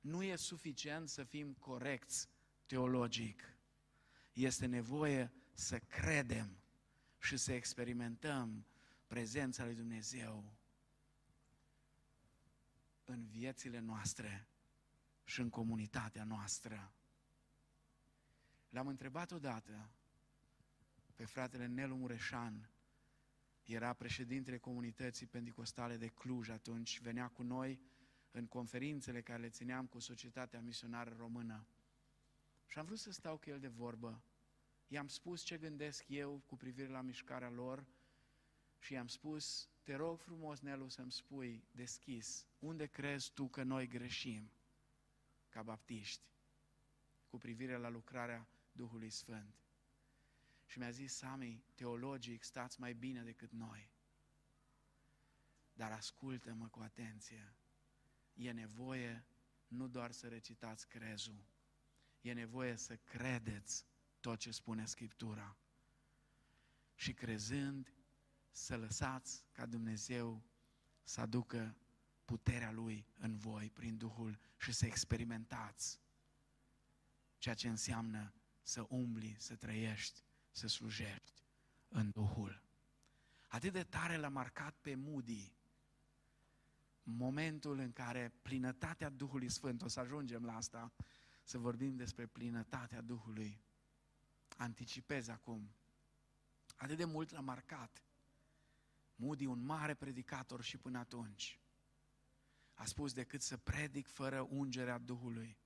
Nu 0.00 0.22
e 0.22 0.36
suficient 0.36 1.08
să 1.08 1.24
fim 1.24 1.52
corecți 1.54 2.28
teologic. 2.66 3.56
Este 4.32 4.66
nevoie 4.66 5.32
să 5.52 5.78
credem 5.78 6.62
și 7.18 7.36
să 7.36 7.52
experimentăm 7.52 8.66
prezența 9.06 9.64
lui 9.64 9.74
Dumnezeu 9.74 10.54
în 13.04 13.26
viețile 13.26 13.78
noastre 13.78 14.48
și 15.24 15.40
în 15.40 15.48
comunitatea 15.50 16.24
noastră. 16.24 16.92
L-am 18.68 18.86
întrebat 18.86 19.30
odată 19.30 19.90
pe 21.14 21.24
fratele 21.24 21.66
Nelu 21.66 21.96
Mureșan, 21.96 22.70
era 23.70 23.92
președintele 23.92 24.58
comunității 24.58 25.26
pentecostale 25.26 25.96
de 25.96 26.06
Cluj 26.06 26.48
atunci, 26.48 27.00
venea 27.00 27.28
cu 27.28 27.42
noi 27.42 27.80
în 28.30 28.46
conferințele 28.46 29.22
care 29.22 29.40
le 29.40 29.48
țineam 29.48 29.86
cu 29.86 29.98
Societatea 29.98 30.60
Misionară 30.60 31.14
Română. 31.18 31.66
Și 32.66 32.78
am 32.78 32.84
vrut 32.84 32.98
să 32.98 33.10
stau 33.10 33.36
cu 33.36 33.50
el 33.50 33.60
de 33.60 33.68
vorbă. 33.68 34.22
I-am 34.88 35.06
spus 35.06 35.42
ce 35.42 35.58
gândesc 35.58 36.08
eu 36.08 36.42
cu 36.46 36.56
privire 36.56 36.88
la 36.88 37.00
mișcarea 37.00 37.50
lor 37.50 37.86
și 38.78 38.92
i-am 38.92 39.06
spus, 39.06 39.68
te 39.82 39.94
rog 39.94 40.20
frumos, 40.20 40.60
Nelu, 40.60 40.88
să-mi 40.88 41.12
spui 41.12 41.64
deschis, 41.72 42.46
unde 42.58 42.86
crezi 42.86 43.32
tu 43.32 43.48
că 43.48 43.62
noi 43.62 43.88
greșim 43.88 44.50
ca 45.48 45.62
baptiști 45.62 46.22
cu 47.26 47.38
privire 47.38 47.76
la 47.76 47.88
lucrarea 47.88 48.48
Duhului 48.72 49.10
Sfânt? 49.10 49.54
Și 50.70 50.78
mi-a 50.78 50.90
zis, 50.90 51.14
Sami, 51.14 51.64
teologic, 51.74 52.42
stați 52.42 52.80
mai 52.80 52.92
bine 52.92 53.22
decât 53.22 53.50
noi. 53.52 53.90
Dar 55.72 55.92
ascultă-mă 55.92 56.68
cu 56.68 56.80
atenție. 56.80 57.54
E 58.34 58.52
nevoie 58.52 59.24
nu 59.68 59.88
doar 59.88 60.12
să 60.12 60.28
recitați 60.28 60.88
crezul, 60.88 61.44
e 62.20 62.32
nevoie 62.32 62.76
să 62.76 62.96
credeți 62.96 63.84
tot 64.20 64.38
ce 64.38 64.50
spune 64.50 64.86
Scriptura. 64.86 65.56
Și 66.94 67.14
crezând, 67.14 67.94
să 68.50 68.76
lăsați 68.76 69.44
ca 69.52 69.66
Dumnezeu 69.66 70.42
să 71.02 71.20
aducă 71.20 71.76
puterea 72.24 72.70
Lui 72.70 73.06
în 73.18 73.36
voi 73.36 73.70
prin 73.70 73.96
Duhul 73.96 74.40
și 74.56 74.72
să 74.72 74.86
experimentați 74.86 76.00
ceea 77.38 77.54
ce 77.54 77.68
înseamnă 77.68 78.34
să 78.62 78.86
umbli, 78.88 79.36
să 79.38 79.56
trăiești 79.56 80.28
să 80.50 80.66
slujești 80.66 81.32
în 81.88 82.10
Duhul. 82.10 82.62
Atât 83.48 83.72
de 83.72 83.82
tare 83.82 84.16
l-a 84.16 84.28
marcat 84.28 84.74
pe 84.80 84.94
Moody 84.94 85.52
momentul 87.02 87.78
în 87.78 87.92
care 87.92 88.32
plinătatea 88.42 89.08
Duhului 89.08 89.48
Sfânt, 89.48 89.82
o 89.82 89.88
să 89.88 90.00
ajungem 90.00 90.44
la 90.44 90.56
asta, 90.56 90.92
să 91.42 91.58
vorbim 91.58 91.96
despre 91.96 92.26
plinătatea 92.26 93.00
Duhului. 93.00 93.60
Anticipez 94.56 95.28
acum. 95.28 95.70
Atât 96.76 96.96
de 96.96 97.04
mult 97.04 97.30
l-a 97.30 97.40
marcat. 97.40 98.04
Moody, 99.14 99.46
un 99.46 99.64
mare 99.64 99.94
predicator 99.94 100.62
și 100.62 100.76
până 100.76 100.98
atunci, 100.98 101.60
a 102.74 102.84
spus 102.84 103.12
decât 103.12 103.42
să 103.42 103.56
predic 103.56 104.08
fără 104.08 104.46
ungerea 104.50 104.98
Duhului, 104.98 105.58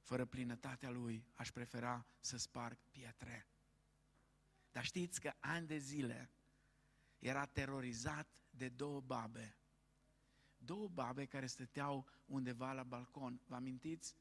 fără 0.00 0.24
plinătatea 0.24 0.90
Lui, 0.90 1.26
aș 1.34 1.50
prefera 1.50 2.06
să 2.20 2.36
sparg 2.36 2.78
pietre. 2.90 3.46
Dar 4.78 4.86
știți 4.86 5.20
că 5.20 5.32
ani 5.38 5.66
de 5.66 5.78
zile 5.78 6.30
era 7.18 7.46
terorizat 7.46 8.42
de 8.50 8.68
două 8.68 9.00
babe. 9.00 9.56
Două 10.58 10.88
babe 10.88 11.24
care 11.24 11.46
stăteau 11.46 12.06
undeva 12.24 12.72
la 12.72 12.82
balcon. 12.82 13.40
Vă 13.46 13.54
amintiți 13.54 14.14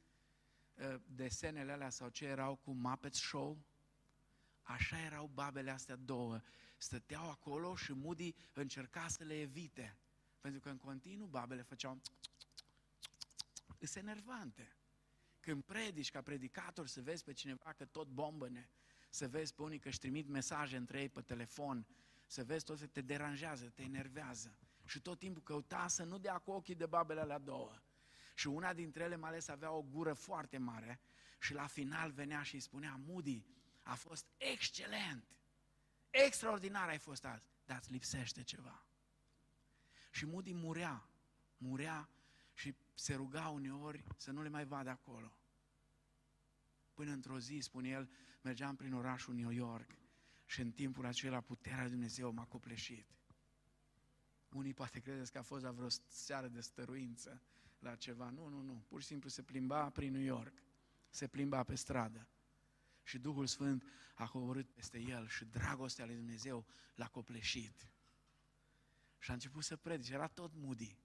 uh, 0.74 0.96
desenele 1.06 1.72
alea 1.72 1.90
sau 1.90 2.10
ce 2.10 2.26
erau 2.26 2.56
cu 2.56 2.72
Muppet 2.72 3.14
Show? 3.14 3.66
Așa 4.62 5.00
erau 5.00 5.28
babele 5.34 5.72
astea 5.72 5.96
două. 5.96 6.42
Stăteau 6.78 7.30
acolo 7.30 7.76
și 7.76 7.92
Moody 7.92 8.36
încerca 8.54 9.08
să 9.08 9.24
le 9.24 9.40
evite. 9.40 9.98
Pentru 10.40 10.60
că 10.60 10.70
în 10.70 10.78
continuu 10.78 11.28
babele 11.28 11.62
făceau 11.62 12.02
Îs 13.80 13.96
enervante. 13.96 14.76
Când 15.40 15.64
predici 15.64 16.12
ca 16.12 16.22
predicator 16.22 16.88
să 16.88 17.02
vezi 17.02 17.24
pe 17.24 17.34
cineva 17.34 17.74
că 17.74 17.86
tot 17.86 18.08
bombăne, 18.08 18.70
să 19.18 19.28
vezi 19.28 19.54
pe 19.54 19.62
unii 19.62 19.80
că 19.80 19.88
își 19.88 20.00
trimit 20.00 20.28
mesaje 20.28 20.78
între 20.78 21.00
ei 21.00 21.10
pe 21.10 21.22
telefon, 21.22 21.88
să 22.26 22.44
vezi 22.44 22.66
tot 22.66 22.78
să 22.78 22.86
te 22.86 23.02
deranjează, 23.02 23.66
te 23.66 23.82
enervează. 23.82 24.58
Și 24.86 25.02
tot 25.02 25.20
timpul 25.20 25.44
căuta 25.44 25.88
să 25.88 26.04
nu 26.04 26.18
dea 26.18 26.38
cu 26.38 26.52
ochii 26.52 26.76
de 26.76 26.86
babele 26.86 27.22
la 27.22 27.38
două. 27.38 27.82
Și 28.36 28.48
una 28.48 28.74
dintre 28.74 29.04
ele 29.04 29.16
mai 29.16 29.30
ales 29.30 29.48
avea 29.48 29.72
o 29.72 29.82
gură 29.82 30.14
foarte 30.14 30.58
mare 30.58 31.00
și 31.40 31.54
la 31.54 31.68
final 31.68 32.12
venea 32.12 32.44
și 32.44 32.56
îi 32.56 32.62
spunea, 32.62 33.00
Moody, 33.06 33.46
a 33.84 33.96
fost 33.96 34.26
excelent, 34.38 35.38
extraordinar 36.10 36.88
ai 36.88 36.98
fost 36.98 37.26
azi, 37.26 37.44
dar 37.66 37.78
îți 37.78 37.92
lipsește 37.92 38.44
ceva. 38.44 38.86
Și 40.12 40.26
Moody 40.26 40.54
murea, 40.54 41.10
murea 41.58 42.10
și 42.54 42.76
se 42.94 43.14
ruga 43.16 43.48
uneori 43.48 44.04
să 44.18 44.32
nu 44.32 44.42
le 44.42 44.50
mai 44.50 44.66
vadă 44.66 44.90
acolo. 44.90 45.38
Până 46.98 47.12
într-o 47.12 47.40
zi, 47.40 47.60
spune 47.62 47.90
el, 47.90 48.10
mergeam 48.42 48.76
prin 48.76 48.94
orașul 48.94 49.34
New 49.34 49.50
York 49.50 49.98
și 50.46 50.62
în 50.62 50.72
timpul 50.72 51.06
acela 51.06 51.42
puterea 51.42 51.82
lui 51.82 51.90
Dumnezeu 51.90 52.32
m-a 52.32 52.46
copleșit. 52.46 53.06
Unii 54.50 54.74
poate 54.74 55.00
credeți 55.00 55.32
că 55.32 55.38
a 55.38 55.42
fost 55.42 55.64
la 55.64 55.72
vreo 55.72 55.88
seară 56.08 56.48
de 56.48 56.62
stăruință 56.62 57.42
la 57.80 57.96
ceva. 57.96 58.30
Nu, 58.30 58.48
nu, 58.48 58.62
nu. 58.62 58.84
Pur 58.88 59.02
și 59.02 59.08
simplu 59.08 59.30
se 59.30 59.42
plimba 59.42 59.90
prin 59.90 60.12
New 60.12 60.22
York. 60.22 60.62
Se 61.10 61.28
plimba 61.28 61.64
pe 61.64 61.76
stradă. 61.76 62.28
Și 63.04 63.20
Duhul 63.20 63.48
Sfânt 63.48 63.84
a 64.16 64.28
coborât 64.28 64.70
peste 64.70 65.00
el 65.00 65.28
și 65.28 65.46
dragostea 65.46 66.06
lui 66.06 66.16
Dumnezeu 66.16 66.66
l-a 66.96 67.08
copleșit. 67.08 67.92
Și 69.20 69.30
a 69.30 69.34
început 69.34 69.64
să 69.64 69.76
predice. 69.76 70.14
Era 70.14 70.28
tot 70.28 70.52
moody. 70.56 70.98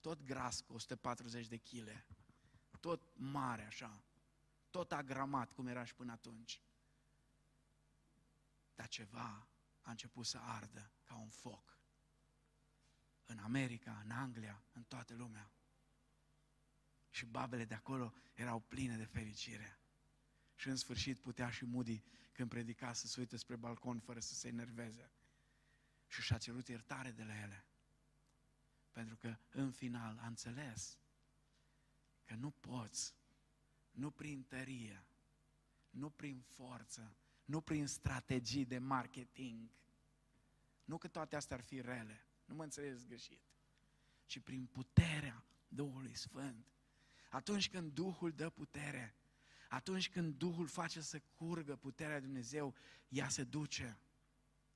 Tot 0.00 0.22
gras 0.22 0.60
cu 0.60 0.72
140 0.72 1.46
de 1.46 1.56
kg. 1.56 2.04
Tot 2.80 3.02
mare 3.16 3.66
așa 3.66 4.04
tot 4.72 4.92
agramat 4.92 5.52
cum 5.52 5.66
era 5.66 5.84
și 5.84 5.94
până 5.94 6.12
atunci. 6.12 6.62
Dar 8.74 8.88
ceva 8.88 9.46
a 9.80 9.90
început 9.90 10.26
să 10.26 10.38
ardă 10.38 10.92
ca 11.04 11.14
un 11.14 11.28
foc. 11.28 11.78
În 13.24 13.38
America, 13.38 14.00
în 14.04 14.10
Anglia, 14.10 14.64
în 14.72 14.82
toată 14.82 15.14
lumea. 15.14 15.52
Și 17.10 17.26
babele 17.26 17.64
de 17.64 17.74
acolo 17.74 18.12
erau 18.34 18.60
pline 18.60 18.96
de 18.96 19.04
fericire. 19.04 19.78
Și 20.54 20.68
în 20.68 20.76
sfârșit 20.76 21.18
putea 21.18 21.50
și 21.50 21.64
Moody, 21.64 22.02
când 22.32 22.48
predica, 22.48 22.92
să 22.92 23.06
se 23.06 23.20
uite 23.20 23.36
spre 23.36 23.56
balcon 23.56 24.00
fără 24.00 24.20
să 24.20 24.34
se 24.34 24.48
enerveze. 24.48 25.10
Și 26.06 26.22
și-a 26.22 26.38
cerut 26.38 26.68
iertare 26.68 27.10
de 27.10 27.24
la 27.24 27.40
ele. 27.40 27.66
Pentru 28.90 29.16
că 29.16 29.36
în 29.50 29.70
final 29.70 30.18
a 30.18 30.26
înțeles 30.26 30.98
că 32.24 32.34
nu 32.34 32.50
poți 32.50 33.14
nu 33.92 34.10
prin 34.10 34.42
tărie, 34.42 35.04
nu 35.90 36.10
prin 36.10 36.40
forță, 36.40 37.16
nu 37.44 37.60
prin 37.60 37.86
strategii 37.86 38.64
de 38.64 38.78
marketing. 38.78 39.70
Nu 40.84 40.98
că 40.98 41.08
toate 41.08 41.36
astea 41.36 41.56
ar 41.56 41.62
fi 41.62 41.80
rele, 41.80 42.26
nu 42.44 42.54
mă 42.54 42.62
înțelegeți 42.62 43.06
greșit. 43.06 43.40
ci 44.26 44.38
prin 44.38 44.66
puterea 44.66 45.44
Duhului 45.68 46.14
Sfânt. 46.14 46.66
Atunci 47.30 47.70
când 47.70 47.92
Duhul 47.92 48.32
dă 48.32 48.50
putere, 48.50 49.14
atunci 49.68 50.10
când 50.10 50.34
Duhul 50.34 50.66
face 50.66 51.00
să 51.00 51.20
curgă 51.34 51.76
puterea 51.76 52.20
Dumnezeu, 52.20 52.74
ea 53.08 53.28
se 53.28 53.44
duce. 53.44 53.98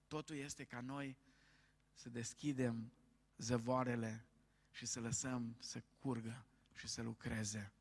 Totul 0.07 0.37
este 0.37 0.65
ca 0.65 0.81
noi 0.81 1.17
să 1.93 2.09
deschidem 2.09 2.93
zăvoarele 3.37 4.27
și 4.71 4.87
să 4.87 5.01
lăsăm 5.01 5.57
să 5.59 5.83
curgă 5.99 6.47
și 6.75 6.89
să 6.89 7.03
lucreze, 7.03 7.73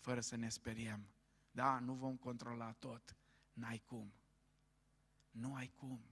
fără 0.00 0.20
să 0.20 0.36
ne 0.36 0.48
speriem. 0.48 1.08
Da, 1.50 1.78
nu 1.78 1.94
vom 1.94 2.16
controla 2.16 2.72
tot, 2.72 3.16
n-ai 3.52 3.78
cum. 3.78 4.12
Nu 5.30 5.54
ai 5.54 5.68
cum. 5.68 6.04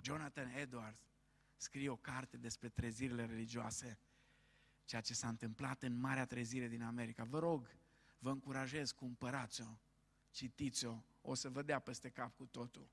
Jonathan 0.00 0.48
Edwards 0.48 1.00
scrie 1.56 1.88
o 1.88 1.96
carte 1.96 2.36
despre 2.36 2.68
trezirile 2.68 3.26
religioase, 3.26 3.98
ceea 4.84 5.00
ce 5.00 5.14
s-a 5.14 5.28
întâmplat 5.28 5.82
în 5.82 5.98
Marea 5.98 6.26
Trezire 6.26 6.68
din 6.68 6.82
America. 6.82 7.24
Vă 7.24 7.38
rog, 7.38 7.70
vă 8.18 8.30
încurajez, 8.30 8.90
cumpărați-o, 8.90 9.78
citiți-o, 10.30 11.02
o 11.20 11.34
să 11.34 11.48
vă 11.48 11.62
dea 11.62 11.78
peste 11.78 12.08
cap 12.10 12.36
cu 12.36 12.46
totul. 12.46 12.90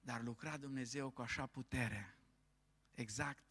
Dar 0.00 0.22
lucra 0.22 0.56
Dumnezeu 0.56 1.10
cu 1.10 1.22
așa 1.22 1.46
putere, 1.46 2.14
exact 2.90 3.44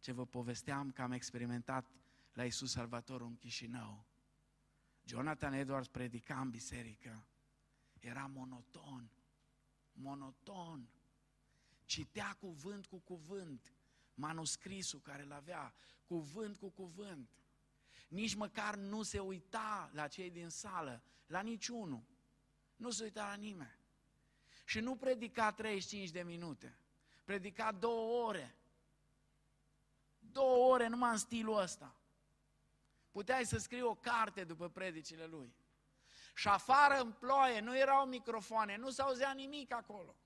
ce 0.00 0.12
vă 0.12 0.26
povesteam 0.26 0.90
că 0.90 1.02
am 1.02 1.12
experimentat 1.12 1.90
la 2.34 2.44
Isus 2.44 2.70
Salvatorul 2.70 3.26
în 3.26 3.36
Chișinău. 3.36 4.06
Jonathan 5.04 5.52
Edwards 5.52 5.88
predica 5.88 6.40
în 6.40 6.50
biserică, 6.50 7.26
era 8.00 8.26
monoton, 8.26 9.10
monoton, 9.92 10.88
citea 11.84 12.36
cuvânt 12.40 12.86
cu 12.86 12.98
cuvânt, 12.98 13.74
manuscrisul 14.14 15.00
care 15.00 15.22
îl 15.22 15.32
avea, 15.32 15.74
cuvânt 16.06 16.56
cu 16.56 16.68
cuvânt. 16.68 17.28
Nici 18.08 18.34
măcar 18.34 18.76
nu 18.76 19.02
se 19.02 19.18
uita 19.18 19.90
la 19.92 20.08
cei 20.08 20.30
din 20.30 20.48
sală, 20.48 21.02
la 21.26 21.40
niciunul. 21.40 22.04
Nu 22.76 22.90
se 22.90 23.02
uita 23.02 23.26
la 23.26 23.34
nimeni. 23.34 23.78
Și 24.64 24.80
nu 24.80 24.96
predica 24.96 25.52
35 25.52 26.10
de 26.10 26.22
minute, 26.22 26.78
predica 27.24 27.72
două 27.72 28.26
ore. 28.26 28.56
Două 30.18 30.72
ore 30.72 30.86
numai 30.86 31.10
în 31.10 31.18
stilul 31.18 31.58
ăsta. 31.58 31.96
Puteai 33.14 33.46
să 33.46 33.58
scrii 33.58 33.82
o 33.82 33.94
carte 33.94 34.44
după 34.44 34.68
predicile 34.68 35.26
lui. 35.26 35.54
Și 36.34 36.48
afară 36.48 37.00
în 37.00 37.12
ploaie, 37.12 37.60
nu 37.60 37.78
erau 37.78 38.06
microfoane, 38.06 38.76
nu 38.76 38.90
s-auzea 38.90 39.32
nimic 39.32 39.72
acolo. 39.72 40.16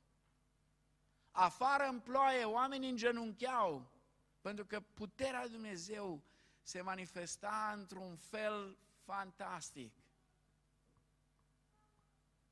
Afară 1.31 1.85
în 1.85 2.01
ploaie, 2.01 2.45
oamenii 2.45 2.89
îngenuncheau, 2.91 3.91
pentru 4.41 4.67
că 4.67 4.81
puterea 4.81 5.41
lui 5.41 5.51
Dumnezeu 5.51 6.23
se 6.63 6.81
manifesta 6.81 7.73
într-un 7.77 8.17
fel 8.17 8.79
fantastic. 9.05 9.93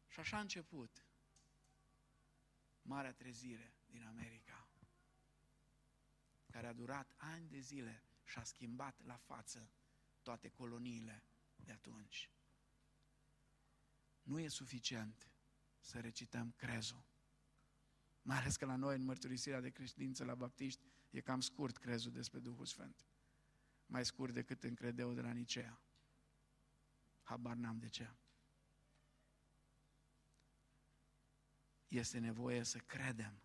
Și 0.06 0.20
așa 0.20 0.36
a 0.36 0.40
început 0.40 1.04
Marea 2.82 3.12
Trezire 3.12 3.72
din 3.86 4.06
America, 4.06 4.68
care 6.50 6.66
a 6.66 6.72
durat 6.72 7.12
ani 7.16 7.48
de 7.48 7.58
zile 7.58 8.02
și 8.24 8.38
a 8.38 8.42
schimbat 8.42 9.04
la 9.04 9.16
față 9.16 9.70
toate 10.26 10.48
coloniile 10.48 11.22
de 11.56 11.72
atunci. 11.72 12.30
Nu 14.22 14.38
e 14.38 14.48
suficient 14.48 15.30
să 15.80 16.00
recităm 16.00 16.52
crezul. 16.56 17.04
Mai 18.22 18.36
ales 18.36 18.56
că 18.56 18.64
la 18.64 18.76
noi, 18.76 18.94
în 18.96 19.02
mărturisirea 19.02 19.60
de 19.60 19.70
credință 19.70 20.24
la 20.24 20.34
baptiști, 20.34 20.82
e 21.10 21.20
cam 21.20 21.40
scurt 21.40 21.76
crezul 21.76 22.12
despre 22.12 22.38
Duhul 22.38 22.66
Sfânt. 22.66 23.06
Mai 23.86 24.04
scurt 24.04 24.32
decât 24.32 24.64
în 24.64 24.74
credeul 24.74 25.14
de 25.14 25.20
la 25.20 25.32
Nicea. 25.32 25.80
Habar 27.22 27.56
n-am 27.56 27.78
de 27.78 27.88
ce. 27.88 28.14
Este 31.88 32.18
nevoie 32.18 32.62
să 32.62 32.78
credem 32.78 33.42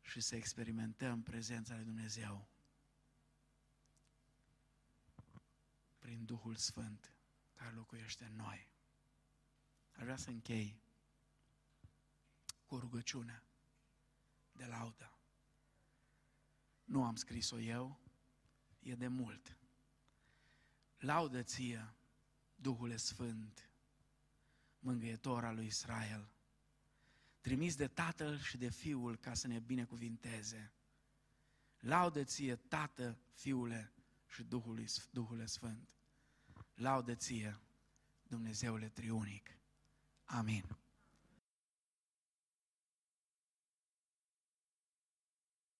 și 0.00 0.20
să 0.20 0.36
experimentăm 0.36 1.22
prezența 1.22 1.74
lui 1.74 1.84
Dumnezeu 1.84 2.53
prin 6.04 6.24
Duhul 6.24 6.54
Sfânt 6.54 7.14
care 7.54 7.74
locuiește 7.74 8.24
în 8.24 8.36
noi. 8.36 8.68
Aș 9.92 10.02
vrea 10.02 10.16
să 10.16 10.30
închei 10.30 10.82
cu 12.66 12.74
o 12.74 12.78
rugăciune 12.78 13.42
de 14.52 14.64
laudă. 14.64 15.18
Nu 16.84 17.04
am 17.04 17.16
scris-o 17.16 17.58
eu, 17.58 18.00
e 18.80 18.94
de 18.94 19.08
mult. 19.08 19.56
Laudă 20.98 21.42
ție, 21.42 21.94
Duhul 22.54 22.96
Sfânt, 22.96 23.70
mângâietor 24.78 25.44
al 25.44 25.54
lui 25.54 25.66
Israel, 25.66 26.30
trimis 27.40 27.76
de 27.76 27.88
Tatăl 27.88 28.38
și 28.38 28.56
de 28.56 28.70
Fiul 28.70 29.16
ca 29.16 29.34
să 29.34 29.46
ne 29.46 29.58
binecuvinteze. 29.58 30.72
Laudă 31.78 32.24
ție, 32.24 32.56
Tată, 32.56 33.18
Fiule 33.32 33.93
și 34.34 34.42
Duhul, 34.42 34.84
Duhul 35.10 35.46
Sfânt. 35.46 35.96
Laudă 36.74 37.14
ție, 37.14 37.60
Dumnezeule 38.22 38.88
triunic. 38.88 39.58
Amin. 40.24 40.76